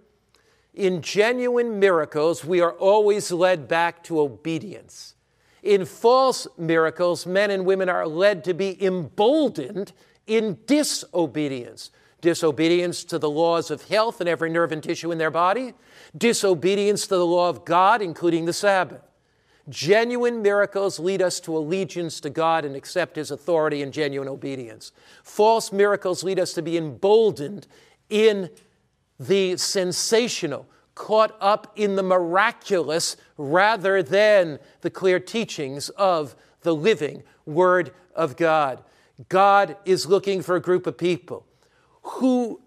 In 0.74 1.02
genuine 1.02 1.80
miracles, 1.80 2.44
we 2.44 2.62
are 2.62 2.74
always 2.74 3.32
led 3.32 3.68
back 3.68 4.04
to 4.04 4.20
obedience. 4.20 5.16
In 5.64 5.86
false 5.86 6.48
miracles, 6.58 7.26
men 7.26 7.52
and 7.52 7.66
women 7.66 7.90
are 7.90 8.08
led 8.08 8.44
to 8.44 8.54
be 8.54 8.84
emboldened 8.84 9.94
in 10.28 10.60
disobedience. 10.66 11.92
Disobedience 12.22 13.04
to 13.06 13.20
the 13.20 13.30
laws 13.30 13.72
of 13.72 13.88
health 13.88 14.20
and 14.20 14.30
every 14.30 14.50
nerve 14.50 14.72
and 14.72 14.84
tissue 14.84 15.12
in 15.12 15.18
their 15.18 15.32
body, 15.32 15.74
disobedience 16.18 17.08
to 17.08 17.16
the 17.16 17.26
law 17.26 17.50
of 17.50 17.64
God, 17.64 18.02
including 18.02 18.46
the 18.46 18.54
Sabbath. 18.54 19.02
Genuine 19.70 20.42
miracles 20.42 20.98
lead 20.98 21.22
us 21.22 21.40
to 21.42 21.56
allegiance 21.56 22.20
to 22.22 22.30
God 22.30 22.64
and 22.64 22.76
accept 22.76 23.18
His 23.18 23.32
authority 23.32 23.82
and 23.84 23.92
genuine 23.92 24.30
obedience. 24.30 24.94
False 25.24 25.72
miracles 25.72 26.24
lead 26.24 26.40
us 26.40 26.54
to 26.54 26.62
be 26.62 26.78
emboldened 26.78 27.68
in 28.10 28.50
the 29.20 29.58
sensational, 29.58 30.68
caught 30.96 31.36
up 31.42 31.74
in 31.76 31.96
the 31.96 32.04
miraculous 32.04 33.18
rather 33.38 34.02
than 34.02 34.58
the 34.82 34.90
clear 34.90 35.20
teachings 35.20 35.90
of 35.90 36.36
the 36.62 36.74
living 36.74 37.24
Word 37.46 37.92
of 38.16 38.38
God. 38.38 38.84
God 39.30 39.78
is 39.86 40.06
looking 40.06 40.42
for 40.42 40.56
a 40.56 40.62
group 40.62 40.88
of 40.88 40.98
people 40.98 41.46
who 42.04 42.62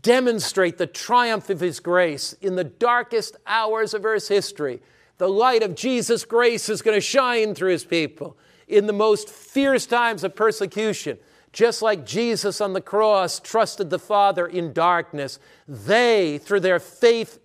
demonstrate 0.00 0.78
the 0.78 0.86
triumph 0.86 1.50
of 1.50 1.60
His 1.60 1.80
grace 1.80 2.32
in 2.34 2.56
the 2.56 2.64
darkest 2.64 3.36
hours 3.46 3.94
of 3.94 4.04
Earth's 4.04 4.28
history 4.28 4.80
The 5.20 5.28
light 5.28 5.62
of 5.62 5.74
Jesus' 5.74 6.24
grace 6.24 6.70
is 6.70 6.80
going 6.80 6.96
to 6.96 7.00
shine 7.02 7.54
through 7.54 7.72
his 7.72 7.84
people 7.84 8.38
in 8.66 8.86
the 8.86 8.94
most 8.94 9.28
fierce 9.28 9.84
times 9.84 10.24
of 10.24 10.34
persecution. 10.34 11.18
Just 11.52 11.82
like 11.82 12.06
Jesus 12.06 12.58
on 12.58 12.72
the 12.72 12.80
cross 12.80 13.38
trusted 13.38 13.90
the 13.90 13.98
Father 13.98 14.46
in 14.46 14.72
darkness, 14.72 15.38
they, 15.68 16.38
through 16.38 16.60
their 16.60 16.80
faith 16.80 17.38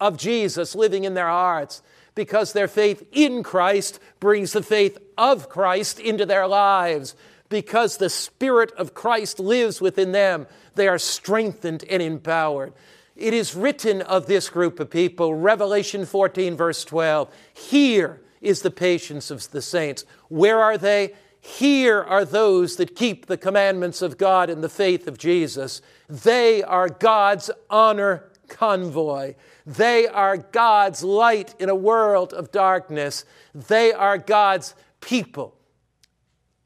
of 0.00 0.16
Jesus 0.16 0.74
living 0.74 1.04
in 1.04 1.12
their 1.12 1.28
hearts, 1.28 1.82
because 2.14 2.54
their 2.54 2.66
faith 2.66 3.06
in 3.12 3.42
Christ 3.42 4.00
brings 4.18 4.54
the 4.54 4.62
faith 4.62 4.96
of 5.18 5.50
Christ 5.50 6.00
into 6.00 6.24
their 6.24 6.46
lives. 6.46 7.14
Because 7.48 7.96
the 7.96 8.10
Spirit 8.10 8.72
of 8.72 8.94
Christ 8.94 9.38
lives 9.38 9.80
within 9.80 10.12
them, 10.12 10.46
they 10.74 10.88
are 10.88 10.98
strengthened 10.98 11.84
and 11.88 12.02
empowered. 12.02 12.72
It 13.14 13.32
is 13.32 13.54
written 13.54 14.02
of 14.02 14.26
this 14.26 14.50
group 14.50 14.78
of 14.78 14.90
people, 14.90 15.34
Revelation 15.34 16.04
14, 16.04 16.56
verse 16.56 16.84
12, 16.84 17.34
here 17.54 18.20
is 18.40 18.62
the 18.62 18.70
patience 18.70 19.30
of 19.30 19.50
the 19.50 19.62
saints. 19.62 20.04
Where 20.28 20.60
are 20.60 20.76
they? 20.76 21.14
Here 21.40 22.02
are 22.02 22.24
those 22.24 22.76
that 22.76 22.96
keep 22.96 23.26
the 23.26 23.36
commandments 23.36 24.02
of 24.02 24.18
God 24.18 24.50
and 24.50 24.62
the 24.62 24.68
faith 24.68 25.06
of 25.06 25.16
Jesus. 25.16 25.80
They 26.08 26.62
are 26.62 26.88
God's 26.88 27.50
honor 27.70 28.24
convoy. 28.48 29.34
They 29.64 30.06
are 30.06 30.36
God's 30.36 31.02
light 31.02 31.54
in 31.58 31.68
a 31.68 31.74
world 31.74 32.32
of 32.32 32.52
darkness. 32.52 33.24
They 33.54 33.92
are 33.92 34.18
God's 34.18 34.74
people. 35.00 35.56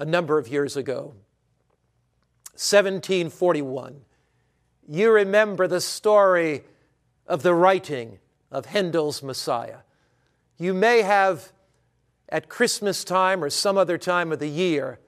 A 0.01 0.07
number 0.07 0.39
of 0.39 0.49
years 0.49 0.79
ago, 0.79 1.13
1741, 2.55 4.01
you 4.89 5.13
remember 5.13 5.69
the 5.69 5.83
story 5.83 6.63
of 7.27 7.43
the 7.43 7.55
writing 7.55 8.19
of 8.51 8.65
Handel's 8.65 9.23
Messiah. 9.23 9.81
You 10.57 10.73
may 10.73 11.03
have, 11.03 11.53
at 12.31 12.49
Christmas 12.49 13.05
time 13.05 13.45
or 13.45 13.51
some 13.51 13.77
other 13.77 13.99
time 13.99 14.33
of 14.33 14.39
the 14.39 14.49
year, 14.49 15.01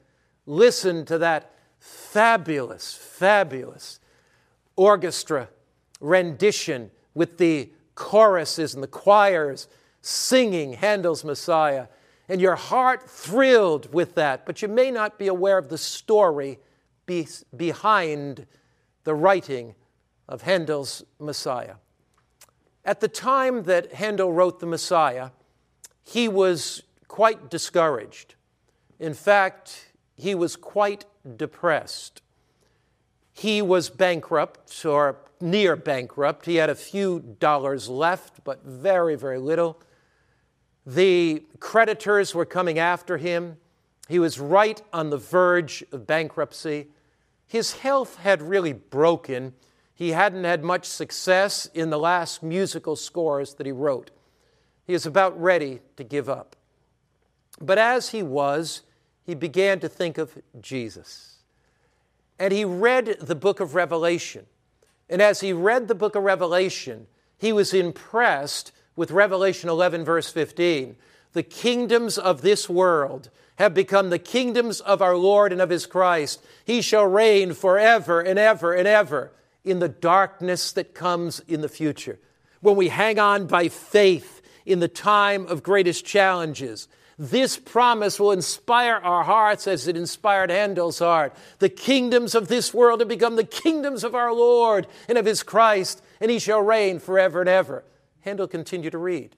listened 0.45 1.07
to 1.07 1.17
that 1.17 1.55
fabulous, 1.79 2.93
fabulous 2.95 3.99
orchestra 4.77 5.49
rendition 6.01 6.91
with 7.15 7.39
the 7.39 7.71
choruses 7.95 8.75
and 8.75 8.83
the 8.83 8.89
choirs 8.89 9.69
singing 10.03 10.75
Handel's 10.75 11.25
Messiah, 11.25 11.87
and 12.29 12.41
your 12.41 12.57
heart 12.57 13.09
thrilled 13.09 13.93
with 13.93 14.15
that, 14.15 14.47
but 14.47 14.63
you 14.63 14.69
may 14.69 14.91
not 14.91 15.19
be 15.19 15.29
aware 15.29 15.59
of 15.59 15.69
the 15.69 15.79
story 15.79 16.59
be- 17.07 17.29
behind 17.57 18.47
the 19.05 19.15
writing 19.15 19.75
of 20.29 20.43
Handel's 20.43 21.05
Messiah. 21.19 21.75
At 22.85 23.01
the 23.01 23.09
time 23.09 23.65
that 23.65 23.93
Handel 23.95 24.33
wrote 24.33 24.61
the 24.61 24.67
Messiah, 24.67 25.31
he 26.03 26.29
was 26.29 26.83
quite 27.09 27.51
discouraged. 27.51 28.35
In 28.99 29.15
fact, 29.15 29.93
he 30.17 30.35
was 30.35 30.57
quite 30.57 31.05
depressed. 31.37 32.23
He 33.33 33.63
was 33.63 33.91
bankrupt 33.91 34.85
or 34.85 35.19
near 35.41 35.77
bankrupt. 35.77 36.47
He 36.47 36.57
had 36.57 36.71
a 36.71 36.75
few 36.75 37.37
dollars 37.39 37.89
left, 37.89 38.45
but 38.45 38.65
very, 38.65 39.17
very 39.17 39.39
little. 39.39 39.81
The 40.85 41.45
creditors 41.61 42.35
were 42.35 42.45
coming 42.45 42.79
after 42.79 43.17
him. 43.17 43.57
He 44.09 44.19
was 44.19 44.39
right 44.41 44.83
on 44.93 45.11
the 45.11 45.17
verge 45.17 45.85
of 45.93 46.07
bankruptcy. 46.07 46.89
His 47.47 47.73
health 47.75 48.17
had 48.17 48.43
really 48.43 48.73
broken. 48.73 49.55
He 49.95 50.11
hadn't 50.11 50.45
had 50.45 50.65
much 50.65 50.87
success 50.87 51.67
in 51.67 51.91
the 51.91 51.99
last 51.99 52.43
musical 52.43 52.97
scores 52.97 53.55
that 53.55 53.67
he 53.67 53.73
wrote. 53.73 54.11
He 54.87 54.93
was 54.93 55.07
about 55.07 55.41
ready 55.41 55.81
to 55.97 56.05
give 56.05 56.29
up. 56.29 56.57
But 57.61 57.79
as 57.79 58.09
he 58.09 58.23
was, 58.23 58.83
he 59.25 59.35
began 59.35 59.79
to 59.81 59.89
think 59.89 60.19
of 60.19 60.37
Jesus. 60.61 61.37
And 62.39 62.53
he 62.53 62.65
read 62.65 63.19
the 63.21 63.37
book 63.37 63.61
of 63.61 63.77
Revelation. 63.77 64.47
And 65.09 65.23
as 65.23 65.41
he 65.41 65.53
read 65.53 65.87
the 65.87 65.95
book 65.95 66.17
of 66.17 66.25
Revelation, 66.25 67.07
he 67.39 67.53
was 67.53 67.73
impressed 67.73 68.73
with 68.97 69.11
Revelation 69.11 69.69
11, 69.69 70.05
verse 70.05 70.31
15. 70.31 70.97
The 71.33 71.43
kingdoms 71.43 72.19
of 72.19 72.43
this 72.43 72.69
world 72.69 73.31
have 73.57 73.75
become 73.75 74.11
the 74.11 74.19
kingdoms 74.19 74.81
of 74.81 75.03
our 75.03 75.17
Lord 75.17 75.53
and 75.53 75.61
of 75.61 75.71
his 75.71 75.87
Christ. 75.87 76.43
He 76.65 76.83
shall 76.83 77.07
reign 77.07 77.55
forever 77.55 78.21
and 78.21 78.39
ever 78.39 78.73
and 78.73 78.89
ever 78.89 79.33
in 79.65 79.79
the 79.79 79.89
darkness 79.89 80.73
that 80.73 80.95
comes 80.95 81.41
in 81.41 81.61
the 81.61 81.69
future. 81.69 82.19
When 82.61 82.77
we 82.77 82.89
hang 82.89 83.19
on 83.19 83.47
by 83.47 83.69
faith 83.69 84.43
in 84.65 84.81
the 84.81 84.89
time 84.89 85.47
of 85.47 85.63
greatest 85.63 86.05
challenges, 86.05 86.89
this 87.19 87.57
promise 87.57 88.19
will 88.19 88.33
inspire 88.33 88.95
our 88.97 89.23
hearts 89.23 89.67
as 89.67 89.87
it 89.87 89.97
inspired 89.97 90.51
Handel's 90.51 90.99
heart. 90.99 91.35
The 91.59 91.69
kingdoms 91.69 92.35
of 92.35 92.49
this 92.49 92.73
world 92.73 93.01
have 93.01 93.09
become 93.09 93.37
the 93.37 93.45
kingdoms 93.45 94.03
of 94.03 94.15
our 94.15 94.33
Lord 94.33 94.87
and 95.09 95.19
of 95.19 95.27
his 95.27 95.43
Christ, 95.43 96.03
and 96.21 96.31
he 96.31 96.39
shall 96.39 96.61
reign 96.61 96.99
forever 96.99 97.41
and 97.41 97.49
ever. 97.49 97.85
Handel 98.23 98.49
continued 98.49 98.93
to 98.93 98.99
read. 98.99 99.37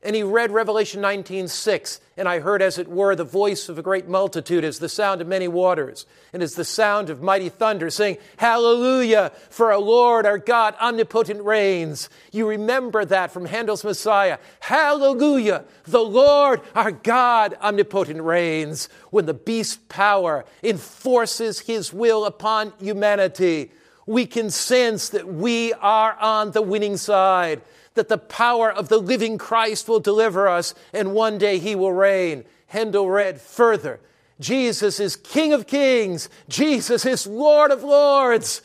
And 0.00 0.14
he 0.14 0.22
read 0.22 0.52
Revelation 0.52 1.02
19:6, 1.02 1.98
and 2.16 2.28
I 2.28 2.38
heard 2.38 2.62
as 2.62 2.78
it 2.78 2.86
were 2.86 3.16
the 3.16 3.24
voice 3.24 3.68
of 3.68 3.78
a 3.78 3.82
great 3.82 4.06
multitude 4.06 4.62
as 4.62 4.78
the 4.78 4.88
sound 4.88 5.20
of 5.20 5.26
many 5.26 5.48
waters, 5.48 6.06
and 6.32 6.40
as 6.40 6.54
the 6.54 6.64
sound 6.64 7.10
of 7.10 7.20
mighty 7.20 7.48
thunder, 7.48 7.90
saying, 7.90 8.18
Hallelujah, 8.36 9.32
for 9.50 9.72
our 9.72 9.80
Lord 9.80 10.24
our 10.24 10.38
God 10.38 10.76
omnipotent 10.80 11.42
reigns. 11.42 12.08
You 12.30 12.48
remember 12.48 13.04
that 13.06 13.32
from 13.32 13.46
Handel's 13.46 13.82
Messiah. 13.82 14.38
Hallelujah, 14.60 15.64
the 15.82 16.04
Lord 16.04 16.60
our 16.76 16.92
God 16.92 17.56
omnipotent 17.60 18.22
reigns. 18.22 18.88
When 19.10 19.26
the 19.26 19.34
beast 19.34 19.88
power 19.88 20.44
enforces 20.62 21.58
his 21.58 21.92
will 21.92 22.24
upon 22.24 22.72
humanity, 22.78 23.72
we 24.06 24.26
can 24.26 24.50
sense 24.50 25.08
that 25.08 25.26
we 25.26 25.72
are 25.72 26.16
on 26.20 26.52
the 26.52 26.62
winning 26.62 26.96
side 26.96 27.62
that 27.98 28.08
the 28.08 28.16
power 28.16 28.72
of 28.72 28.88
the 28.88 28.98
living 28.98 29.36
Christ 29.36 29.88
will 29.88 30.00
deliver 30.00 30.48
us 30.48 30.74
and 30.92 31.12
one 31.12 31.36
day 31.36 31.58
he 31.58 31.74
will 31.74 31.92
reign. 31.92 32.44
Handel 32.68 33.10
read 33.10 33.40
further 33.40 34.00
Jesus 34.40 35.00
is 35.00 35.16
King 35.16 35.52
of 35.52 35.66
Kings, 35.66 36.28
Jesus 36.48 37.04
is 37.04 37.26
Lord 37.26 37.70
of 37.70 37.82
Lords. 37.82 38.62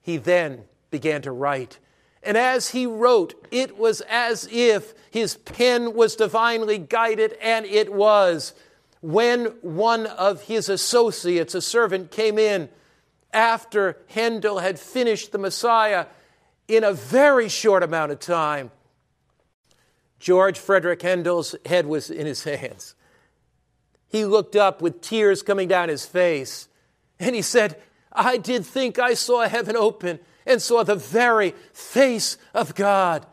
He 0.00 0.16
then 0.16 0.64
began 0.90 1.20
to 1.22 1.32
write. 1.32 1.78
And 2.22 2.36
as 2.36 2.70
he 2.70 2.86
wrote, 2.86 3.46
it 3.50 3.76
was 3.76 4.00
as 4.08 4.48
if 4.50 4.94
his 5.10 5.36
pen 5.36 5.94
was 5.94 6.16
divinely 6.16 6.78
guided, 6.78 7.34
and 7.42 7.66
it 7.66 7.92
was. 7.92 8.54
When 9.00 9.46
one 9.60 10.06
of 10.06 10.42
his 10.42 10.68
associates, 10.68 11.54
a 11.54 11.60
servant, 11.60 12.10
came 12.10 12.38
in 12.38 12.68
after 13.32 13.98
Handel 14.08 14.58
had 14.58 14.80
finished 14.80 15.30
the 15.30 15.38
Messiah, 15.38 16.06
in 16.68 16.84
a 16.84 16.92
very 16.92 17.48
short 17.48 17.82
amount 17.82 18.12
of 18.12 18.18
time, 18.18 18.70
George 20.18 20.58
Frederick 20.58 21.02
Hendel's 21.02 21.54
head 21.64 21.86
was 21.86 22.10
in 22.10 22.26
his 22.26 22.44
hands. 22.44 22.94
He 24.08 24.24
looked 24.24 24.56
up 24.56 24.80
with 24.80 25.00
tears 25.00 25.42
coming 25.42 25.68
down 25.68 25.88
his 25.88 26.06
face, 26.06 26.68
and 27.18 27.34
he 27.34 27.42
said, 27.42 27.80
I 28.12 28.38
did 28.38 28.64
think 28.64 28.98
I 28.98 29.14
saw 29.14 29.46
heaven 29.46 29.76
open 29.76 30.20
and 30.46 30.62
saw 30.62 30.82
the 30.82 30.94
very 30.94 31.54
face 31.72 32.38
of 32.54 32.74
God. 32.74 33.26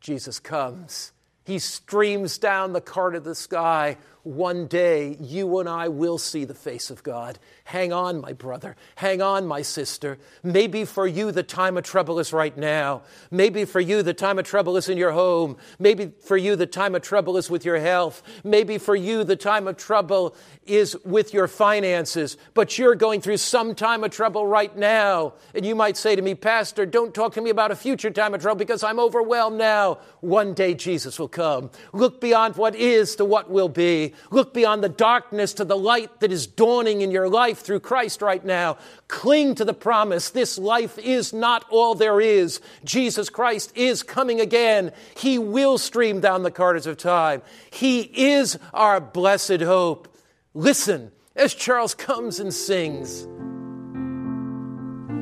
Jesus 0.00 0.38
comes. 0.38 1.12
He 1.44 1.58
streams 1.58 2.38
down 2.38 2.72
the 2.72 2.80
cart 2.80 3.14
of 3.14 3.24
the 3.24 3.34
sky 3.34 3.98
one 4.22 4.66
day 4.66 5.16
you 5.20 5.58
and 5.58 5.68
I 5.68 5.88
will 5.88 6.18
see 6.18 6.44
the 6.44 6.54
face 6.54 6.90
of 6.90 7.02
God. 7.02 7.38
Hang 7.70 7.92
on, 7.92 8.20
my 8.20 8.32
brother. 8.32 8.74
Hang 8.96 9.22
on, 9.22 9.46
my 9.46 9.62
sister. 9.62 10.18
Maybe 10.42 10.84
for 10.84 11.06
you 11.06 11.30
the 11.30 11.44
time 11.44 11.76
of 11.76 11.84
trouble 11.84 12.18
is 12.18 12.32
right 12.32 12.58
now. 12.58 13.02
Maybe 13.30 13.64
for 13.64 13.78
you 13.78 14.02
the 14.02 14.12
time 14.12 14.40
of 14.40 14.44
trouble 14.44 14.76
is 14.76 14.88
in 14.88 14.98
your 14.98 15.12
home. 15.12 15.56
Maybe 15.78 16.10
for 16.24 16.36
you 16.36 16.56
the 16.56 16.66
time 16.66 16.96
of 16.96 17.02
trouble 17.02 17.36
is 17.36 17.48
with 17.48 17.64
your 17.64 17.78
health. 17.78 18.24
Maybe 18.42 18.78
for 18.78 18.96
you 18.96 19.22
the 19.22 19.36
time 19.36 19.68
of 19.68 19.76
trouble 19.76 20.34
is 20.66 20.96
with 21.04 21.32
your 21.32 21.46
finances. 21.46 22.36
But 22.54 22.76
you're 22.76 22.96
going 22.96 23.20
through 23.20 23.36
some 23.36 23.76
time 23.76 24.02
of 24.02 24.10
trouble 24.10 24.48
right 24.48 24.76
now. 24.76 25.34
And 25.54 25.64
you 25.64 25.76
might 25.76 25.96
say 25.96 26.16
to 26.16 26.22
me, 26.22 26.34
Pastor, 26.34 26.84
don't 26.86 27.14
talk 27.14 27.34
to 27.34 27.40
me 27.40 27.50
about 27.50 27.70
a 27.70 27.76
future 27.76 28.10
time 28.10 28.34
of 28.34 28.40
trouble 28.40 28.58
because 28.58 28.82
I'm 28.82 28.98
overwhelmed 28.98 29.58
now. 29.58 30.00
One 30.22 30.54
day 30.54 30.74
Jesus 30.74 31.20
will 31.20 31.28
come. 31.28 31.70
Look 31.92 32.20
beyond 32.20 32.56
what 32.56 32.74
is 32.74 33.14
to 33.14 33.24
what 33.24 33.48
will 33.48 33.68
be. 33.68 34.14
Look 34.32 34.52
beyond 34.52 34.82
the 34.82 34.88
darkness 34.88 35.54
to 35.54 35.64
the 35.64 35.76
light 35.76 36.18
that 36.18 36.32
is 36.32 36.48
dawning 36.48 37.02
in 37.02 37.12
your 37.12 37.28
life 37.28 37.59
through 37.60 37.80
Christ 37.80 38.22
right 38.22 38.44
now. 38.44 38.76
Cling 39.08 39.54
to 39.56 39.64
the 39.64 39.74
promise. 39.74 40.30
This 40.30 40.58
life 40.58 40.98
is 40.98 41.32
not 41.32 41.64
all 41.70 41.94
there 41.94 42.20
is. 42.20 42.60
Jesus 42.84 43.30
Christ 43.30 43.72
is 43.76 44.02
coming 44.02 44.40
again. 44.40 44.92
He 45.16 45.38
will 45.38 45.78
stream 45.78 46.20
down 46.20 46.42
the 46.42 46.50
corridors 46.50 46.86
of 46.86 46.96
time. 46.96 47.42
He 47.70 48.00
is 48.00 48.58
our 48.74 49.00
blessed 49.00 49.60
hope. 49.60 50.08
Listen 50.54 51.12
as 51.36 51.54
Charles 51.54 51.94
comes 51.94 52.40
and 52.40 52.52
sings 52.52 53.26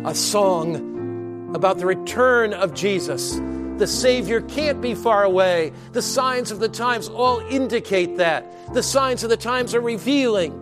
a 0.06 0.14
song 0.14 1.52
about 1.54 1.78
the 1.78 1.86
return 1.86 2.54
of 2.54 2.74
Jesus 2.74 3.38
The 3.78 3.86
Savior 3.86 4.40
can't 4.40 4.80
be 4.80 4.94
far 4.94 5.22
away. 5.22 5.72
The 5.92 6.02
signs 6.02 6.50
of 6.50 6.58
the 6.58 6.68
times 6.68 7.08
all 7.08 7.38
indicate 7.48 8.16
that. 8.16 8.74
The 8.74 8.82
signs 8.82 9.22
of 9.22 9.30
the 9.30 9.36
times 9.36 9.72
are 9.72 9.80
revealing 9.80 10.52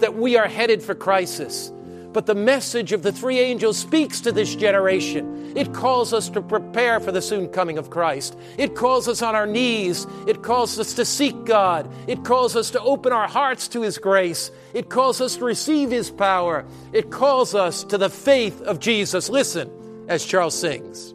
that 0.00 0.14
we 0.16 0.36
are 0.36 0.48
headed 0.48 0.82
for 0.82 0.94
crisis. 0.94 1.72
But 2.12 2.26
the 2.26 2.34
message 2.34 2.92
of 2.92 3.02
the 3.02 3.12
three 3.12 3.38
angels 3.38 3.78
speaks 3.78 4.20
to 4.22 4.32
this 4.32 4.54
generation. 4.56 5.52
It 5.56 5.72
calls 5.72 6.12
us 6.12 6.28
to 6.30 6.42
prepare 6.42 6.98
for 6.98 7.12
the 7.12 7.22
soon 7.22 7.48
coming 7.48 7.78
of 7.78 7.90
Christ. 7.90 8.36
It 8.58 8.74
calls 8.74 9.06
us 9.06 9.22
on 9.22 9.36
our 9.36 9.46
knees. 9.46 10.06
It 10.26 10.42
calls 10.42 10.78
us 10.78 10.94
to 10.94 11.04
seek 11.04 11.44
God. 11.44 11.88
It 12.08 12.24
calls 12.24 12.56
us 12.56 12.70
to 12.70 12.80
open 12.80 13.12
our 13.12 13.28
hearts 13.28 13.68
to 13.68 13.82
His 13.82 13.98
grace. 13.98 14.50
It 14.74 14.88
calls 14.88 15.20
us 15.20 15.36
to 15.36 15.44
receive 15.44 15.90
His 15.90 16.10
power. 16.10 16.64
It 16.92 17.10
calls 17.10 17.54
us 17.54 17.84
to 17.84 17.98
the 17.98 18.10
faith 18.10 18.60
of 18.62 18.80
Jesus. 18.80 19.28
Listen 19.28 19.70
as 20.08 20.24
Charles 20.24 20.58
sings. 20.58 21.14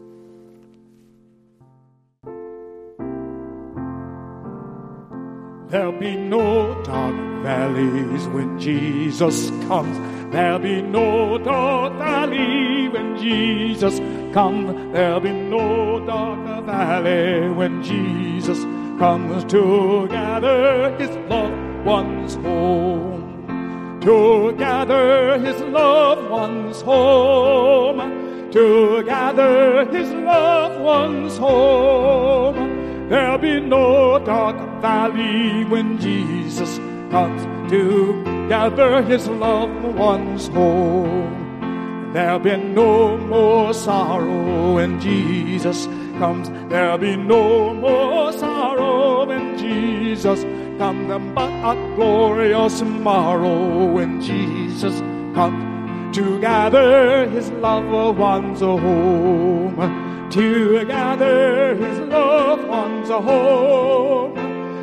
There'll 5.76 5.92
be 5.92 6.16
no 6.16 6.82
dark 6.86 7.14
valleys 7.44 8.30
when 8.30 8.58
Jesus 8.58 9.50
comes. 9.68 10.00
There'll 10.32 10.58
be 10.58 10.82
no 10.82 11.38
dark 11.38 11.98
valley 11.98 12.88
when 12.88 13.18
Jesus 13.18 14.00
comes. 14.34 14.94
There'll 14.94 15.20
be 15.20 15.34
no 15.34 16.00
dark 16.06 16.66
valley 16.66 17.50
when 17.50 17.84
Jesus 17.84 18.58
comes 18.98 19.44
to 19.52 20.08
gather 20.08 20.96
his 20.98 21.10
loved 21.30 21.86
ones 21.86 22.36
home. 22.36 24.00
To 24.00 24.54
gather 24.54 25.38
his 25.40 25.60
loved 25.60 26.30
ones 26.32 26.82
home. 26.84 28.50
To 28.52 29.04
gather 29.04 29.86
his 29.92 30.10
loved 30.14 30.80
ones 30.80 31.38
home. 31.38 32.75
There'll 33.10 33.38
be 33.38 33.60
no 33.60 34.18
dark 34.18 34.58
valley 34.82 35.64
when 35.66 36.00
Jesus 36.00 36.80
comes 37.12 37.44
to 37.70 38.24
gather 38.50 39.04
his 39.04 39.28
loved 39.28 39.84
ones 39.96 40.48
home. 40.48 42.12
There'll 42.14 42.40
be 42.40 42.58
no 42.58 43.18
more 43.18 43.74
sorrow 43.76 44.74
when 44.74 45.00
Jesus 45.00 45.86
comes. 46.18 46.50
There'll 46.70 46.98
be 46.98 47.16
no 47.16 47.74
more 47.76 48.32
sorrow 48.34 49.28
when 49.28 49.58
Jesus 49.58 50.44
comes, 50.80 51.08
but 51.36 51.52
a 51.52 51.96
glorious 51.96 52.80
tomorrow 52.80 53.86
when 53.86 54.20
Jesus 54.20 55.00
comes 55.36 55.75
to 56.16 56.40
gather 56.40 57.30
his 57.30 57.50
loved 57.52 58.18
ones 58.18 58.62
home 58.62 60.06
to 60.36 60.84
gather 60.86 61.76
his 61.76 61.98
loved 62.00 62.68
ones 62.68 63.08
home, 63.08 64.36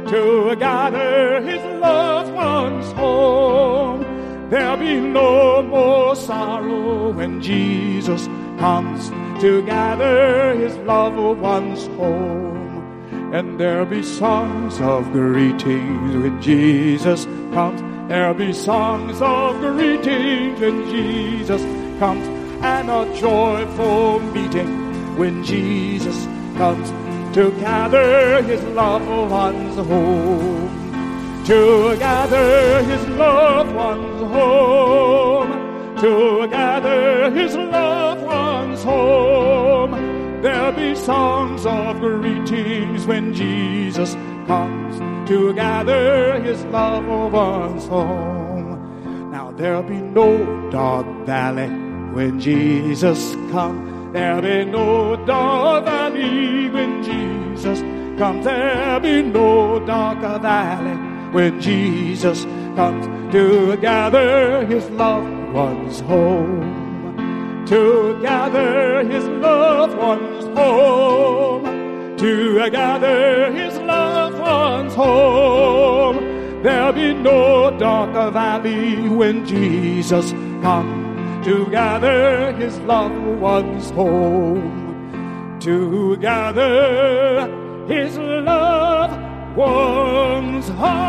to 0.06 0.56
gather 0.56 1.42
his 1.42 1.62
loved 1.78 2.32
ones 2.32 2.90
home. 2.92 4.00
There'll 4.48 4.78
be 4.78 4.98
no 5.00 5.62
more 5.62 6.16
sorrow 6.16 7.12
when 7.12 7.42
Jesus 7.42 8.26
comes 8.58 9.10
to 9.42 9.62
gather 9.66 10.54
his 10.54 10.74
loved 10.78 11.16
ones 11.40 11.86
home. 11.98 13.32
And 13.34 13.58
there'll 13.58 13.84
be 13.84 14.02
songs 14.02 14.80
of 14.80 15.10
greetings 15.12 16.16
when 16.16 16.40
Jesus 16.40 17.26
comes. 17.52 17.91
There'll 18.08 18.34
be 18.34 18.52
songs 18.52 19.20
of 19.22 19.58
greetings 19.60 20.60
when 20.60 20.90
Jesus 20.90 21.62
comes, 21.98 22.26
and 22.62 22.90
a 22.90 23.04
joyful 23.18 24.20
meeting 24.20 25.16
when 25.16 25.44
Jesus 25.44 26.26
comes 26.56 26.90
to 27.34 27.50
gather 27.52 28.42
his 28.42 28.62
loved 28.64 29.08
ones 29.30 29.76
home. 29.76 31.44
To 31.46 31.96
gather 31.96 32.82
his 32.84 33.08
loved 33.08 33.74
ones 33.74 34.20
home. 34.20 35.96
To 35.98 36.46
gather 36.48 37.30
his 37.30 37.56
loved 37.56 38.22
ones 38.22 38.82
home. 38.82 40.42
There'll 40.42 40.72
be 40.72 40.94
songs 40.94 41.64
of 41.64 42.00
greetings 42.00 43.06
when 43.06 43.32
Jesus 43.32 44.14
comes 44.46 45.11
to 45.26 45.54
gather 45.54 46.40
his 46.40 46.64
loved 46.66 47.32
ones 47.32 47.86
home. 47.86 49.30
Now 49.30 49.52
there'll 49.52 49.82
be 49.82 50.00
no 50.00 50.70
dark 50.70 51.06
valley 51.26 51.68
when 52.14 52.40
Jesus 52.40 53.34
comes 53.50 53.92
There'll 54.12 54.42
be 54.42 54.66
no 54.66 55.16
dark 55.24 55.86
valley 55.86 56.68
when 56.68 57.02
Jesus 57.02 57.80
comes. 58.18 58.44
There'll 58.44 59.00
be 59.00 59.22
no 59.22 59.80
darker 59.86 60.38
valley 60.38 60.98
when 61.32 61.58
Jesus 61.62 62.44
comes 62.76 63.06
to 63.32 63.78
gather 63.78 64.66
his 64.66 64.84
loved 64.90 65.54
ones 65.54 66.00
home. 66.00 67.64
To 67.68 68.20
gather 68.20 69.02
his 69.02 69.24
loved 69.24 69.96
ones 69.96 70.44
home. 70.58 71.81
To 72.22 72.70
gather 72.70 73.50
his 73.52 73.76
loved 73.80 74.38
ones 74.38 74.94
home. 74.94 76.62
There'll 76.62 76.92
be 76.92 77.12
no 77.14 77.76
darker 77.76 78.30
valley 78.30 79.08
when 79.08 79.44
Jesus 79.44 80.30
comes 80.62 81.44
to 81.44 81.66
gather 81.72 82.52
his 82.52 82.78
loved 82.82 83.40
ones 83.40 83.90
home, 83.90 85.58
to 85.62 86.16
gather 86.18 87.48
his 87.88 88.16
loved 88.16 89.56
ones 89.56 90.68
home. 90.68 91.02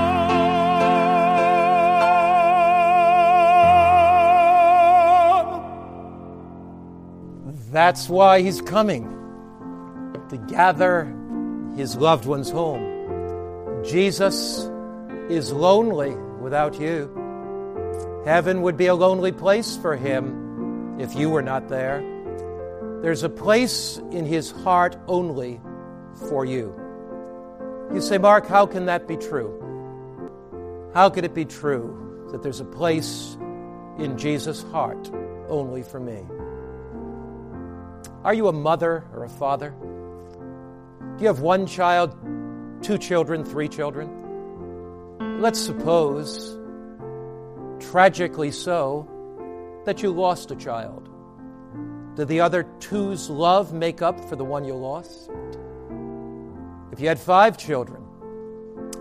That's 7.71 8.09
why 8.09 8.41
he's 8.41 8.61
coming 8.61 9.12
to 10.33 10.53
gather 10.53 11.05
his 11.75 11.95
loved 11.95 12.25
ones 12.25 12.49
home. 12.49 13.83
Jesus 13.83 14.67
is 15.29 15.51
lonely 15.51 16.15
without 16.41 16.79
you. 16.79 17.11
Heaven 18.25 18.61
would 18.63 18.75
be 18.75 18.87
a 18.87 18.95
lonely 18.95 19.31
place 19.31 19.77
for 19.77 19.95
him 19.95 20.99
if 20.99 21.13
you 21.15 21.29
were 21.29 21.41
not 21.41 21.67
there. 21.69 22.01
There's 23.01 23.23
a 23.23 23.29
place 23.29 23.97
in 24.11 24.25
his 24.25 24.49
heart 24.49 24.97
only 25.07 25.61
for 26.29 26.45
you. 26.45 26.73
You 27.93 28.01
say, 28.01 28.17
Mark, 28.17 28.47
how 28.47 28.65
can 28.65 28.85
that 28.85 29.07
be 29.07 29.17
true? 29.17 29.59
How 30.93 31.09
could 31.09 31.25
it 31.25 31.35
be 31.35 31.45
true 31.45 32.29
that 32.31 32.41
there's 32.41 32.59
a 32.59 32.65
place 32.65 33.37
in 33.99 34.17
Jesus' 34.17 34.63
heart 34.63 35.11
only 35.49 35.83
for 35.83 35.99
me? 35.99 36.23
Are 38.23 38.33
you 38.33 38.47
a 38.47 38.53
mother 38.53 39.03
or 39.13 39.25
a 39.25 39.29
father? 39.29 39.75
You 41.23 41.27
have 41.27 41.39
one 41.39 41.65
child, 41.65 42.13
two 42.81 42.97
children, 42.97 43.45
three 43.45 43.69
children? 43.69 45.39
Let's 45.39 45.57
suppose 45.57 46.59
tragically 47.79 48.51
so, 48.51 49.07
that 49.85 50.03
you 50.03 50.11
lost 50.11 50.51
a 50.51 50.55
child. 50.57 51.07
Did 52.17 52.27
the 52.27 52.41
other 52.41 52.63
two's 52.81 53.29
love 53.29 53.71
make 53.71 54.01
up 54.01 54.19
for 54.27 54.35
the 54.35 54.43
one 54.43 54.65
you 54.65 54.73
lost? 54.73 55.29
If 56.91 56.99
you 56.99 57.07
had 57.07 57.19
five 57.19 57.57
children, 57.57 58.01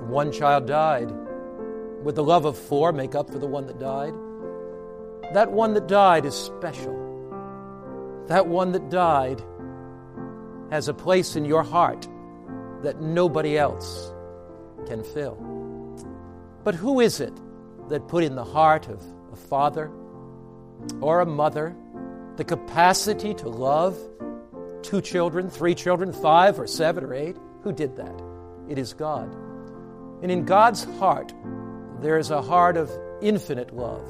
one 0.08 0.30
child 0.30 0.68
died, 0.68 1.10
would 2.04 2.14
the 2.14 2.22
love 2.22 2.44
of 2.44 2.56
four 2.56 2.92
make 2.92 3.16
up 3.16 3.30
for 3.30 3.40
the 3.40 3.48
one 3.48 3.66
that 3.66 3.80
died? 3.80 4.14
That 5.34 5.50
one 5.50 5.74
that 5.74 5.88
died 5.88 6.24
is 6.24 6.36
special. 6.36 6.94
That 8.28 8.46
one 8.46 8.70
that 8.70 8.90
died 8.90 9.42
has 10.70 10.86
a 10.86 10.94
place 10.94 11.34
in 11.34 11.44
your 11.44 11.64
heart 11.64 12.08
that 12.82 13.00
nobody 13.00 13.56
else 13.58 14.12
can 14.86 15.02
fill. 15.02 15.36
But 16.64 16.74
who 16.74 17.00
is 17.00 17.20
it 17.20 17.32
that 17.88 18.08
put 18.08 18.24
in 18.24 18.34
the 18.34 18.44
heart 18.44 18.88
of 18.88 19.02
a 19.32 19.36
father 19.36 19.90
or 21.00 21.20
a 21.20 21.26
mother 21.26 21.74
the 22.36 22.44
capacity 22.44 23.34
to 23.34 23.48
love 23.48 23.98
two 24.82 25.00
children, 25.00 25.50
three 25.50 25.74
children, 25.74 26.12
five 26.12 26.58
or 26.58 26.66
seven 26.66 27.04
or 27.04 27.14
eight? 27.14 27.36
Who 27.62 27.72
did 27.72 27.96
that? 27.96 28.22
It 28.68 28.78
is 28.78 28.92
God. 28.92 29.32
And 30.22 30.30
in 30.30 30.44
God's 30.44 30.84
heart, 30.98 31.32
there 32.00 32.18
is 32.18 32.30
a 32.30 32.42
heart 32.42 32.76
of 32.76 32.90
infinite 33.20 33.74
love. 33.74 34.06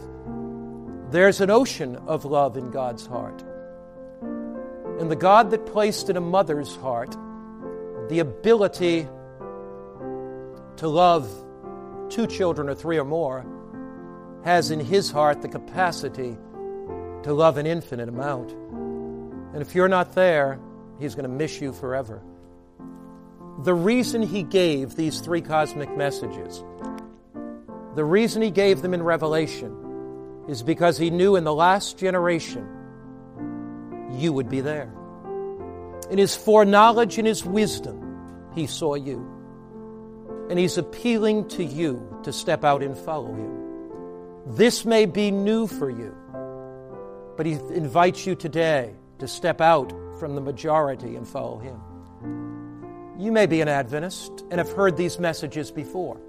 There's 1.11 1.41
an 1.41 1.51
ocean 1.51 1.97
of 2.07 2.25
love 2.25 2.57
in 2.57 2.71
God's 2.71 3.07
heart. 3.07 3.43
And 4.99 5.11
the 5.11 5.17
God 5.17 5.51
that 5.51 5.67
placed 5.67 6.09
in 6.09 6.17
a 6.17 6.21
mother's 6.21 6.75
heart 6.77 7.15
the 8.13 8.21
ability 8.21 9.09
to 10.77 10.89
love 10.89 11.29
two 12.11 12.27
children 12.27 12.69
or 12.69 12.75
three 12.75 12.99
or 12.99 13.05
more 13.05 13.45
has 14.45 14.71
in 14.71 14.79
his 14.81 15.11
heart 15.11 15.43
the 15.43 15.49
capacity 15.49 16.37
to 17.23 17.33
love 17.33 17.57
an 17.57 17.67
infinite 17.67 18.09
amount. 18.09 18.53
And 19.55 19.63
if 19.63 19.75
you're 19.75 19.89
not 19.89 20.15
there, 20.15 20.59
He's 21.03 21.17
going 21.17 21.29
to 21.29 21.37
miss 21.37 21.61
you 21.61 21.73
forever. 21.73 22.23
The 23.65 23.75
reason 23.75 24.23
he 24.23 24.45
gave 24.45 24.95
these 24.95 25.21
three 25.21 25.41
cosmic 25.41 25.95
messages, 25.97 26.63
the 27.97 28.05
reason 28.05 28.41
he 28.41 28.53
gave 28.53 28.83
them 28.83 28.95
in 28.95 29.03
Revelation, 29.03 30.45
is 30.49 30.63
because 30.63 30.97
he 30.97 31.11
knew 31.11 31.35
in 31.35 31.43
the 31.43 31.53
last 31.53 31.99
generation 31.99 32.69
you 34.13 34.33
would 34.33 34.49
be 34.49 34.61
there. 34.61 34.93
In 36.09 36.19
his 36.19 36.37
foreknowledge 36.37 37.19
and 37.19 37.27
his 37.27 37.45
wisdom, 37.45 38.02
he 38.55 38.67
saw 38.67 38.95
you. 38.95 39.27
And 40.51 40.59
he's 40.59 40.79
appealing 40.79 41.49
to 41.51 41.65
you 41.65 42.21
to 42.25 42.33
step 42.33 42.65
out 42.65 42.83
and 42.83 42.97
follow 42.97 43.33
him. 43.33 43.63
This 44.57 44.85
may 44.85 45.07
be 45.07 45.31
new 45.31 45.67
for 45.67 45.89
you, 45.89 46.15
but 47.37 47.47
he 47.47 47.53
invites 47.53 48.27
you 48.27 48.35
today 48.35 48.95
to 49.19 49.29
step 49.29 49.61
out 49.61 49.93
from 50.19 50.35
the 50.35 50.41
majority 50.41 51.17
and 51.17 51.27
follow 51.27 51.59
him. 51.59 51.81
You 53.19 53.31
may 53.31 53.47
be 53.47 53.61
an 53.61 53.69
Adventist 53.69 54.45
and 54.51 54.59
have 54.59 54.73
heard 54.73 54.97
these 54.97 55.19
messages 55.19 55.71
before, 55.71 56.21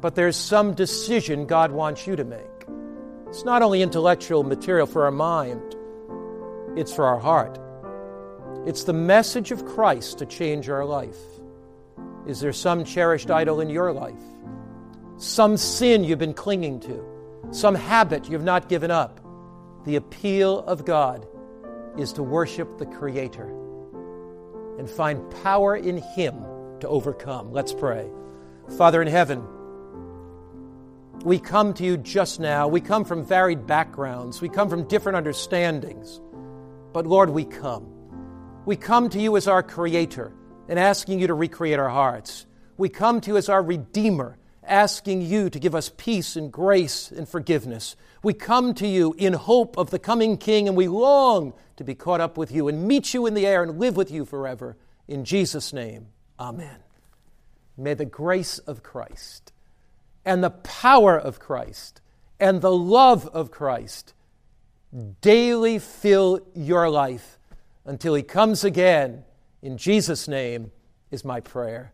but 0.00 0.14
there's 0.14 0.36
some 0.36 0.74
decision 0.74 1.46
God 1.46 1.70
wants 1.70 2.06
you 2.06 2.16
to 2.16 2.24
make. 2.24 2.40
It's 3.28 3.44
not 3.44 3.62
only 3.62 3.82
intellectual 3.82 4.42
material 4.42 4.86
for 4.86 5.04
our 5.04 5.10
mind, 5.12 5.76
it's 6.76 6.92
for 6.92 7.06
our 7.06 7.18
heart. 7.18 7.60
It's 8.66 8.82
the 8.82 8.92
message 8.92 9.52
of 9.52 9.64
Christ 9.64 10.18
to 10.18 10.26
change 10.26 10.68
our 10.68 10.84
life. 10.84 11.16
Is 12.26 12.40
there 12.40 12.52
some 12.52 12.84
cherished 12.84 13.30
idol 13.30 13.60
in 13.60 13.70
your 13.70 13.92
life? 13.92 14.18
Some 15.18 15.56
sin 15.56 16.02
you've 16.02 16.18
been 16.18 16.34
clinging 16.34 16.80
to? 16.80 17.04
Some 17.52 17.76
habit 17.76 18.28
you've 18.28 18.42
not 18.42 18.68
given 18.68 18.90
up? 18.90 19.20
The 19.84 19.94
appeal 19.94 20.64
of 20.64 20.84
God 20.84 21.28
is 21.96 22.12
to 22.14 22.24
worship 22.24 22.76
the 22.78 22.86
Creator 22.86 23.48
and 24.80 24.90
find 24.90 25.30
power 25.44 25.76
in 25.76 25.98
Him 25.98 26.34
to 26.80 26.88
overcome. 26.88 27.52
Let's 27.52 27.72
pray. 27.72 28.10
Father 28.76 29.00
in 29.00 29.06
heaven, 29.06 29.44
we 31.22 31.38
come 31.38 31.72
to 31.74 31.84
you 31.84 31.96
just 31.98 32.40
now. 32.40 32.66
We 32.66 32.80
come 32.80 33.04
from 33.04 33.24
varied 33.24 33.64
backgrounds, 33.68 34.42
we 34.42 34.48
come 34.48 34.68
from 34.68 34.88
different 34.88 35.16
understandings. 35.16 36.20
But 36.92 37.06
Lord, 37.06 37.30
we 37.30 37.44
come. 37.44 37.95
We 38.66 38.74
come 38.74 39.08
to 39.10 39.20
you 39.20 39.36
as 39.36 39.46
our 39.46 39.62
Creator 39.62 40.32
and 40.68 40.76
asking 40.76 41.20
you 41.20 41.28
to 41.28 41.34
recreate 41.34 41.78
our 41.78 41.88
hearts. 41.88 42.46
We 42.76 42.88
come 42.88 43.20
to 43.20 43.30
you 43.30 43.36
as 43.36 43.48
our 43.48 43.62
Redeemer, 43.62 44.38
asking 44.64 45.22
you 45.22 45.48
to 45.50 45.60
give 45.60 45.76
us 45.76 45.92
peace 45.96 46.34
and 46.34 46.52
grace 46.52 47.12
and 47.12 47.28
forgiveness. 47.28 47.94
We 48.24 48.34
come 48.34 48.74
to 48.74 48.86
you 48.88 49.14
in 49.18 49.34
hope 49.34 49.78
of 49.78 49.90
the 49.90 50.00
coming 50.00 50.36
King, 50.36 50.66
and 50.66 50.76
we 50.76 50.88
long 50.88 51.54
to 51.76 51.84
be 51.84 51.94
caught 51.94 52.20
up 52.20 52.36
with 52.36 52.50
you 52.50 52.66
and 52.66 52.88
meet 52.88 53.14
you 53.14 53.26
in 53.26 53.34
the 53.34 53.46
air 53.46 53.62
and 53.62 53.78
live 53.78 53.96
with 53.96 54.10
you 54.10 54.24
forever. 54.24 54.76
In 55.06 55.24
Jesus' 55.24 55.72
name, 55.72 56.08
amen. 56.40 56.78
May 57.76 57.94
the 57.94 58.04
grace 58.04 58.58
of 58.58 58.82
Christ 58.82 59.52
and 60.24 60.42
the 60.42 60.50
power 60.50 61.16
of 61.16 61.38
Christ 61.38 62.00
and 62.40 62.60
the 62.60 62.72
love 62.72 63.28
of 63.28 63.52
Christ 63.52 64.12
daily 65.20 65.78
fill 65.78 66.40
your 66.52 66.90
life 66.90 67.35
until 67.86 68.14
he 68.14 68.22
comes 68.22 68.64
again. 68.64 69.24
In 69.62 69.78
Jesus' 69.78 70.28
name 70.28 70.72
is 71.10 71.24
my 71.24 71.40
prayer. 71.40 71.92